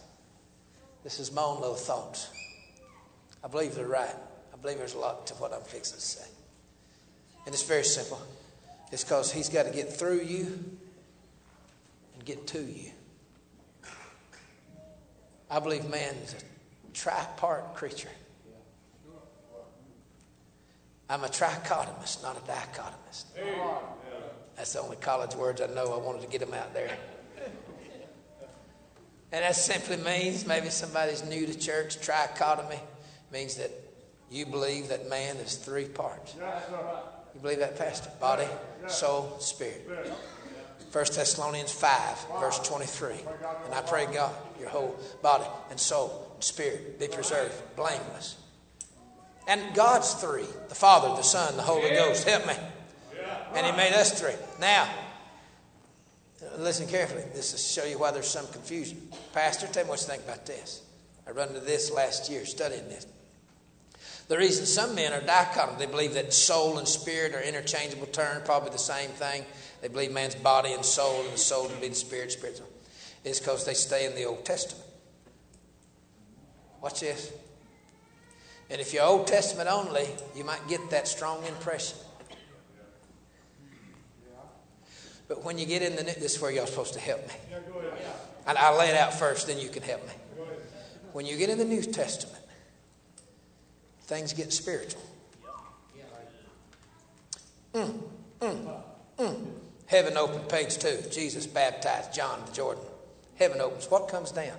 This 1.04 1.20
is 1.20 1.32
my 1.32 1.44
own 1.44 1.62
little 1.62 1.76
thoughts. 1.76 2.32
I 3.44 3.48
believe 3.48 3.76
they're 3.76 3.88
right. 3.88 4.16
I 4.54 4.58
believe 4.58 4.80
there's 4.80 4.96
a 4.96 5.00
lot 5.00 5.28
to 5.28 5.34
what 5.36 5.54
I'm 5.54 5.62
fixing 5.62 5.98
to 5.98 6.02
say. 6.02 6.28
And 7.46 7.54
it's 7.54 7.64
very 7.64 7.84
simple. 7.84 8.22
It's 8.92 9.04
because 9.04 9.32
he's 9.32 9.50
got 9.50 9.64
to 9.64 9.72
get 9.72 9.94
through 9.94 10.22
you 10.22 10.46
and 12.14 12.26
get 12.26 12.48
to 12.48 12.60
you. 12.60 12.92
I 15.50 15.60
believe 15.60 15.88
man 15.90 16.16
is 16.24 16.34
a 16.34 16.92
tripart 16.94 17.76
creature. 17.76 18.10
I'm 21.10 21.24
a 21.24 21.28
trichotomist, 21.28 22.22
not 22.22 22.38
a 22.38 22.42
dichotomist. 22.42 23.26
That's 24.56 24.74
the 24.74 24.82
only 24.82 24.98
college 24.98 25.36
words 25.36 25.62
I 25.62 25.68
know. 25.68 25.94
I 25.94 25.98
wanted 25.98 26.22
to 26.22 26.28
get 26.28 26.42
them 26.42 26.54
out 26.54 26.74
there. 26.74 26.92
And 29.32 29.44
that 29.44 29.56
simply 29.56 29.98
means 29.98 30.46
maybe 30.46 30.70
somebody's 30.70 31.24
new 31.24 31.46
to 31.46 31.58
church, 31.58 32.00
trichotomy 32.00 32.80
means 33.32 33.56
that 33.56 33.72
you 34.30 34.46
believe 34.46 34.90
that 34.90 35.10
man 35.10 35.38
is 35.38 35.56
three 35.56 35.86
parts. 35.86 36.36
You 37.34 37.42
believe 37.42 37.60
that, 37.60 37.78
Pastor? 37.78 38.10
Body, 38.20 38.48
soul, 38.88 39.38
spirit. 39.40 39.88
1 40.92 41.06
Thessalonians 41.14 41.72
5, 41.72 42.40
verse 42.40 42.60
23. 42.68 43.14
And 43.66 43.74
I 43.74 43.82
pray, 43.82 44.08
God, 44.12 44.34
your 44.60 44.70
whole 44.70 45.00
body 45.22 45.46
and 45.70 45.80
soul 45.80 46.32
and 46.34 46.44
spirit 46.44 47.00
be 47.00 47.08
preserved, 47.08 47.54
blameless. 47.76 48.38
And 49.50 49.74
God's 49.74 50.14
three 50.14 50.46
the 50.70 50.76
Father, 50.76 51.10
the 51.16 51.24
Son, 51.24 51.58
the 51.58 51.64
Holy 51.64 51.90
Ghost. 51.90 52.26
Help 52.28 52.46
me. 52.46 52.54
And 53.56 53.66
He 53.66 53.72
made 53.72 53.94
us 53.94 54.18
three. 54.22 54.36
Now, 54.60 54.88
listen 56.58 56.88
carefully. 56.88 57.24
This 57.34 57.56
is 57.56 57.70
show 57.70 57.84
you 57.84 57.98
why 57.98 58.12
there's 58.12 58.28
some 58.28 58.46
confusion. 58.48 59.10
Pastor, 59.34 59.66
tell 59.66 59.86
me 59.86 59.90
what 59.90 60.02
you 60.02 60.06
think 60.06 60.24
about 60.24 60.46
this. 60.46 60.84
I 61.28 61.32
run 61.32 61.48
into 61.48 61.62
this 61.62 61.92
last 61.92 62.30
year 62.30 62.46
studying 62.46 62.88
this. 62.90 63.08
The 64.28 64.38
reason 64.38 64.68
some 64.68 64.94
men 64.94 65.14
are 65.14 65.22
dichotomous, 65.22 65.80
they 65.80 65.88
believe 65.88 66.14
that 66.14 66.32
soul 66.32 66.78
and 66.78 66.88
spirit 66.88 67.34
are 67.34 67.42
interchangeable 67.42 68.06
terms, 68.06 68.44
probably 68.46 68.70
the 68.70 68.78
same 68.78 69.10
thing. 69.10 69.44
They 69.82 69.88
believe 69.88 70.12
man's 70.12 70.36
body 70.36 70.74
and 70.74 70.86
soul, 70.86 71.24
and 71.24 71.34
the 71.34 71.38
soul 71.40 71.68
to 71.68 71.76
be 71.78 71.88
the 71.88 71.96
spirit, 71.96 72.32
spirit. 72.32 72.62
Is 73.24 73.40
because 73.40 73.66
they 73.66 73.74
stay 73.74 74.06
in 74.06 74.14
the 74.14 74.26
Old 74.26 74.46
Testament. 74.46 74.86
Watch 76.82 77.00
this. 77.00 77.34
And 78.70 78.80
if 78.80 78.94
you're 78.94 79.04
Old 79.04 79.28
Testament 79.28 79.68
only, 79.68 80.08
you 80.36 80.44
might 80.44 80.68
get 80.68 80.90
that 80.92 81.08
strong 81.08 81.44
impression. 81.46 81.98
But 85.28 85.44
when 85.44 85.58
you 85.58 85.66
get 85.66 85.82
in 85.82 85.96
the 85.96 86.04
New, 86.04 86.14
this 86.14 86.36
is 86.36 86.42
where 86.42 86.52
y'all 86.52 86.66
supposed 86.66 86.94
to 86.94 87.00
help 87.00 87.28
me. 87.28 87.34
And 88.48 88.58
I'll 88.58 88.78
lay 88.78 88.90
it 88.90 88.96
out 88.96 89.14
first, 89.14 89.48
then 89.48 89.60
you 89.60 89.70
can 89.70 89.84
help 89.84 90.06
me. 90.06 90.14
When 91.14 91.26
you 91.26 91.38
get 91.38 91.50
in 91.50 91.58
the 91.58 91.66
New 91.66 91.82
Testament, 91.82 92.44
things 94.04 94.34
get 94.34 94.52
spiritual. 94.54 95.02
Mm, 97.74 98.02
mm, 98.40 98.82
mm. 99.18 99.48
Heaven 99.86 100.18
opened, 100.18 100.50
page 100.50 100.78
two. 100.78 100.98
Jesus 101.12 101.46
baptized 101.46 102.14
John 102.14 102.42
the 102.46 102.52
Jordan. 102.52 102.84
Heaven 103.36 103.62
opens. 103.62 103.90
What 103.90 104.08
comes 104.08 104.32
down? 104.32 104.58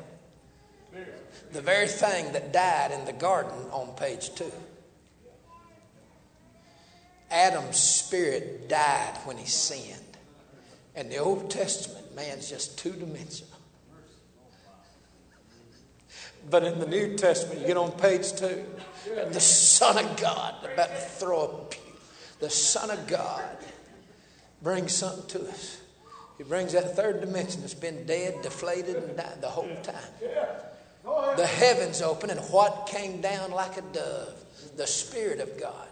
The 1.52 1.60
very 1.60 1.88
thing 1.88 2.32
that 2.32 2.52
died 2.52 2.92
in 2.92 3.04
the 3.04 3.12
garden 3.12 3.58
on 3.72 3.94
page 3.96 4.34
two. 4.34 4.52
Adam's 7.30 7.78
spirit 7.78 8.68
died 8.68 9.16
when 9.24 9.36
he 9.36 9.46
sinned. 9.46 10.16
And 10.96 11.10
the 11.10 11.18
Old 11.18 11.50
Testament, 11.50 12.14
man's 12.14 12.48
just 12.48 12.78
two 12.78 12.92
dimensional. 12.92 13.50
But 16.48 16.64
in 16.64 16.78
the 16.78 16.86
New 16.86 17.16
Testament, 17.16 17.60
you 17.60 17.66
get 17.66 17.76
on 17.76 17.92
page 17.92 18.32
two, 18.32 18.64
the 19.30 19.40
Son 19.40 20.04
of 20.04 20.20
God, 20.20 20.54
about 20.64 20.88
to 20.88 20.96
throw 20.96 21.42
a 21.42 21.64
pew. 21.66 21.80
The 22.40 22.50
Son 22.50 22.90
of 22.90 23.06
God 23.06 23.58
brings 24.62 24.92
something 24.92 25.26
to 25.40 25.48
us. 25.48 25.80
He 26.38 26.44
brings 26.44 26.72
that 26.72 26.96
third 26.96 27.20
dimension 27.20 27.60
that's 27.60 27.74
been 27.74 28.06
dead, 28.06 28.40
deflated, 28.42 28.96
and 28.96 29.16
died 29.16 29.42
the 29.42 29.48
whole 29.48 29.76
time. 29.82 29.94
The 31.04 31.46
heavens 31.46 32.02
open, 32.02 32.30
and 32.30 32.40
what 32.50 32.86
came 32.86 33.20
down 33.20 33.50
like 33.52 33.76
a 33.76 33.82
dove? 33.82 34.34
The 34.76 34.86
Spirit 34.86 35.40
of 35.40 35.58
God. 35.58 35.88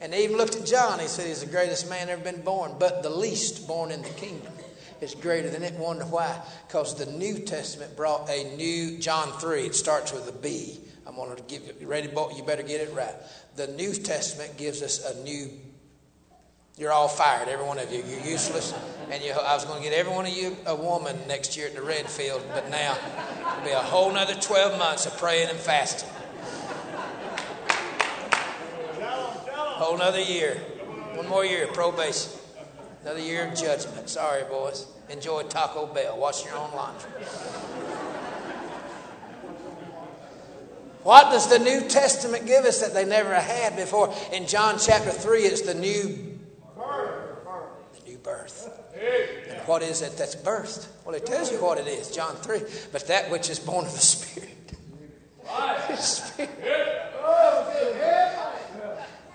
And 0.00 0.12
they 0.12 0.24
even 0.24 0.36
looked 0.36 0.56
at 0.56 0.66
John. 0.66 0.98
He 0.98 1.06
said 1.06 1.26
he's 1.26 1.40
the 1.40 1.50
greatest 1.50 1.88
man 1.88 2.08
ever 2.08 2.22
been 2.22 2.42
born, 2.42 2.76
but 2.78 3.02
the 3.02 3.10
least 3.10 3.66
born 3.66 3.90
in 3.90 4.02
the 4.02 4.08
kingdom 4.10 4.52
is 5.00 5.14
greater 5.14 5.48
than 5.48 5.62
it. 5.62 5.74
Wonder 5.74 6.04
why? 6.04 6.40
Because 6.66 6.94
the 6.96 7.06
New 7.06 7.38
Testament 7.38 7.96
brought 7.96 8.28
a 8.28 8.54
new 8.56 8.98
John 8.98 9.32
three. 9.38 9.66
It 9.66 9.74
starts 9.74 10.12
with 10.12 10.28
a 10.28 10.32
B. 10.32 10.80
I'm 11.06 11.16
going 11.16 11.34
to 11.36 11.42
give 11.42 11.62
you 11.80 11.86
ready. 11.86 12.08
You 12.08 12.42
better 12.44 12.62
get 12.62 12.80
it 12.80 12.92
right. 12.94 13.14
The 13.56 13.68
New 13.68 13.94
Testament 13.94 14.56
gives 14.56 14.82
us 14.82 15.04
a 15.04 15.22
new 15.22 15.50
you're 16.76 16.92
all 16.92 17.08
fired, 17.08 17.48
every 17.48 17.64
one 17.64 17.78
of 17.78 17.92
you. 17.92 18.02
You're 18.08 18.26
useless. 18.26 18.74
And 19.10 19.22
you, 19.22 19.32
I 19.32 19.54
was 19.54 19.64
going 19.64 19.82
to 19.82 19.88
get 19.88 19.96
every 19.96 20.12
one 20.12 20.26
of 20.26 20.32
you 20.32 20.56
a 20.66 20.74
woman 20.74 21.16
next 21.28 21.56
year 21.56 21.68
at 21.68 21.74
the 21.74 21.82
Redfield, 21.82 22.42
but 22.52 22.68
now 22.68 22.96
it'll 23.52 23.64
be 23.64 23.70
a 23.70 23.78
whole 23.78 24.12
nother 24.12 24.34
12 24.34 24.78
months 24.78 25.06
of 25.06 25.16
praying 25.16 25.50
and 25.50 25.58
fasting. 25.58 26.08
Whole 29.00 29.98
nother 29.98 30.20
year. 30.20 30.54
One 31.14 31.28
more 31.28 31.44
year, 31.44 31.64
of 31.64 31.74
probation. 31.74 32.32
Another 33.02 33.20
year 33.20 33.46
of 33.48 33.56
judgment. 33.56 34.08
Sorry, 34.08 34.42
boys. 34.44 34.86
Enjoy 35.10 35.42
Taco 35.44 35.86
Bell. 35.86 36.18
Wash 36.18 36.44
your 36.44 36.56
own 36.56 36.72
laundry. 36.74 37.10
What 41.04 41.24
does 41.30 41.48
the 41.50 41.58
New 41.58 41.86
Testament 41.88 42.46
give 42.46 42.64
us 42.64 42.80
that 42.80 42.94
they 42.94 43.04
never 43.04 43.34
had 43.34 43.76
before? 43.76 44.12
In 44.32 44.46
John 44.46 44.78
chapter 44.78 45.10
3, 45.10 45.42
it's 45.42 45.60
the 45.60 45.74
new 45.74 46.33
birth. 48.24 48.68
And 49.48 49.60
what 49.68 49.82
is 49.82 50.02
it 50.02 50.16
that's 50.16 50.34
birthed? 50.34 50.88
Well, 51.04 51.14
it 51.14 51.26
tells 51.26 51.52
you 51.52 51.58
what 51.58 51.78
it 51.78 51.86
is, 51.86 52.10
John 52.10 52.34
3. 52.34 52.60
But 52.90 53.06
that 53.06 53.30
which 53.30 53.50
is 53.50 53.60
born 53.60 53.86
of 53.86 53.92
the 53.92 53.98
Spirit. 53.98 54.50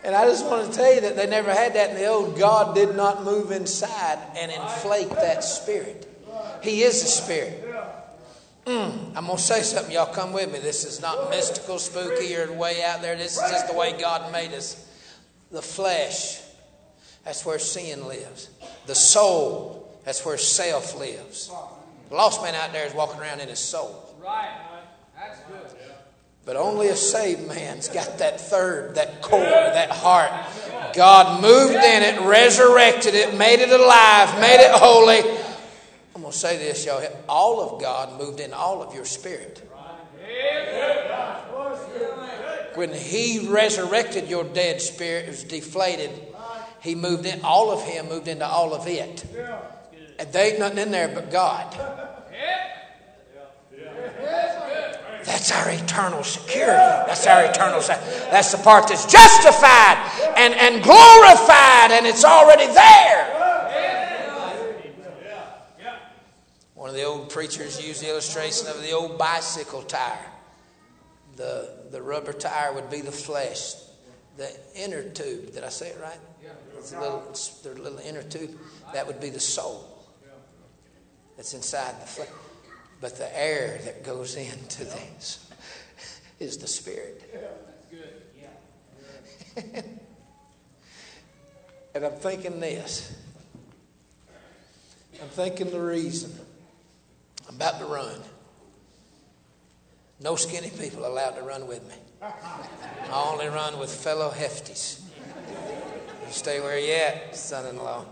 And 0.01 0.15
I 0.15 0.25
just 0.25 0.45
want 0.45 0.71
to 0.71 0.75
tell 0.75 0.95
you 0.95 1.01
that 1.01 1.17
they 1.17 1.27
never 1.27 1.53
had 1.53 1.73
that 1.75 1.89
in 1.91 1.97
the 1.97 2.05
old. 2.07 2.39
God 2.39 2.73
did 2.73 2.95
not 2.95 3.25
move 3.25 3.51
inside 3.51 4.17
and 4.35 4.49
inflate 4.49 5.09
that 5.09 5.43
spirit. 5.43 6.07
He 6.63 6.83
is 6.83 7.01
the 7.01 7.07
spirit. 7.09 7.63
Mm, 8.65 9.11
I'm 9.15 9.25
going 9.25 9.37
to 9.37 9.43
say 9.43 9.61
something. 9.61 9.93
Y'all 9.93 10.11
come 10.11 10.31
with 10.31 10.51
me. 10.53 10.59
This 10.59 10.85
is 10.85 11.01
not 11.01 11.29
mystical, 11.29 11.77
spooky, 11.79 12.33
or 12.37 12.51
way 12.53 12.81
out 12.81 13.01
there. 13.01 13.17
This 13.17 13.35
is 13.35 13.51
just 13.51 13.67
the 13.67 13.77
way 13.77 13.99
God 13.99 14.31
made 14.31 14.53
us. 14.53 14.87
The 15.51 15.61
flesh 15.61 16.41
that's 17.29 17.45
where 17.45 17.59
sin 17.59 18.07
lives. 18.07 18.49
The 18.89 18.95
soul, 18.95 19.87
that's 20.03 20.25
where 20.25 20.35
self 20.39 20.97
lives. 20.97 21.51
The 22.09 22.15
lost 22.15 22.41
man 22.41 22.55
out 22.55 22.73
there 22.73 22.87
is 22.87 22.93
walking 22.95 23.21
around 23.21 23.39
in 23.39 23.47
his 23.47 23.59
soul. 23.59 24.15
Right, 24.19 24.49
that's 25.15 25.41
good. 25.41 25.77
But 26.43 26.55
only 26.55 26.87
a 26.87 26.95
saved 26.95 27.47
man's 27.47 27.87
got 27.87 28.17
that 28.17 28.41
third, 28.41 28.95
that 28.95 29.21
core, 29.21 29.41
that 29.41 29.91
heart. 29.91 30.31
God 30.95 31.39
moved 31.39 31.75
in 31.75 32.01
it, 32.01 32.21
resurrected 32.21 33.13
it, 33.13 33.37
made 33.37 33.59
it 33.59 33.69
alive, 33.69 34.39
made 34.41 34.59
it 34.59 34.71
holy. 34.71 35.19
I'm 36.15 36.23
going 36.23 36.31
to 36.33 36.35
say 36.39 36.57
this, 36.57 36.83
y'all. 36.83 37.05
All 37.29 37.61
of 37.61 37.79
God 37.79 38.19
moved 38.19 38.39
in 38.39 38.53
all 38.53 38.81
of 38.81 38.95
your 38.95 39.05
spirit. 39.05 39.61
When 42.73 42.91
He 42.91 43.47
resurrected 43.47 44.27
your 44.27 44.45
dead 44.45 44.81
spirit, 44.81 45.25
it 45.25 45.29
was 45.29 45.43
deflated 45.43 46.28
he 46.81 46.95
moved 46.95 47.25
in, 47.25 47.41
all 47.43 47.71
of 47.71 47.83
him 47.83 48.07
moved 48.09 48.27
into 48.27 48.45
all 48.45 48.73
of 48.73 48.87
it. 48.87 49.25
And 50.17 50.31
there 50.33 50.51
ain't 50.51 50.59
nothing 50.59 50.79
in 50.79 50.91
there 50.91 51.07
but 51.07 51.31
God. 51.31 51.75
That's 55.23 55.51
our 55.51 55.69
eternal 55.69 56.23
security. 56.23 56.73
That's 56.73 57.27
our 57.27 57.45
eternal 57.45 57.81
That's 57.81 58.51
the 58.51 58.57
part 58.57 58.87
that's 58.87 59.05
justified 59.05 59.97
and, 60.37 60.53
and 60.53 60.83
glorified, 60.83 61.91
and 61.91 62.05
it's 62.07 62.25
already 62.25 62.65
there. 62.67 63.35
One 66.73 66.89
of 66.89 66.95
the 66.95 67.03
old 67.03 67.29
preachers 67.29 67.85
used 67.85 68.01
the 68.01 68.09
illustration 68.09 68.67
of 68.67 68.81
the 68.81 68.91
old 68.91 69.17
bicycle 69.17 69.81
tire. 69.83 70.31
The, 71.35 71.69
the 71.91 72.01
rubber 72.01 72.33
tire 72.33 72.73
would 72.73 72.89
be 72.89 73.01
the 73.01 73.11
flesh. 73.11 73.75
The 74.37 74.49
inner 74.75 75.03
tube, 75.03 75.53
did 75.53 75.63
I 75.63 75.69
say 75.69 75.89
it 75.89 75.99
right? 76.01 76.19
It's 76.79 76.93
a 76.93 76.99
little, 76.99 77.21
their 77.63 77.75
little 77.75 77.99
inner 77.99 78.23
tube. 78.23 78.57
That 78.93 79.05
would 79.05 79.19
be 79.19 79.29
the 79.29 79.39
soul 79.39 79.99
that's 81.39 81.53
inside 81.53 82.01
the 82.01 82.05
flesh. 82.05 82.27
But 82.99 83.17
the 83.17 83.37
air 83.37 83.79
that 83.85 84.03
goes 84.03 84.35
into 84.35 84.83
this 84.83 85.49
is 86.39 86.57
the 86.57 86.67
spirit. 86.67 87.23
and 91.95 92.05
I'm 92.05 92.11
thinking 92.13 92.59
this. 92.59 93.15
I'm 95.21 95.29
thinking 95.29 95.71
the 95.71 95.79
reason. 95.79 96.37
I'm 97.47 97.55
about 97.55 97.79
to 97.79 97.85
run. 97.85 98.21
No 100.21 100.35
skinny 100.35 100.71
people 100.71 101.05
allowed 101.05 101.31
to 101.31 101.41
run 101.41 101.67
with 101.67 101.87
me. 101.87 101.95
I 102.21 103.29
only 103.31 103.47
run 103.47 103.79
with 103.79 103.93
fellow 103.93 104.29
hefties. 104.29 104.99
You 106.29 106.35
stay 106.35 106.59
where 106.59 106.77
you're 106.77 106.95
at, 106.95 107.35
son-in-law. 107.35 108.05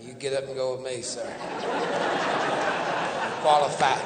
You 0.00 0.14
get 0.14 0.32
up 0.32 0.44
and 0.44 0.56
go 0.56 0.76
with 0.76 0.82
me, 0.82 1.02
sir. 1.02 1.30
Qualified. 3.42 4.00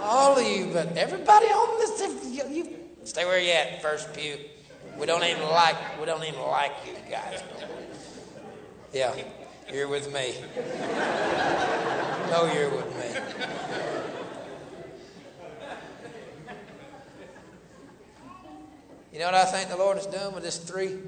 All 0.00 0.38
of 0.38 0.46
you, 0.46 0.70
but 0.72 0.96
everybody 0.96 1.44
on 1.44 1.78
this, 1.78 2.24
you, 2.24 2.48
you 2.48 2.76
stay 3.04 3.26
where 3.26 3.38
you're 3.38 3.54
at, 3.54 3.82
first 3.82 4.14
pew. 4.14 4.38
We 4.98 5.04
don't 5.04 5.24
even 5.24 5.42
like, 5.42 5.76
we 6.00 6.06
don't 6.06 6.24
even 6.24 6.40
like 6.40 6.72
you 6.86 6.94
guys. 7.10 7.42
Yeah, 8.94 9.14
you're 9.70 9.88
with 9.88 10.10
me. 10.10 10.36
No, 12.30 12.50
you're 12.50 12.70
with 12.70 12.88
me. 12.96 14.09
You 19.12 19.18
know 19.18 19.26
what 19.26 19.34
I 19.34 19.44
think 19.44 19.68
the 19.68 19.76
Lord 19.76 19.98
is 19.98 20.06
doing 20.06 20.34
with 20.34 20.44
this 20.44 20.58
three? 20.58 20.98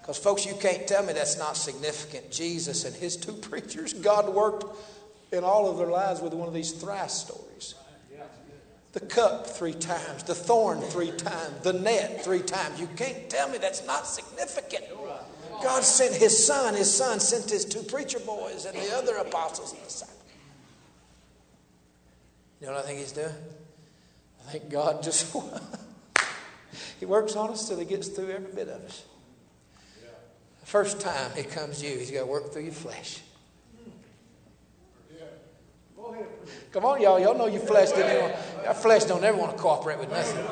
Because, 0.00 0.18
folks, 0.18 0.44
you 0.44 0.54
can't 0.54 0.86
tell 0.86 1.02
me 1.02 1.14
that's 1.14 1.38
not 1.38 1.56
significant. 1.56 2.30
Jesus 2.30 2.84
and 2.84 2.94
his 2.94 3.16
two 3.16 3.32
preachers, 3.48 3.94
God 3.94 4.28
worked 4.28 4.64
in 5.32 5.44
all 5.44 5.70
of 5.70 5.78
their 5.78 5.88
lives 5.88 6.20
with 6.20 6.34
one 6.34 6.46
of 6.46 6.54
these 6.54 6.72
thrice 6.72 7.14
stories. 7.14 7.74
The 8.92 9.00
cup 9.00 9.48
three 9.48 9.72
times, 9.72 10.22
the 10.22 10.36
thorn 10.36 10.80
three 10.80 11.10
times, 11.10 11.62
the 11.62 11.72
net 11.72 12.22
three 12.22 12.42
times. 12.42 12.78
You 12.78 12.86
can't 12.94 13.28
tell 13.28 13.48
me 13.48 13.58
that's 13.58 13.84
not 13.84 14.06
significant. 14.06 14.84
God 15.62 15.82
sent 15.82 16.14
his 16.14 16.46
son, 16.46 16.74
his 16.74 16.94
son 16.94 17.18
sent 17.18 17.50
his 17.50 17.64
two 17.64 17.82
preacher 17.82 18.20
boys 18.20 18.66
and 18.66 18.76
the 18.76 18.94
other 18.94 19.16
apostles 19.16 19.72
and 19.72 19.82
disciples. 19.82 20.14
You 22.60 22.68
know 22.68 22.74
what 22.74 22.84
I 22.84 22.86
think 22.86 23.00
he's 23.00 23.12
doing? 23.12 23.34
I 24.46 24.52
think 24.52 24.70
God 24.70 25.02
just, 25.02 25.34
he 27.00 27.06
works 27.06 27.36
on 27.36 27.50
us 27.50 27.68
till 27.68 27.78
he 27.78 27.84
gets 27.84 28.08
through 28.08 28.30
every 28.30 28.52
bit 28.52 28.68
of 28.68 28.84
us. 28.84 29.04
The 30.60 30.66
first 30.66 31.00
time 31.00 31.30
he 31.36 31.42
comes 31.42 31.80
to 31.80 31.86
you, 31.86 31.98
he's 31.98 32.10
got 32.10 32.20
to 32.20 32.26
work 32.26 32.52
through 32.52 32.62
your 32.62 32.72
flesh. 32.72 33.20
Come 36.72 36.84
on, 36.84 37.00
y'all. 37.00 37.20
Y'all 37.20 37.36
know 37.36 37.46
your 37.46 37.60
flesh 37.60 37.90
flesh 38.74 39.04
don't 39.04 39.22
ever 39.24 39.38
want 39.38 39.56
to 39.56 39.62
cooperate 39.62 39.98
with 39.98 40.10
nothing. 40.10 40.44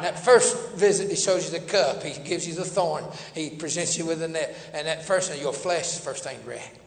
And 0.00 0.04
that 0.04 0.18
first 0.18 0.72
visit, 0.72 1.10
he 1.10 1.16
shows 1.16 1.44
you 1.52 1.58
the 1.58 1.66
cup. 1.66 2.02
He 2.02 2.22
gives 2.22 2.46
you 2.46 2.54
the 2.54 2.64
thorn. 2.64 3.04
He 3.34 3.50
presents 3.50 3.98
you 3.98 4.06
with 4.06 4.22
a 4.22 4.28
net. 4.28 4.56
And 4.72 4.86
that 4.86 5.04
first, 5.04 5.36
your 5.40 5.52
flesh 5.52 5.92
is 5.92 5.96
the 5.98 6.02
first 6.02 6.24
thing 6.24 6.40
to 6.42 6.48
react. 6.48 6.78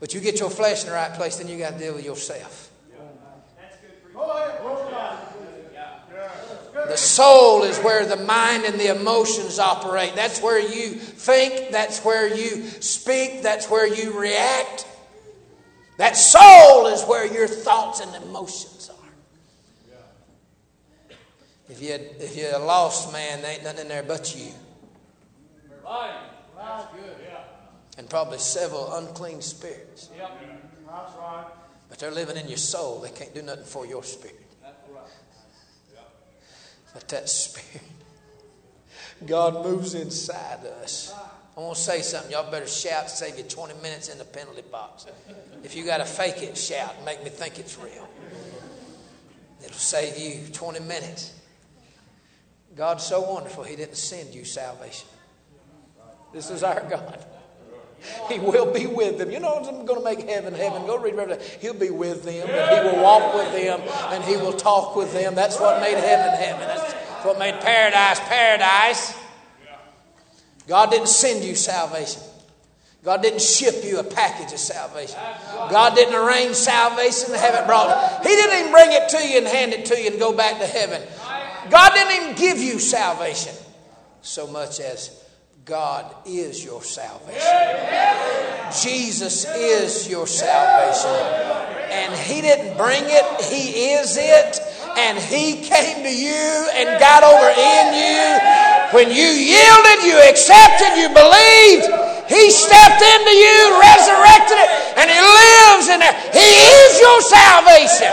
But 0.00 0.14
you 0.14 0.20
get 0.20 0.40
your 0.40 0.50
flesh 0.50 0.82
in 0.82 0.88
the 0.88 0.94
right 0.94 1.12
place, 1.14 1.36
then 1.36 1.48
you 1.48 1.58
got 1.58 1.74
to 1.74 1.78
deal 1.78 1.94
with 1.94 2.04
yourself. 2.04 2.70
The 6.88 6.96
soul 6.96 7.62
is 7.62 7.78
where 7.78 8.04
the 8.04 8.16
mind 8.16 8.64
and 8.64 8.78
the 8.78 8.94
emotions 8.94 9.58
operate. 9.58 10.14
That's 10.14 10.42
where 10.42 10.60
you 10.60 10.94
think, 10.94 11.70
that's 11.70 12.04
where 12.04 12.28
you 12.28 12.64
speak, 12.80 13.42
that's 13.42 13.70
where 13.70 13.86
you 13.86 14.18
react. 14.18 14.86
That 15.98 16.16
soul 16.16 16.88
is 16.88 17.04
where 17.04 17.32
your 17.32 17.46
thoughts 17.46 18.00
and 18.00 18.24
emotions 18.24 18.90
are. 18.90 19.10
If 21.68 21.80
you're, 21.80 21.98
if 22.18 22.36
you're 22.36 22.54
a 22.54 22.58
lost 22.58 23.12
man, 23.12 23.42
there 23.42 23.52
ain't 23.52 23.64
nothing 23.64 23.82
in 23.82 23.88
there 23.88 24.02
but 24.02 24.36
you. 24.36 24.52
And 27.98 28.10
probably 28.10 28.38
several 28.38 28.92
unclean 28.94 29.40
spirits. 29.40 30.10
But 31.88 31.98
they're 31.98 32.10
living 32.10 32.36
in 32.36 32.48
your 32.48 32.58
soul. 32.58 33.00
They 33.00 33.10
can't 33.10 33.34
do 33.34 33.42
nothing 33.42 33.64
for 33.64 33.86
your 33.86 34.02
spirit. 34.02 34.41
But 36.94 37.08
that 37.08 37.28
spirit, 37.28 37.82
God 39.26 39.64
moves 39.64 39.94
inside 39.94 40.66
us. 40.82 41.14
I 41.56 41.60
want 41.60 41.76
to 41.76 41.82
say 41.82 42.00
something. 42.00 42.32
Y'all 42.32 42.50
better 42.50 42.66
shout, 42.66 43.10
save 43.10 43.36
you 43.36 43.44
20 43.44 43.74
minutes 43.82 44.08
in 44.08 44.18
the 44.18 44.24
penalty 44.24 44.62
box. 44.62 45.06
If 45.62 45.76
you 45.76 45.84
got 45.84 45.98
to 45.98 46.04
fake 46.04 46.42
it, 46.42 46.56
shout 46.56 46.94
make 47.04 47.22
me 47.22 47.30
think 47.30 47.58
it's 47.58 47.78
real. 47.78 48.08
It'll 49.62 49.74
save 49.74 50.18
you 50.18 50.46
20 50.52 50.80
minutes. 50.80 51.34
God's 52.74 53.04
so 53.04 53.20
wonderful, 53.20 53.64
He 53.64 53.76
didn't 53.76 53.96
send 53.96 54.34
you 54.34 54.44
salvation. 54.44 55.08
This 56.32 56.50
is 56.50 56.62
our 56.62 56.80
God. 56.88 57.24
He 58.28 58.38
will 58.38 58.72
be 58.72 58.86
with 58.86 59.18
them. 59.18 59.30
You 59.30 59.40
know 59.40 59.56
I'm 59.56 59.86
going 59.86 59.98
to 59.98 60.04
make 60.04 60.28
heaven 60.28 60.54
heaven? 60.54 60.86
Go 60.86 60.98
read 60.98 61.14
Revelation. 61.14 61.58
He'll 61.60 61.74
be 61.74 61.90
with 61.90 62.24
them, 62.24 62.48
and 62.48 62.86
He 62.86 62.96
will 62.96 63.02
walk 63.02 63.34
with 63.34 63.52
them, 63.52 63.80
and 64.12 64.24
He 64.24 64.36
will 64.36 64.52
talk 64.52 64.96
with 64.96 65.12
them. 65.12 65.34
That's 65.34 65.58
what 65.60 65.80
made 65.80 65.98
heaven 65.98 66.34
heaven. 66.34 66.66
That's 66.66 67.24
what 67.24 67.38
made 67.38 67.60
paradise 67.60 68.20
paradise. 68.20 69.14
God 70.68 70.90
didn't 70.90 71.08
send 71.08 71.44
you 71.44 71.54
salvation. 71.54 72.22
God 73.04 73.20
didn't 73.20 73.42
ship 73.42 73.82
you 73.82 73.98
a 73.98 74.04
package 74.04 74.52
of 74.52 74.60
salvation. 74.60 75.18
God 75.70 75.96
didn't 75.96 76.14
arrange 76.14 76.54
salvation 76.54 77.32
and 77.32 77.40
have 77.40 77.54
it 77.56 77.66
brought. 77.66 78.22
He 78.22 78.28
didn't 78.28 78.60
even 78.60 78.72
bring 78.72 78.92
it 78.92 79.08
to 79.08 79.28
you 79.28 79.38
and 79.38 79.46
hand 79.46 79.72
it 79.72 79.86
to 79.86 80.00
you 80.00 80.10
and 80.10 80.20
go 80.20 80.32
back 80.32 80.60
to 80.60 80.66
heaven. 80.66 81.02
God 81.68 81.92
didn't 81.94 82.22
even 82.22 82.36
give 82.36 82.58
you 82.58 82.78
salvation 82.78 83.54
so 84.20 84.46
much 84.46 84.78
as 84.78 85.21
God 85.64 86.12
is 86.26 86.64
your 86.64 86.82
salvation. 86.82 87.40
Jesus 88.82 89.46
is 89.54 90.08
your 90.08 90.26
salvation. 90.26 91.10
And 91.88 92.12
He 92.14 92.40
didn't 92.40 92.76
bring 92.76 93.04
it, 93.06 93.24
He 93.46 93.92
is 93.94 94.16
it. 94.18 94.58
And 94.98 95.16
He 95.18 95.62
came 95.62 96.02
to 96.02 96.10
you 96.10 96.68
and 96.74 96.98
got 96.98 97.22
over 97.22 97.48
in 97.54 97.94
you 97.94 98.72
when 98.90 99.08
you 99.08 99.24
yielded, 99.24 100.02
you 100.02 100.18
accepted, 100.28 100.98
you 100.98 101.08
believed, 101.14 101.86
He 102.26 102.50
stepped 102.50 103.00
into 103.00 103.30
you, 103.30 103.78
resurrected 103.78 104.58
it, 104.58 104.70
and 104.98 105.06
He 105.06 105.16
lives 105.16 105.86
in 105.88 106.00
there. 106.02 106.16
He 106.34 106.48
is 106.74 107.00
your 107.00 107.20
salvation. 107.22 108.12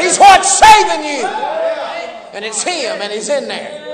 He's 0.00 0.16
what's 0.18 0.58
saving 0.58 1.04
you. 1.04 1.26
And 2.32 2.44
it's 2.44 2.62
Him, 2.62 3.02
and 3.02 3.12
He's 3.12 3.28
in 3.28 3.46
there. 3.46 3.89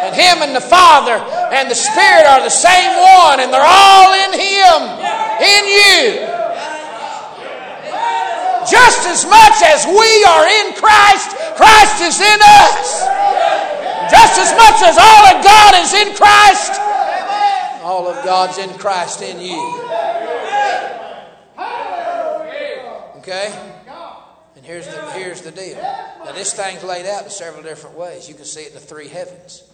And 0.00 0.14
Him 0.16 0.42
and 0.42 0.56
the 0.56 0.64
Father 0.64 1.16
and 1.52 1.70
the 1.70 1.76
Spirit 1.76 2.24
are 2.26 2.40
the 2.40 2.50
same 2.52 2.92
one, 2.96 3.40
and 3.40 3.52
they're 3.52 3.60
all 3.60 4.10
in 4.16 4.32
Him, 4.32 4.78
in 5.44 5.62
you. 5.68 6.00
Just 8.68 9.08
as 9.08 9.26
much 9.26 9.58
as 9.64 9.84
we 9.86 10.10
are 10.24 10.46
in 10.46 10.74
Christ, 10.74 11.36
Christ 11.56 12.00
is 12.02 12.20
in 12.20 12.40
us. 12.40 13.04
Just 14.10 14.40
as 14.40 14.50
much 14.56 14.82
as 14.82 14.96
all 14.98 15.24
of 15.30 15.44
God 15.44 15.74
is 15.76 15.94
in 15.94 16.14
Christ, 16.14 16.80
all 17.82 18.08
of 18.08 18.24
God's 18.24 18.58
in 18.58 18.70
Christ 18.78 19.22
in 19.22 19.40
you. 19.40 19.80
Okay? 23.18 23.52
And 24.56 24.64
here's 24.64 24.86
the, 24.86 25.10
here's 25.12 25.42
the 25.42 25.50
deal. 25.50 25.76
Now, 25.76 26.32
this 26.32 26.52
thing's 26.52 26.84
laid 26.84 27.06
out 27.06 27.24
in 27.24 27.30
several 27.30 27.62
different 27.62 27.96
ways. 27.96 28.28
You 28.28 28.34
can 28.34 28.44
see 28.44 28.62
it 28.62 28.68
in 28.68 28.74
the 28.74 28.80
three 28.80 29.08
heavens. 29.08 29.69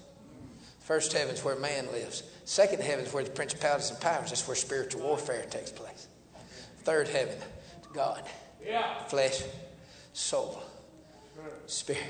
First 0.86 1.12
heaven's 1.14 1.42
where 1.42 1.56
man 1.56 1.90
lives. 1.90 2.22
Second 2.44 2.80
heaven's 2.80 3.12
where 3.12 3.24
the 3.24 3.30
principalities 3.30 3.90
and 3.90 4.00
powers. 4.00 4.28
That's 4.28 4.46
where 4.46 4.54
spiritual 4.54 5.02
warfare 5.02 5.44
takes 5.50 5.72
place. 5.72 6.06
Third 6.84 7.08
heaven, 7.08 7.36
God. 7.92 8.22
Flesh, 9.08 9.42
soul, 10.12 10.62
spirit. 11.66 12.04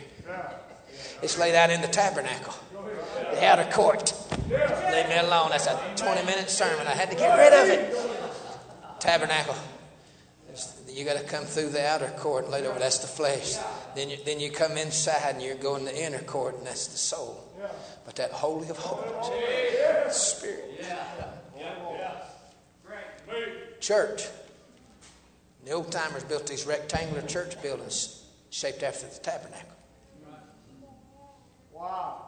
It's 1.22 1.39
laid 1.39 1.55
out 1.55 1.70
in 1.70 1.81
the 1.81 1.89
tabernacle, 1.89 2.53
the 3.31 3.47
outer 3.47 3.64
court. 3.72 4.12
Leave 4.51 5.09
me 5.09 5.16
alone. 5.20 5.49
That's 5.51 5.68
a 5.68 5.81
20 5.97 6.27
minute 6.27 6.51
sermon. 6.51 6.87
I 6.87 6.91
had 6.91 7.11
to 7.11 7.16
get 7.16 7.35
rid 7.35 7.55
of 7.55 7.70
it. 7.70 7.97
Tabernacle. 9.01 9.57
You 10.87 11.07
got 11.07 11.16
to 11.16 11.24
come 11.24 11.45
through 11.45 11.70
the 11.70 11.87
outer 11.87 12.12
court 12.18 12.45
and 12.45 12.53
lay 12.53 12.66
over. 12.66 12.79
That's 12.79 12.99
the 12.99 13.07
flesh. 13.07 13.57
Then 13.95 14.11
you, 14.11 14.18
then 14.27 14.39
you 14.39 14.51
come 14.51 14.77
inside 14.77 15.33
and 15.33 15.43
you're 15.43 15.55
going 15.55 15.87
to 15.87 15.93
the 15.93 16.05
inner 16.05 16.18
court, 16.18 16.59
and 16.59 16.66
that's 16.66 16.89
the 16.89 16.99
soul. 16.99 17.45
But 18.05 18.17
that 18.17 18.33
holy 18.33 18.69
of 18.69 18.77
holies, 18.77 20.15
spirit. 20.15 20.85
Church. 23.81 24.27
The 25.65 25.73
old 25.73 25.91
timers 25.91 26.25
built 26.25 26.47
these 26.47 26.67
rectangular 26.67 27.23
church 27.23 27.61
buildings 27.63 28.25
shaped 28.51 28.83
after 28.83 29.07
the 29.07 29.19
tabernacle. 29.19 29.77
Wow. 31.73 32.23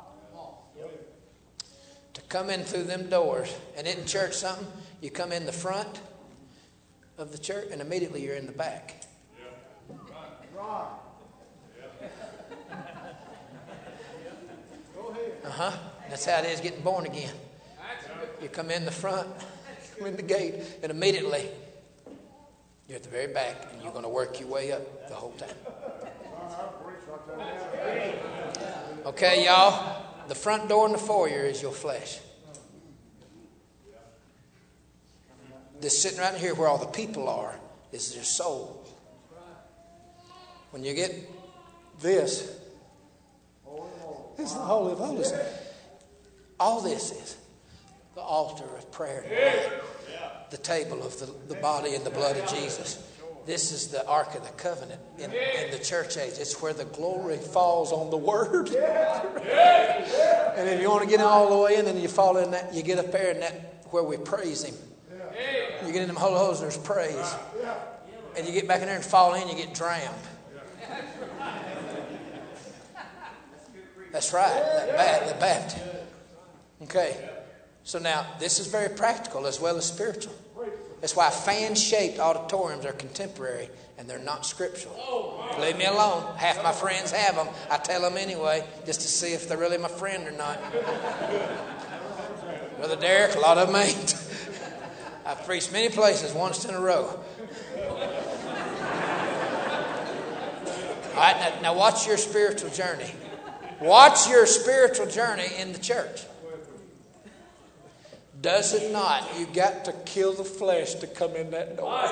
To 2.15 2.21
come 2.23 2.51
in 2.51 2.65
through 2.65 2.85
them 2.85 3.09
doors, 3.09 3.55
and 3.77 3.87
in 3.87 4.05
church 4.07 4.35
something, 4.35 4.67
you 5.01 5.11
come 5.11 5.33
in 5.33 5.47
the 5.47 5.53
front 5.53 6.01
of 7.17 7.33
the 7.33 7.39
church, 7.39 7.69
and 7.71 7.81
immediately 7.81 8.25
you're 8.25 8.37
in 8.37 8.47
the 8.47 8.53
back. 8.53 9.05
Uh 15.45 15.51
huh. 15.51 15.73
That's 16.09 16.25
how 16.25 16.39
it 16.39 16.47
is 16.47 16.61
getting 16.61 16.83
born 16.83 17.07
again. 17.07 17.35
You 18.43 18.49
come 18.49 18.71
in 18.71 18.85
the 18.85 18.91
front, 18.91 19.29
come 19.99 20.07
in 20.07 20.17
the 20.17 20.23
gate, 20.23 20.55
and 20.83 20.91
immediately 20.91 21.49
you're 22.89 22.97
at 22.97 23.03
the 23.03 23.11
very 23.11 23.33
back, 23.33 23.69
and 23.73 23.83
you're 23.83 23.93
going 23.93 24.05
to 24.05 24.09
work 24.09 24.41
your 24.41 24.49
way 24.49 24.73
up 24.73 25.09
the 25.09 25.15
whole 25.15 25.33
time. 25.33 25.49
Okay, 29.05 29.45
y'all? 29.45 30.05
The 30.29 30.35
front 30.35 30.69
door 30.69 30.87
and 30.87 30.95
the 30.95 30.99
foyer 30.99 31.45
is 31.45 31.63
your 31.63 31.73
flesh. 31.73 32.19
This 35.81 36.01
sitting 36.01 36.19
right 36.19 36.35
here 36.35 36.55
where 36.55 36.69
all 36.69 36.79
the 36.79 36.87
people 36.87 37.29
are 37.29 37.59
is 37.93 38.15
your 38.15 38.25
soul. 38.25 38.87
When 40.71 40.85
you 40.85 40.95
get 40.95 41.15
this, 42.01 42.58
this 44.39 44.49
is 44.49 44.55
the 44.55 44.61
Holy 44.61 44.93
of 44.93 44.99
Holies. 44.99 45.35
All 46.59 46.81
this 46.81 47.13
is 47.13 47.37
the 48.15 48.23
altar 48.23 48.65
of 48.65 48.91
prayer 48.91 49.25
the 50.51 50.57
table 50.57 51.03
of 51.03 51.19
the, 51.21 51.55
the 51.55 51.61
body 51.61 51.95
and 51.95 52.05
the 52.05 52.11
blood 52.11 52.37
of 52.37 52.49
Jesus. 52.49 53.05
This 53.47 53.73
is 53.73 53.89
the 53.89 54.07
Ark 54.07 54.35
of 54.35 54.45
the 54.45 54.53
Covenant 54.53 55.01
in, 55.19 55.33
in 55.33 55.71
the 55.71 55.79
church 55.79 56.17
age. 56.17 56.35
It's 56.39 56.61
where 56.61 56.75
the 56.75 56.85
glory 56.85 57.39
falls 57.39 57.93
on 57.93 58.11
the 58.11 58.17
Word. 58.17 58.69
and 58.69 60.69
if 60.69 60.81
you 60.81 60.91
want 60.91 61.03
to 61.03 61.09
get 61.09 61.21
all 61.21 61.51
the 61.51 61.65
way 61.65 61.77
in, 61.77 61.87
and 61.87 62.01
you 62.01 62.09
fall 62.09 62.37
in 62.37 62.51
that, 62.51 62.75
you 62.75 62.83
get 62.83 62.99
up 62.99 63.11
there 63.11 63.31
in 63.31 63.41
that 63.41 63.87
where 63.91 64.03
we 64.03 64.19
praise 64.19 64.65
Him. 64.65 64.75
You 65.87 65.93
get 65.93 66.03
in 66.03 66.09
them 66.09 66.17
holy 66.17 66.59
there's 66.59 66.77
praise. 66.77 67.35
And 68.37 68.47
you 68.47 68.53
get 68.53 68.69
back 68.69 68.81
in 68.81 68.87
there 68.87 68.97
and 68.97 69.05
fall 69.05 69.35
in, 69.35 69.49
you 69.49 69.55
get 69.55 69.75
drowned. 69.75 70.15
That's 74.13 74.33
right, 74.33 74.53
bad, 74.97 75.29
the 75.29 75.41
baptism. 75.41 75.89
Okay. 76.83 77.31
So 77.89 77.99
now, 77.99 78.27
this 78.39 78.59
is 78.59 78.67
very 78.67 78.91
practical 78.91 79.47
as 79.47 79.61
well 79.61 79.79
as 79.79 79.87
spiritual. 79.87 80.35
That's 81.01 81.17
why 81.17 81.31
fan 81.31 81.75
shaped 81.75 82.19
auditoriums 82.19 82.85
are 82.85 82.93
contemporary 82.93 83.71
and 83.97 84.07
they're 84.07 84.19
not 84.19 84.45
scriptural. 84.45 85.49
Leave 85.59 85.79
me 85.79 85.87
alone. 85.87 86.37
Half 86.37 86.63
my 86.63 86.73
friends 86.73 87.13
have 87.13 87.37
them. 87.37 87.49
I 87.71 87.79
tell 87.79 88.03
them 88.03 88.19
anyway, 88.19 88.63
just 88.85 89.01
to 89.01 89.07
see 89.09 89.33
if 89.33 89.49
they're 89.49 89.57
really 89.57 89.79
my 89.79 89.89
friend 89.89 90.29
or 90.29 90.33
not. 90.33 90.61
Brother 92.77 92.97
Derek, 92.97 93.37
a 93.37 93.41
lot 93.41 93.57
of 93.57 93.69
them 93.69 93.77
ain't. 93.77 94.15
I've 95.25 95.45
preached 95.47 95.73
many 95.73 95.89
places 95.89 96.35
once 96.35 96.67
in 96.67 96.75
a 96.75 96.81
row. 96.81 97.19
All 101.15 101.25
right, 101.25 101.37
now, 101.41 101.61
now 101.63 101.75
watch 101.75 102.07
your 102.07 102.19
spiritual 102.19 102.69
journey. 102.69 103.11
Watch 103.81 104.29
your 104.29 104.47
spiritual 104.47 105.07
journey 105.07 105.47
in 105.59 105.73
the 105.73 105.79
church. 105.79 106.23
Does 108.41 108.75
it 108.75 108.93
not? 108.93 109.25
You 109.39 109.47
got 109.47 109.85
to 109.87 109.93
kill 110.05 110.33
the 110.33 110.45
flesh 110.45 110.95
to 110.97 111.07
come 111.07 111.35
in 111.35 111.51
that 111.51 111.77
door. 111.77 112.05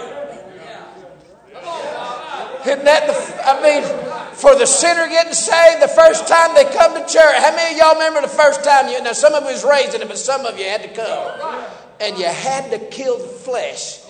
Isn't 2.67 2.85
that 2.85 3.07
the, 3.07 3.47
I 3.47 3.63
mean, 3.63 4.35
for 4.35 4.57
the 4.57 4.67
sinner 4.67 5.07
getting 5.09 5.33
saved 5.33 5.83
the 5.83 5.89
first 5.89 6.27
time 6.27 6.55
they 6.55 6.65
come 6.65 6.95
to 6.95 7.01
church. 7.01 7.37
How 7.37 7.55
many 7.55 7.75
of 7.75 7.79
y'all 7.79 7.95
remember 7.95 8.23
the 8.23 8.29
first 8.29 8.65
time 8.65 8.89
you, 8.89 9.01
now 9.03 9.13
some 9.13 9.35
of 9.35 9.45
you 9.45 9.51
was 9.51 9.65
raised 9.65 9.95
in 9.95 10.03
it, 10.03 10.09
but 10.09 10.19
some 10.19 10.45
of 10.47 10.59
you 10.59 10.65
had 10.65 10.83
to 10.83 10.89
come. 10.89 11.65
And 12.01 12.19
you 12.19 12.27
had 12.27 12.71
to 12.73 12.79
kill 12.79 13.19
the 13.19 13.29
flesh 13.29 14.06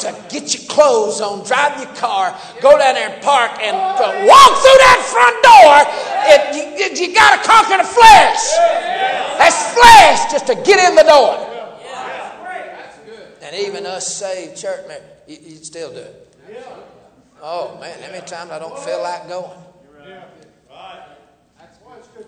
to 0.00 0.14
get 0.28 0.54
your 0.54 0.68
clothes 0.68 1.20
on, 1.20 1.44
drive 1.46 1.80
your 1.82 1.94
car, 1.94 2.38
go 2.60 2.78
down 2.78 2.94
there 2.94 3.10
and 3.10 3.22
park, 3.22 3.52
and 3.60 3.76
walk 3.76 4.52
through 4.62 4.80
that 4.84 5.00
front 5.06 5.36
door. 5.42 5.74
It, 6.26 6.40
you, 6.56 7.06
you 7.06 7.14
got 7.14 7.42
to 7.42 7.48
conquer 7.48 7.78
the 7.78 7.88
flesh. 7.88 8.42
That's 9.38 9.74
flesh 9.74 10.32
just 10.32 10.46
to 10.46 10.54
get 10.54 10.78
in 10.88 10.96
the 10.96 11.02
door. 11.02 11.50
And 13.42 13.54
even 13.56 13.86
us 13.86 14.16
saved 14.16 14.56
church 14.56 14.88
members, 14.88 15.08
you, 15.26 15.38
you 15.40 15.56
still 15.56 15.90
do 15.90 15.98
it. 15.98 16.36
Oh 17.42 17.78
man, 17.78 18.00
how 18.00 18.10
many 18.10 18.26
times 18.26 18.50
I 18.50 18.58
don't 18.58 18.78
feel 18.78 19.02
like 19.02 19.28
going? 19.28 19.50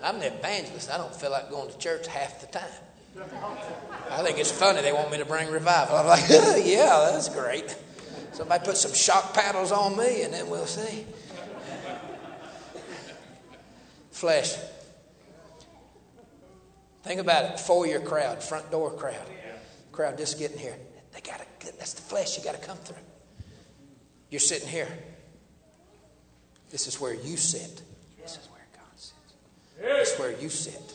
I'm 0.03 0.19
the 0.19 0.27
evangelist. 0.27 0.91
I 0.91 0.99
don't 0.99 1.15
feel 1.15 1.31
like 1.31 1.51
going 1.51 1.71
to 1.71 1.79
church 1.79 2.07
half 2.07 2.41
the 2.41 2.47
time. 2.47 2.65
I 3.19 4.23
think 4.23 4.39
it's 4.39 4.51
funny 4.51 4.83
they 4.83 4.93
want 4.93 5.11
me 5.11 5.19
to 5.19 5.25
bring 5.25 5.51
revival. 5.51 5.97
I'm 5.97 6.07
like, 6.07 6.29
yeah, 6.29 7.11
that's 7.13 7.29
great. 7.29 7.77
Somebody 8.33 8.65
put 8.65 8.77
some 8.77 8.93
shock 8.93 9.35
paddles 9.35 9.73
on 9.73 9.97
me 9.97 10.23
and 10.23 10.33
then 10.33 10.49
we'll 10.51 10.67
see. 10.67 11.07
Flesh. 14.11 14.55
Think 17.03 17.21
about 17.21 17.45
it. 17.45 17.61
Four 17.61 17.87
year 17.87 18.01
crowd, 18.01 18.43
front 18.43 18.71
door 18.71 18.91
crowd. 18.91 19.27
Crowd 19.93 20.19
just 20.19 20.39
getting 20.39 20.59
here. 20.59 20.77
They 21.13 21.21
gotta 21.21 21.45
that's 21.79 21.95
the 21.95 22.03
flesh 22.03 22.37
you 22.37 22.45
gotta 22.45 22.59
come 22.59 22.77
through. 22.79 22.97
You're 24.31 24.41
sitting 24.41 24.69
here. 24.69 24.89
This 26.71 26.87
is 26.87 27.01
where 27.01 27.15
you 27.15 27.37
sit. 27.37 27.83
This 28.21 28.33
is 28.33 28.49
where 28.51 28.67
God 28.75 28.83
sits. 28.97 29.15
This 29.81 30.13
is 30.13 30.19
where 30.19 30.33
you 30.41 30.49
sit. 30.49 30.86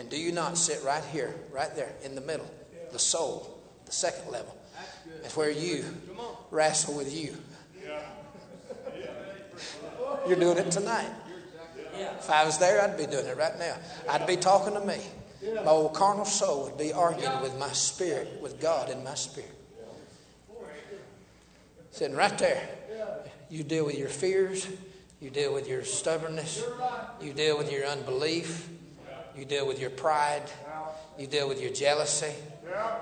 And 0.00 0.08
do 0.08 0.16
you 0.16 0.32
not 0.32 0.56
sit 0.56 0.82
right 0.82 1.04
here, 1.12 1.34
right 1.52 1.76
there, 1.76 1.92
in 2.02 2.14
the 2.14 2.22
middle? 2.22 2.50
The 2.90 2.98
soul, 2.98 3.60
the 3.84 3.92
second 3.92 4.32
level. 4.32 4.56
That's 5.20 5.36
where 5.36 5.50
you 5.50 5.84
wrestle 6.50 6.94
with 6.94 7.14
you. 7.14 7.36
You're 10.26 10.38
doing 10.38 10.56
it 10.56 10.70
tonight. 10.70 11.10
If 12.18 12.30
I 12.30 12.46
was 12.46 12.56
there, 12.56 12.80
I'd 12.80 12.96
be 12.96 13.04
doing 13.04 13.26
it 13.26 13.36
right 13.36 13.58
now. 13.58 13.76
I'd 14.08 14.26
be 14.26 14.38
talking 14.38 14.72
to 14.72 14.80
me. 14.80 14.96
My 15.56 15.70
old 15.70 15.92
carnal 15.92 16.24
soul 16.24 16.64
would 16.64 16.78
be 16.78 16.94
arguing 16.94 17.42
with 17.42 17.58
my 17.58 17.68
spirit, 17.68 18.40
with 18.40 18.58
God 18.58 18.88
in 18.88 19.04
my 19.04 19.14
spirit. 19.14 19.54
Sitting 21.90 22.16
right 22.16 22.38
there. 22.38 22.66
You 23.50 23.64
deal 23.64 23.84
with 23.84 23.98
your 23.98 24.08
fears. 24.08 24.66
You 25.20 25.28
deal 25.28 25.52
with 25.52 25.68
your 25.68 25.84
stubbornness. 25.84 26.64
You 27.20 27.34
deal 27.34 27.58
with 27.58 27.70
your 27.70 27.84
unbelief. 27.84 28.66
You 29.36 29.44
deal 29.44 29.66
with 29.66 29.80
your 29.80 29.90
pride. 29.90 30.42
You 31.18 31.26
deal 31.26 31.48
with 31.48 31.60
your 31.60 31.72
jealousy. 31.72 32.32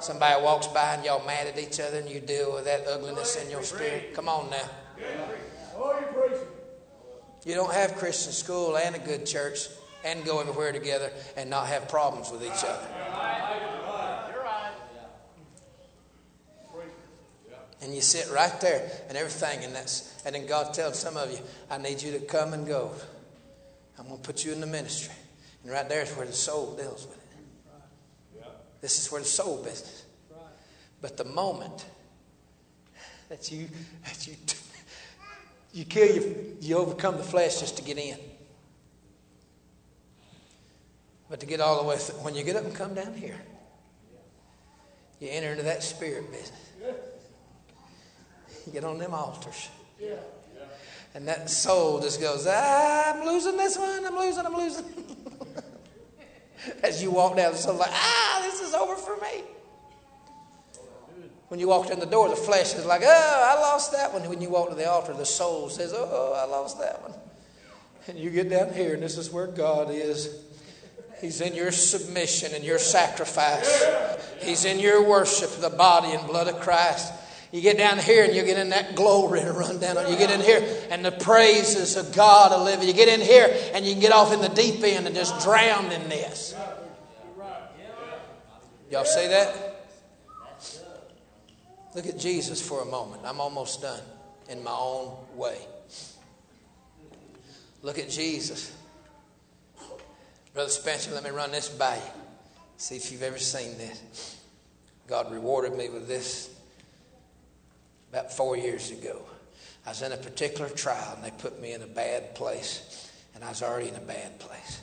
Somebody 0.01 0.43
walks 0.43 0.67
by 0.69 0.95
and 0.95 1.05
y'all 1.05 1.25
mad 1.27 1.47
at 1.47 1.59
each 1.59 1.81
other 1.81 1.99
and 1.99 2.09
you 2.09 2.21
deal 2.21 2.55
with 2.55 2.65
that 2.65 2.87
ugliness 2.87 3.37
in 3.43 3.51
your 3.51 3.63
spirit. 3.63 4.15
Come 4.15 4.29
on 4.29 4.51
now. 4.51 4.69
You 7.45 7.55
don't 7.55 7.73
have 7.73 7.97
Christian 7.97 8.33
school 8.33 8.77
and 8.77 8.97
a 8.97 8.99
good 8.99 9.25
church 9.25 9.69
and 10.05 10.25
go 10.25 10.41
everywhere 10.41 10.73
together 10.73 11.11
and 11.37 11.49
not 11.49 11.67
have 11.69 11.89
problems 11.89 12.31
with 12.31 12.43
each 12.43 12.65
other. 12.65 12.87
And 17.81 17.95
you 17.95 18.01
sit 18.01 18.29
right 18.33 18.61
there 18.61 18.91
and 19.09 19.17
everything, 19.17 19.65
and 19.65 19.73
that's 19.73 20.21
and 20.27 20.35
then 20.35 20.47
God 20.47 20.75
tells 20.75 20.99
some 20.99 21.17
of 21.17 21.31
you, 21.31 21.39
I 21.71 21.79
need 21.79 22.03
you 22.03 22.11
to 22.13 22.19
come 22.19 22.53
and 22.53 22.67
go. 22.67 22.91
I'm 23.99 24.09
gonna 24.09 24.19
put 24.19 24.45
you 24.45 24.53
in 24.53 24.61
the 24.61 24.67
ministry. 24.67 25.15
And 25.69 25.75
right 25.75 25.87
there 25.87 26.01
is 26.01 26.11
where 26.13 26.25
the 26.25 26.33
soul 26.33 26.75
deals 26.77 27.07
with 27.07 27.19
it. 27.19 28.43
This 28.81 28.99
is 28.99 29.13
where 29.13 29.21
the 29.21 29.27
soul 29.27 29.63
business. 29.63 30.07
But 31.03 31.19
the 31.19 31.27
moment 31.27 31.85
that 33.29 33.53
you 33.53 33.69
that 34.07 34.27
you 34.27 34.35
you 35.75 35.85
kill 35.85 36.07
you 36.07 36.57
you 36.63 36.79
overcome 36.79 37.19
the 37.19 37.23
flesh 37.23 37.61
just 37.61 37.77
to 37.77 37.83
get 37.83 37.99
in. 37.99 38.17
But 41.29 41.41
to 41.41 41.45
get 41.45 41.61
all 41.61 41.83
the 41.83 41.87
way 41.87 41.99
through, 41.99 42.21
when 42.21 42.35
you 42.35 42.45
get 42.45 42.57
up 42.57 42.65
and 42.65 42.75
come 42.75 42.95
down 42.95 43.13
here, 43.13 43.39
you 45.21 45.29
enter 45.31 45.51
into 45.51 45.65
that 45.65 45.83
spirit 45.83 46.33
business. 46.33 46.73
You 48.67 48.73
get 48.73 48.85
on 48.85 48.97
them 48.97 49.13
altars. 49.13 49.69
And 51.15 51.29
that 51.29 51.51
soul 51.51 52.01
just 52.01 52.23
goes, 52.23 52.47
I'm 52.47 53.27
losing 53.27 53.59
this 53.59 53.77
one, 53.77 54.07
I'm 54.07 54.17
losing, 54.17 54.47
I'm 54.47 54.57
losing. 54.57 54.85
As 56.83 57.03
you 57.03 57.11
walk 57.11 57.37
down 57.37 57.53
the 57.53 57.59
soul, 57.59 57.77
like, 57.77 57.91
ah, 57.93 58.41
this 58.43 58.61
is 58.61 58.75
over 58.75 58.97
for 58.97 59.17
me. 59.17 59.45
When 61.49 61.59
you 61.59 61.69
walk 61.69 61.91
in 61.91 61.99
the 61.99 62.07
door, 62.07 62.29
the 62.29 62.37
flesh 62.37 62.75
is 62.75 62.85
like, 62.85 63.03
oh, 63.05 63.55
I 63.57 63.61
lost 63.61 63.93
that 63.93 64.13
one. 64.13 64.29
When 64.29 64.41
you 64.41 64.51
walk 64.51 64.69
to 64.69 64.75
the 64.75 64.89
altar, 64.89 65.15
the 65.15 65.25
soul 65.25 65.69
says, 65.71 65.95
oh, 65.95 66.35
I 66.37 66.45
lost 66.45 66.79
that 66.79 67.01
one. 67.03 67.15
And 68.07 68.19
you 68.19 68.31
get 68.31 68.51
down 68.51 68.73
here, 68.73 68.95
and 68.95 69.03
this 69.03 69.17
is 69.17 69.31
where 69.31 69.47
God 69.47 69.91
is. 69.91 70.45
He's 71.21 71.41
in 71.41 71.55
your 71.55 71.73
submission 71.73 72.55
and 72.55 72.65
your 72.65 72.79
sacrifice. 72.79 73.85
He's 74.41 74.65
in 74.65 74.79
your 74.79 75.03
worship 75.03 75.51
the 75.61 75.71
body 75.71 76.13
and 76.13 76.27
blood 76.27 76.49
of 76.49 76.61
Christ. 76.61 77.13
You 77.51 77.63
get 77.63 77.79
down 77.79 77.99
here 77.99 78.25
and 78.25 78.35
you 78.35 78.45
get 78.45 78.59
in 78.59 78.71
that 78.71 78.95
glory 78.95 79.41
and 79.41 79.57
run 79.57 79.79
down. 79.79 79.97
You 80.11 80.19
get 80.19 80.31
in 80.31 80.41
here 80.41 80.63
and 80.91 81.03
the 81.03 81.13
praises 81.13 81.97
of 81.97 82.15
God 82.15 82.53
are 82.53 82.63
living. 82.63 82.87
You 82.87 82.95
get 82.95 83.09
in 83.09 83.21
here 83.25 83.49
and 83.73 83.87
you 83.87 83.93
can 83.93 84.01
get 84.01 84.13
off 84.13 84.33
in 84.33 84.41
the 84.41 84.49
deep 84.49 84.83
end 84.83 85.07
and 85.07 85.17
just 85.17 85.43
drown 85.43 85.91
in 85.91 86.09
this. 86.09 86.55
Y'all 88.91 89.05
see 89.05 89.29
that? 89.29 89.87
Look 91.95 92.07
at 92.07 92.19
Jesus 92.19 92.61
for 92.61 92.83
a 92.83 92.85
moment. 92.85 93.23
I'm 93.25 93.41
almost 93.41 93.81
done 93.81 94.01
in 94.51 94.63
my 94.63 94.71
own 94.71 95.17
way. 95.35 95.59
Look 97.83 97.99
at 97.99 98.11
Jesus. 98.11 98.75
Brother 100.53 100.71
Spencer, 100.71 101.13
let 101.13 101.25
me 101.25 101.31
run 101.31 101.51
this 101.51 101.69
by 101.69 101.97
you. 101.97 102.03
See 102.77 102.97
if 102.97 103.11
you've 103.11 103.23
ever 103.23 103.39
seen 103.39 103.79
this. 103.79 104.37
God 105.07 105.33
rewarded 105.33 105.77
me 105.77 105.89
with 105.89 106.09
this 106.09 106.55
about 108.11 108.33
four 108.33 108.57
years 108.57 108.91
ago. 108.91 109.23
I 109.87 109.91
was 109.91 110.03
in 110.03 110.13
a 110.13 110.17
particular 110.17 110.69
trial 110.69 111.15
and 111.17 111.25
they 111.25 111.31
put 111.31 111.61
me 111.61 111.73
in 111.73 111.83
a 111.83 111.87
bad 111.87 112.35
place, 112.35 113.11
and 113.35 113.45
I 113.45 113.49
was 113.49 113.63
already 113.63 113.89
in 113.89 113.95
a 113.95 114.01
bad 114.01 114.39
place. 114.39 114.81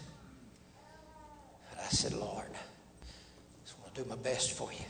And 1.72 1.80
I 1.80 1.88
said, 1.90 2.14
Lord, 2.14 2.50
I 2.52 3.64
just 3.64 3.80
want 3.80 3.94
to 3.94 4.04
do 4.04 4.10
my 4.10 4.16
best 4.16 4.52
for 4.52 4.72
you 4.72 4.86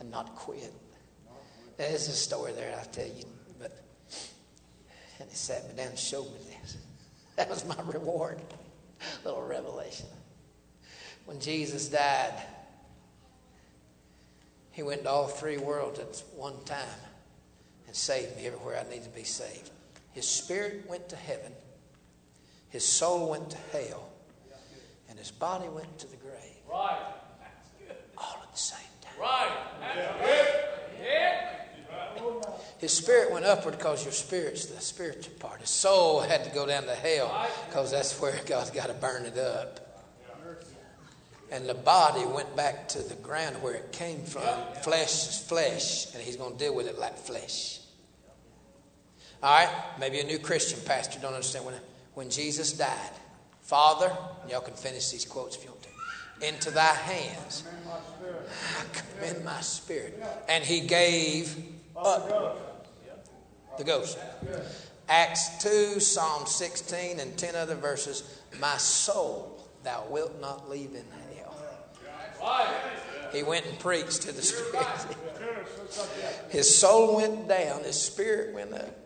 and 0.00 0.10
not 0.10 0.34
quit. 0.34 0.72
There's 1.76 2.08
a 2.08 2.12
story 2.12 2.52
there, 2.52 2.74
I'll 2.78 2.84
tell 2.86 3.06
you. 3.06 3.24
But 3.58 3.76
and 5.20 5.28
he 5.28 5.36
sat 5.36 5.68
me 5.68 5.76
down 5.76 5.88
and 5.88 5.98
showed 5.98 6.26
me 6.26 6.38
this. 6.62 6.76
That 7.36 7.50
was 7.50 7.64
my 7.66 7.76
reward. 7.84 8.40
A 9.00 9.28
little 9.28 9.42
revelation. 9.42 10.06
When 11.26 11.38
Jesus 11.40 11.88
died, 11.88 12.32
he 14.76 14.82
went 14.82 15.04
to 15.04 15.10
all 15.10 15.26
three 15.26 15.56
worlds 15.56 15.98
at 15.98 16.22
one 16.36 16.62
time. 16.66 17.00
and 17.86 17.96
saved 17.96 18.36
me 18.36 18.46
everywhere 18.46 18.78
I 18.78 18.86
needed 18.90 19.04
to 19.04 19.10
be 19.10 19.24
saved. 19.24 19.70
His 20.12 20.28
spirit 20.28 20.84
went 20.86 21.08
to 21.08 21.16
heaven, 21.16 21.52
his 22.68 22.84
soul 22.84 23.30
went 23.30 23.48
to 23.52 23.56
hell, 23.72 24.10
and 25.08 25.18
his 25.18 25.30
body 25.30 25.68
went 25.68 25.98
to 26.00 26.06
the 26.06 26.16
grave. 26.16 26.60
Right. 26.70 26.98
All 28.18 28.38
at 28.42 28.52
the 28.52 28.58
same 28.58 28.78
time. 29.00 29.18
Right. 29.18 29.56
Yeah. 31.02 31.52
His 32.76 32.92
spirit 32.92 33.32
went 33.32 33.46
upward 33.46 33.78
because 33.78 34.04
your 34.04 34.12
spirit's 34.12 34.66
the 34.66 34.78
spiritual 34.82 35.32
part. 35.38 35.60
His 35.60 35.70
soul 35.70 36.20
had 36.20 36.44
to 36.44 36.50
go 36.50 36.66
down 36.66 36.82
to 36.82 36.94
hell 36.94 37.48
because 37.66 37.90
that's 37.90 38.20
where 38.20 38.38
God's 38.44 38.70
got 38.70 38.88
to 38.88 38.94
burn 38.94 39.24
it 39.24 39.38
up. 39.38 39.85
And 41.50 41.68
the 41.68 41.74
body 41.74 42.24
went 42.24 42.56
back 42.56 42.88
to 42.88 42.98
the 42.98 43.14
ground 43.16 43.62
where 43.62 43.74
it 43.74 43.92
came 43.92 44.22
from. 44.22 44.42
Flesh 44.82 45.28
is 45.28 45.38
flesh, 45.38 46.12
and 46.14 46.22
he's 46.22 46.36
going 46.36 46.52
to 46.52 46.58
deal 46.58 46.74
with 46.74 46.88
it 46.88 46.98
like 46.98 47.16
flesh. 47.16 47.80
All 49.42 49.54
right? 49.54 49.70
Maybe 50.00 50.20
a 50.20 50.24
new 50.24 50.38
Christian 50.38 50.80
pastor 50.84 51.20
don't 51.20 51.34
understand 51.34 51.66
when, 51.66 51.74
when 52.14 52.30
Jesus 52.30 52.72
died. 52.72 53.10
Father, 53.62 54.12
y'all 54.48 54.60
can 54.60 54.74
finish 54.74 55.10
these 55.10 55.24
quotes 55.24 55.56
if 55.56 55.64
you 55.64 55.70
want 55.70 55.82
to. 55.82 55.88
Into 56.48 56.70
thy 56.70 56.94
hands 56.94 57.64
I 58.78 58.84
commend 58.98 59.44
my 59.44 59.60
spirit. 59.60 60.22
And 60.48 60.62
he 60.62 60.80
gave 60.80 61.56
up 61.96 62.28
the 63.78 63.84
ghost. 63.84 64.18
Acts 65.08 65.62
2, 65.62 66.00
Psalm 66.00 66.46
16, 66.46 67.20
and 67.20 67.36
10 67.38 67.54
other 67.54 67.74
verses. 67.74 68.40
My 68.60 68.76
soul 68.76 69.68
thou 69.84 70.04
wilt 70.10 70.40
not 70.40 70.68
leave 70.68 70.90
in 70.90 71.04
hell. 71.10 71.25
He 73.32 73.42
went 73.42 73.66
and 73.66 73.78
preached 73.78 74.22
to 74.22 74.32
the 74.32 74.42
spirit. 74.42 74.86
His 76.48 76.78
soul 76.78 77.16
went 77.16 77.48
down, 77.48 77.84
his 77.84 78.00
spirit 78.00 78.54
went 78.54 78.72
up, 78.72 78.96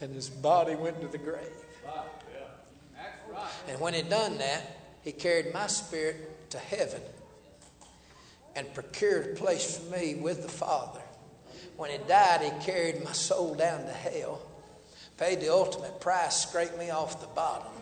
and 0.00 0.14
his 0.14 0.28
body 0.28 0.74
went 0.74 1.00
to 1.00 1.08
the 1.08 1.18
grave. 1.18 1.52
And 3.68 3.80
when 3.80 3.94
he 3.94 4.02
done 4.02 4.38
that, 4.38 4.76
he 5.02 5.12
carried 5.12 5.54
my 5.54 5.66
spirit 5.66 6.50
to 6.50 6.58
heaven 6.58 7.00
and 8.56 8.72
procured 8.74 9.32
a 9.32 9.34
place 9.36 9.78
for 9.78 9.96
me 9.96 10.16
with 10.16 10.42
the 10.42 10.48
Father. 10.48 11.00
When 11.76 11.90
he 11.90 11.98
died, 12.06 12.42
he 12.42 12.50
carried 12.64 13.02
my 13.02 13.12
soul 13.12 13.54
down 13.54 13.84
to 13.84 13.92
hell, 13.92 14.42
paid 15.16 15.40
the 15.40 15.50
ultimate 15.50 16.00
price, 16.00 16.42
scraped 16.42 16.76
me 16.78 16.90
off 16.90 17.20
the 17.20 17.28
bottom. 17.28 17.72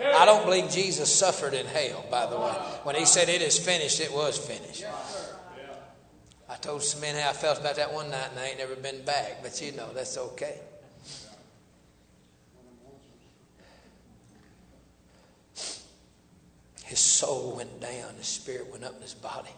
I 0.00 0.24
don't 0.26 0.44
believe 0.44 0.70
Jesus 0.70 1.14
suffered 1.14 1.54
in 1.54 1.66
hell, 1.66 2.04
by 2.10 2.26
the 2.26 2.36
way. 2.36 2.52
When 2.82 2.96
he 2.96 3.04
said 3.04 3.28
it 3.28 3.42
is 3.42 3.58
finished, 3.58 4.00
it 4.00 4.12
was 4.12 4.38
finished. 4.38 4.84
I 6.48 6.56
told 6.56 6.82
some 6.82 7.00
men 7.00 7.14
how 7.14 7.30
I 7.30 7.32
felt 7.32 7.60
about 7.60 7.76
that 7.76 7.92
one 7.92 8.10
night, 8.10 8.28
and 8.30 8.40
I 8.40 8.46
ain't 8.48 8.58
never 8.58 8.76
been 8.76 9.04
back, 9.04 9.42
but 9.42 9.60
you 9.60 9.72
know, 9.72 9.92
that's 9.92 10.18
okay. 10.18 10.58
His 16.84 16.98
soul 16.98 17.56
went 17.56 17.80
down, 17.80 18.14
his 18.16 18.26
spirit 18.26 18.70
went 18.70 18.84
up, 18.84 18.92
and 18.94 19.02
his 19.02 19.14
body 19.14 19.50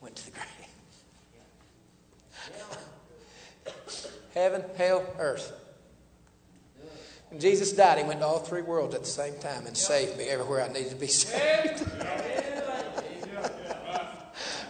went 0.00 0.16
to 0.16 0.24
the 0.26 0.32
grave. 0.32 0.48
Heaven, 4.34 4.64
hell, 4.76 5.06
earth. 5.18 5.63
When 7.30 7.40
Jesus 7.40 7.72
died, 7.72 7.98
he 7.98 8.04
went 8.04 8.20
to 8.20 8.26
all 8.26 8.38
three 8.38 8.62
worlds 8.62 8.94
at 8.94 9.02
the 9.02 9.08
same 9.08 9.38
time 9.38 9.66
and 9.66 9.76
saved 9.76 10.16
me 10.16 10.24
everywhere 10.24 10.62
I 10.62 10.68
needed 10.68 10.90
to 10.90 10.96
be 10.96 11.06
saved. 11.08 11.84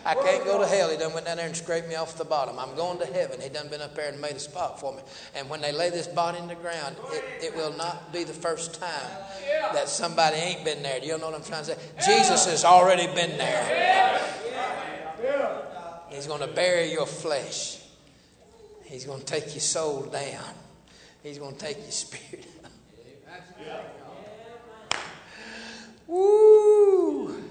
I 0.07 0.15
can't 0.15 0.45
go 0.45 0.59
to 0.61 0.67
hell. 0.67 0.91
He 0.91 0.99
done 0.99 1.15
went 1.15 1.25
down 1.25 1.39
there 1.39 1.47
and 1.47 1.57
scraped 1.57 1.89
me 1.89 1.95
off 1.95 2.19
the 2.19 2.27
bottom. 2.27 2.59
I'm 2.59 2.75
going 2.77 2.99
to 2.99 3.07
heaven. 3.07 3.41
He 3.41 3.49
done 3.49 3.69
been 3.69 3.81
up 3.81 3.95
there 3.95 4.11
and 4.11 4.21
made 4.21 4.37
a 4.37 4.39
spot 4.39 4.79
for 4.79 4.95
me. 4.95 5.01
And 5.35 5.49
when 5.49 5.63
they 5.63 5.73
lay 5.73 5.89
this 5.89 6.07
body 6.07 6.39
in 6.39 6.47
the 6.47 6.55
ground, 6.55 6.97
it, 7.11 7.25
it 7.43 7.57
will 7.57 7.73
not 7.73 8.13
be 8.13 8.25
the 8.25 8.35
first 8.35 8.79
time 8.79 9.11
that 9.73 9.89
somebody 9.89 10.37
ain't 10.37 10.65
been 10.65 10.83
there. 10.83 11.01
Do 11.01 11.07
you 11.07 11.17
know 11.17 11.31
what 11.31 11.35
I'm 11.35 11.45
trying 11.45 11.65
to 11.65 11.75
say? 11.75 11.79
Jesus 12.05 12.45
has 12.45 12.65
already 12.65 13.07
been 13.15 13.39
there. 13.39 14.21
He's 16.11 16.27
going 16.27 16.41
to 16.41 16.55
bury 16.55 16.93
your 16.93 17.07
flesh. 17.07 17.81
He's 18.85 19.05
going 19.05 19.21
to 19.21 19.27
take 19.27 19.47
your 19.55 19.61
soul 19.61 20.03
down. 20.03 20.55
He's 21.25 21.39
going 21.39 21.57
to 21.57 21.61
take 21.61 21.79
your 21.79 21.91
spirit 21.91 22.47
Woo! 26.07 27.43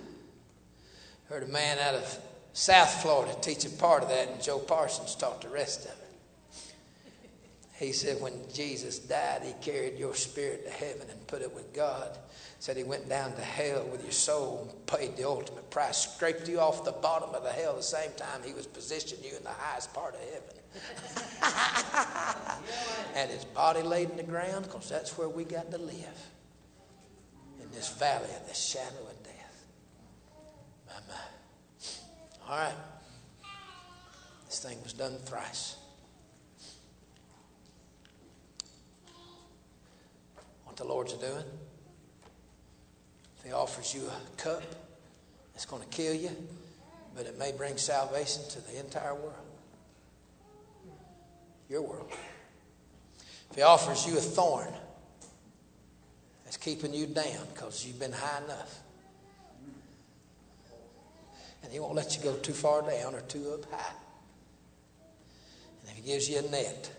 Heard 1.25 1.41
a 1.41 1.47
man 1.47 1.79
out 1.79 1.95
of 1.95 2.19
South 2.53 3.01
Florida 3.01 3.35
teach 3.41 3.65
a 3.65 3.71
part 3.71 4.03
of 4.03 4.09
that, 4.09 4.29
and 4.29 4.43
Joe 4.43 4.59
Parsons 4.59 5.15
taught 5.15 5.41
the 5.41 5.49
rest 5.49 5.85
of 5.85 5.91
it. 5.91 5.97
He 7.73 7.93
said, 7.93 8.21
when 8.21 8.33
Jesus 8.53 8.99
died, 8.99 9.41
he 9.43 9.53
carried 9.53 9.97
your 9.97 10.13
spirit 10.13 10.65
to 10.65 10.71
heaven 10.71 11.09
and 11.09 11.25
put 11.25 11.41
it 11.41 11.51
with 11.53 11.73
God. 11.73 12.15
Said 12.59 12.77
he 12.77 12.83
went 12.83 13.09
down 13.09 13.33
to 13.33 13.41
hell 13.41 13.87
with 13.91 14.03
your 14.03 14.11
soul 14.11 14.69
and 14.71 14.85
paid 14.85 15.17
the 15.17 15.27
ultimate 15.27 15.71
price, 15.71 15.97
scraped 15.97 16.47
you 16.47 16.59
off 16.59 16.85
the 16.85 16.91
bottom 16.91 17.33
of 17.33 17.41
the 17.43 17.49
hell 17.49 17.75
the 17.75 17.81
same 17.81 18.11
time 18.17 18.41
he 18.45 18.53
was 18.53 18.67
positioning 18.67 19.25
you 19.25 19.35
in 19.35 19.43
the 19.43 19.49
highest 19.49 19.91
part 19.95 20.13
of 20.13 20.21
heaven. 20.21 20.62
and 23.15 23.29
his 23.29 23.45
body 23.45 23.81
laid 23.81 24.09
in 24.11 24.17
the 24.17 24.23
ground 24.23 24.65
because 24.65 24.89
that's 24.89 25.17
where 25.17 25.29
we 25.29 25.43
got 25.43 25.71
to 25.71 25.77
live. 25.77 26.27
In 27.61 27.69
this 27.71 27.89
valley 27.89 28.29
of 28.39 28.47
the 28.47 28.53
shadow 28.53 29.07
of 29.09 29.23
death. 29.23 29.65
My, 30.87 30.93
my. 31.07 32.49
All 32.49 32.57
right. 32.57 32.75
This 34.45 34.59
thing 34.59 34.81
was 34.83 34.93
done 34.93 35.17
thrice. 35.25 35.77
What 40.65 40.77
the 40.77 40.85
Lord's 40.85 41.13
doing? 41.13 41.43
If 43.37 43.45
He 43.45 43.51
offers 43.51 43.93
you 43.93 44.07
a 44.07 44.41
cup, 44.41 44.63
it's 45.55 45.65
going 45.65 45.83
to 45.83 45.89
kill 45.89 46.13
you, 46.13 46.31
but 47.15 47.25
it 47.25 47.37
may 47.37 47.51
bring 47.51 47.77
salvation 47.77 48.43
to 48.49 48.61
the 48.61 48.79
entire 48.79 49.13
world. 49.13 49.42
Your 51.69 51.81
world. 51.81 52.11
If 53.49 53.55
He 53.55 53.61
offers 53.61 54.05
you 54.05 54.17
a 54.17 54.21
thorn, 54.21 54.73
that's 56.43 56.57
keeping 56.57 56.93
you 56.93 57.07
down 57.07 57.47
because 57.53 57.85
you've 57.85 57.99
been 57.99 58.11
high 58.11 58.43
enough 58.43 58.83
and 61.63 61.71
he 61.71 61.79
won't 61.79 61.95
let 61.95 62.15
you 62.15 62.21
go 62.21 62.35
too 62.35 62.53
far 62.53 62.81
down 62.81 63.15
or 63.15 63.21
too 63.21 63.51
up 63.53 63.71
high. 63.71 63.93
And 65.81 65.89
if 65.89 65.95
he 65.95 66.11
gives 66.11 66.29
you 66.29 66.39
a 66.39 66.41
net, 66.43 66.91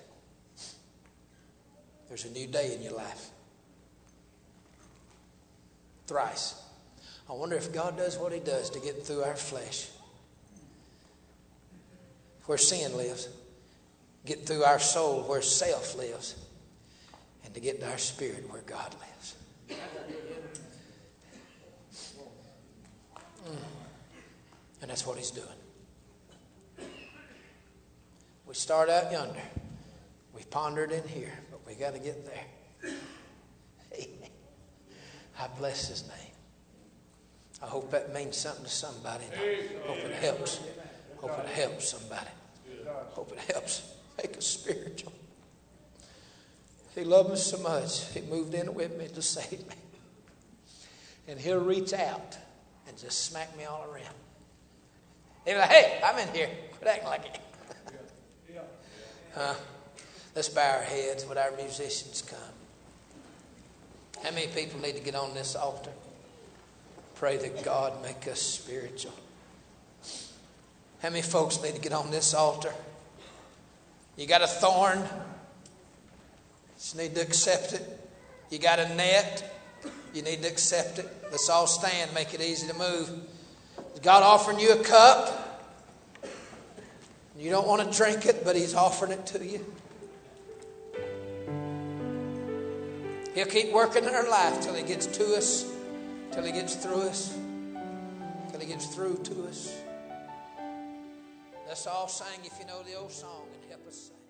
there's 2.09 2.25
a 2.25 2.31
new 2.31 2.47
day 2.47 2.75
in 2.75 2.83
your 2.83 2.95
life. 2.95 3.31
Thrice. 6.07 6.61
I 7.29 7.33
wonder 7.33 7.57
if 7.57 7.73
God 7.73 7.97
does 7.97 8.19
what 8.19 8.33
he 8.33 8.41
does 8.41 8.71
to 8.71 8.81
get 8.81 9.07
through 9.07 9.23
our 9.23 9.37
flesh, 9.37 9.89
where 12.45 12.59
sin 12.59 12.97
lives, 12.97 13.29
get 14.25 14.47
through 14.47 14.64
our 14.64 14.79
soul 14.79 15.22
where 15.22 15.43
self 15.43 15.97
lives, 15.97 16.37
and 17.45 17.53
to 17.55 17.61
get 17.61 17.81
to 17.81 17.91
our 17.91 17.99
spirit 17.99 18.51
where 18.51 18.62
God 18.62 18.95
lives. 19.01 19.37
Mm. 23.47 23.57
And 24.83 24.91
that's 24.91 25.07
what 25.07 25.18
he's 25.18 25.31
doing. 25.31 25.47
We 28.47 28.55
start 28.55 28.89
out 28.89 29.12
yonder. 29.12 29.41
We 30.35 30.43
pondered 30.45 30.93
in 30.93 31.07
here, 31.09 31.33
but 31.51 31.61
we 31.66 31.75
got 31.75 31.95
to 31.95 32.01
get 32.01 32.25
there. 32.27 32.93
I 35.39 35.49
bless 35.59 35.89
his 35.89 36.03
name. 36.03 36.33
I 37.62 37.66
hope 37.66 37.91
that 37.91 38.14
means 38.14 38.37
something 38.37 38.64
to 38.64 38.70
somebody. 38.70 39.25
I 39.33 39.87
hope 39.87 39.99
it 39.99 40.12
helps. 40.12 40.61
Hope 41.16 41.39
it 41.39 41.49
helps 41.49 41.89
somebody. 41.89 42.31
Hope 43.14 43.33
it 43.33 43.39
helps 43.53 43.93
make 44.25 44.39
us 44.39 44.47
spiritual. 44.47 45.12
He 46.95 47.05
loved 47.05 47.31
me 47.31 47.37
so 47.37 47.59
much, 47.59 48.09
he 48.12 48.20
moved 48.22 48.55
in 48.55 48.72
with 48.75 48.97
me 48.97 49.09
to 49.09 49.22
save 49.37 49.66
me. 49.68 49.75
And 51.29 51.39
he'll 51.39 51.64
reach 51.64 51.93
out 51.93 52.39
and 52.87 52.97
just 52.99 53.25
smack 53.25 53.57
me 53.57 53.64
all 53.64 53.85
around. 53.91 54.14
He'll 55.45 55.55
be 55.55 55.61
like, 55.61 55.70
hey, 55.70 56.01
I'm 56.03 56.18
in 56.18 56.35
here. 56.35 56.49
Quit 56.79 56.91
acting 56.91 57.09
like 57.09 57.27
it. 57.27 57.41
Uh, 59.37 59.53
let's 60.37 60.49
bow 60.49 60.77
our 60.77 60.83
heads 60.85 61.27
when 61.27 61.37
our 61.37 61.51
musicians 61.57 62.22
come. 62.22 62.39
How 64.22 64.31
many 64.31 64.47
people 64.47 64.79
need 64.81 64.95
to 64.95 65.03
get 65.03 65.16
on 65.16 65.35
this 65.35 65.57
altar? 65.57 65.91
Pray 67.16 67.37
that 67.39 67.64
God 67.64 68.01
make 68.01 68.29
us 68.29 68.41
spiritual. 68.41 69.12
How 71.03 71.11
many 71.11 71.22
folks 71.22 71.61
need 71.61 71.75
to 71.75 71.81
get 71.81 71.93
on 71.93 72.12
this 72.12 72.33
altar? 72.33 72.72
You 74.17 74.27
got 74.29 74.43
a 74.43 74.47
thorn, 74.47 75.03
just 76.77 76.97
need 76.97 77.15
to 77.17 77.21
accept 77.21 77.73
it. 77.73 77.83
You 78.51 78.59
got 78.59 78.79
a 78.79 78.95
net, 78.95 79.53
you 80.12 80.23
need 80.23 80.43
to 80.43 80.49
accept 80.49 81.01
it. 81.01 81.09
Let's 81.31 81.49
all 81.49 81.67
stand, 81.67 82.15
make 82.15 82.33
it 82.33 82.41
easy 82.41 82.69
to 82.69 82.75
move. 82.75 83.11
Is 83.95 84.01
God 84.01 84.23
offering 84.23 84.61
you 84.61 84.73
a 84.73 84.85
cup? 84.85 85.73
You 87.37 87.51
don't 87.51 87.67
want 87.67 87.91
to 87.91 87.97
drink 87.97 88.27
it, 88.27 88.45
but 88.45 88.55
He's 88.55 88.75
offering 88.75 89.11
it 89.12 89.27
to 89.27 89.45
you. 89.45 89.65
He'll 93.35 93.47
keep 93.47 93.73
working 93.73 94.05
in 94.05 94.15
our 94.15 94.29
life 94.31 94.61
till 94.61 94.75
He 94.75 94.85
gets 94.85 95.07
to 95.07 95.35
us, 95.35 95.69
till 96.31 96.45
He 96.45 96.53
gets 96.53 96.77
through 96.77 97.03
us, 97.03 97.37
till 98.53 98.61
He 98.61 98.67
gets 98.67 98.87
through 98.95 99.17
to 99.25 99.49
us. 99.49 99.77
Let's 101.67 101.89
all 101.89 102.07
sing 102.07 102.39
if 102.45 102.57
you 102.61 102.67
know 102.67 102.85
the 102.85 102.95
old 102.95 103.11
song 103.11 103.47
sing. 103.91 104.24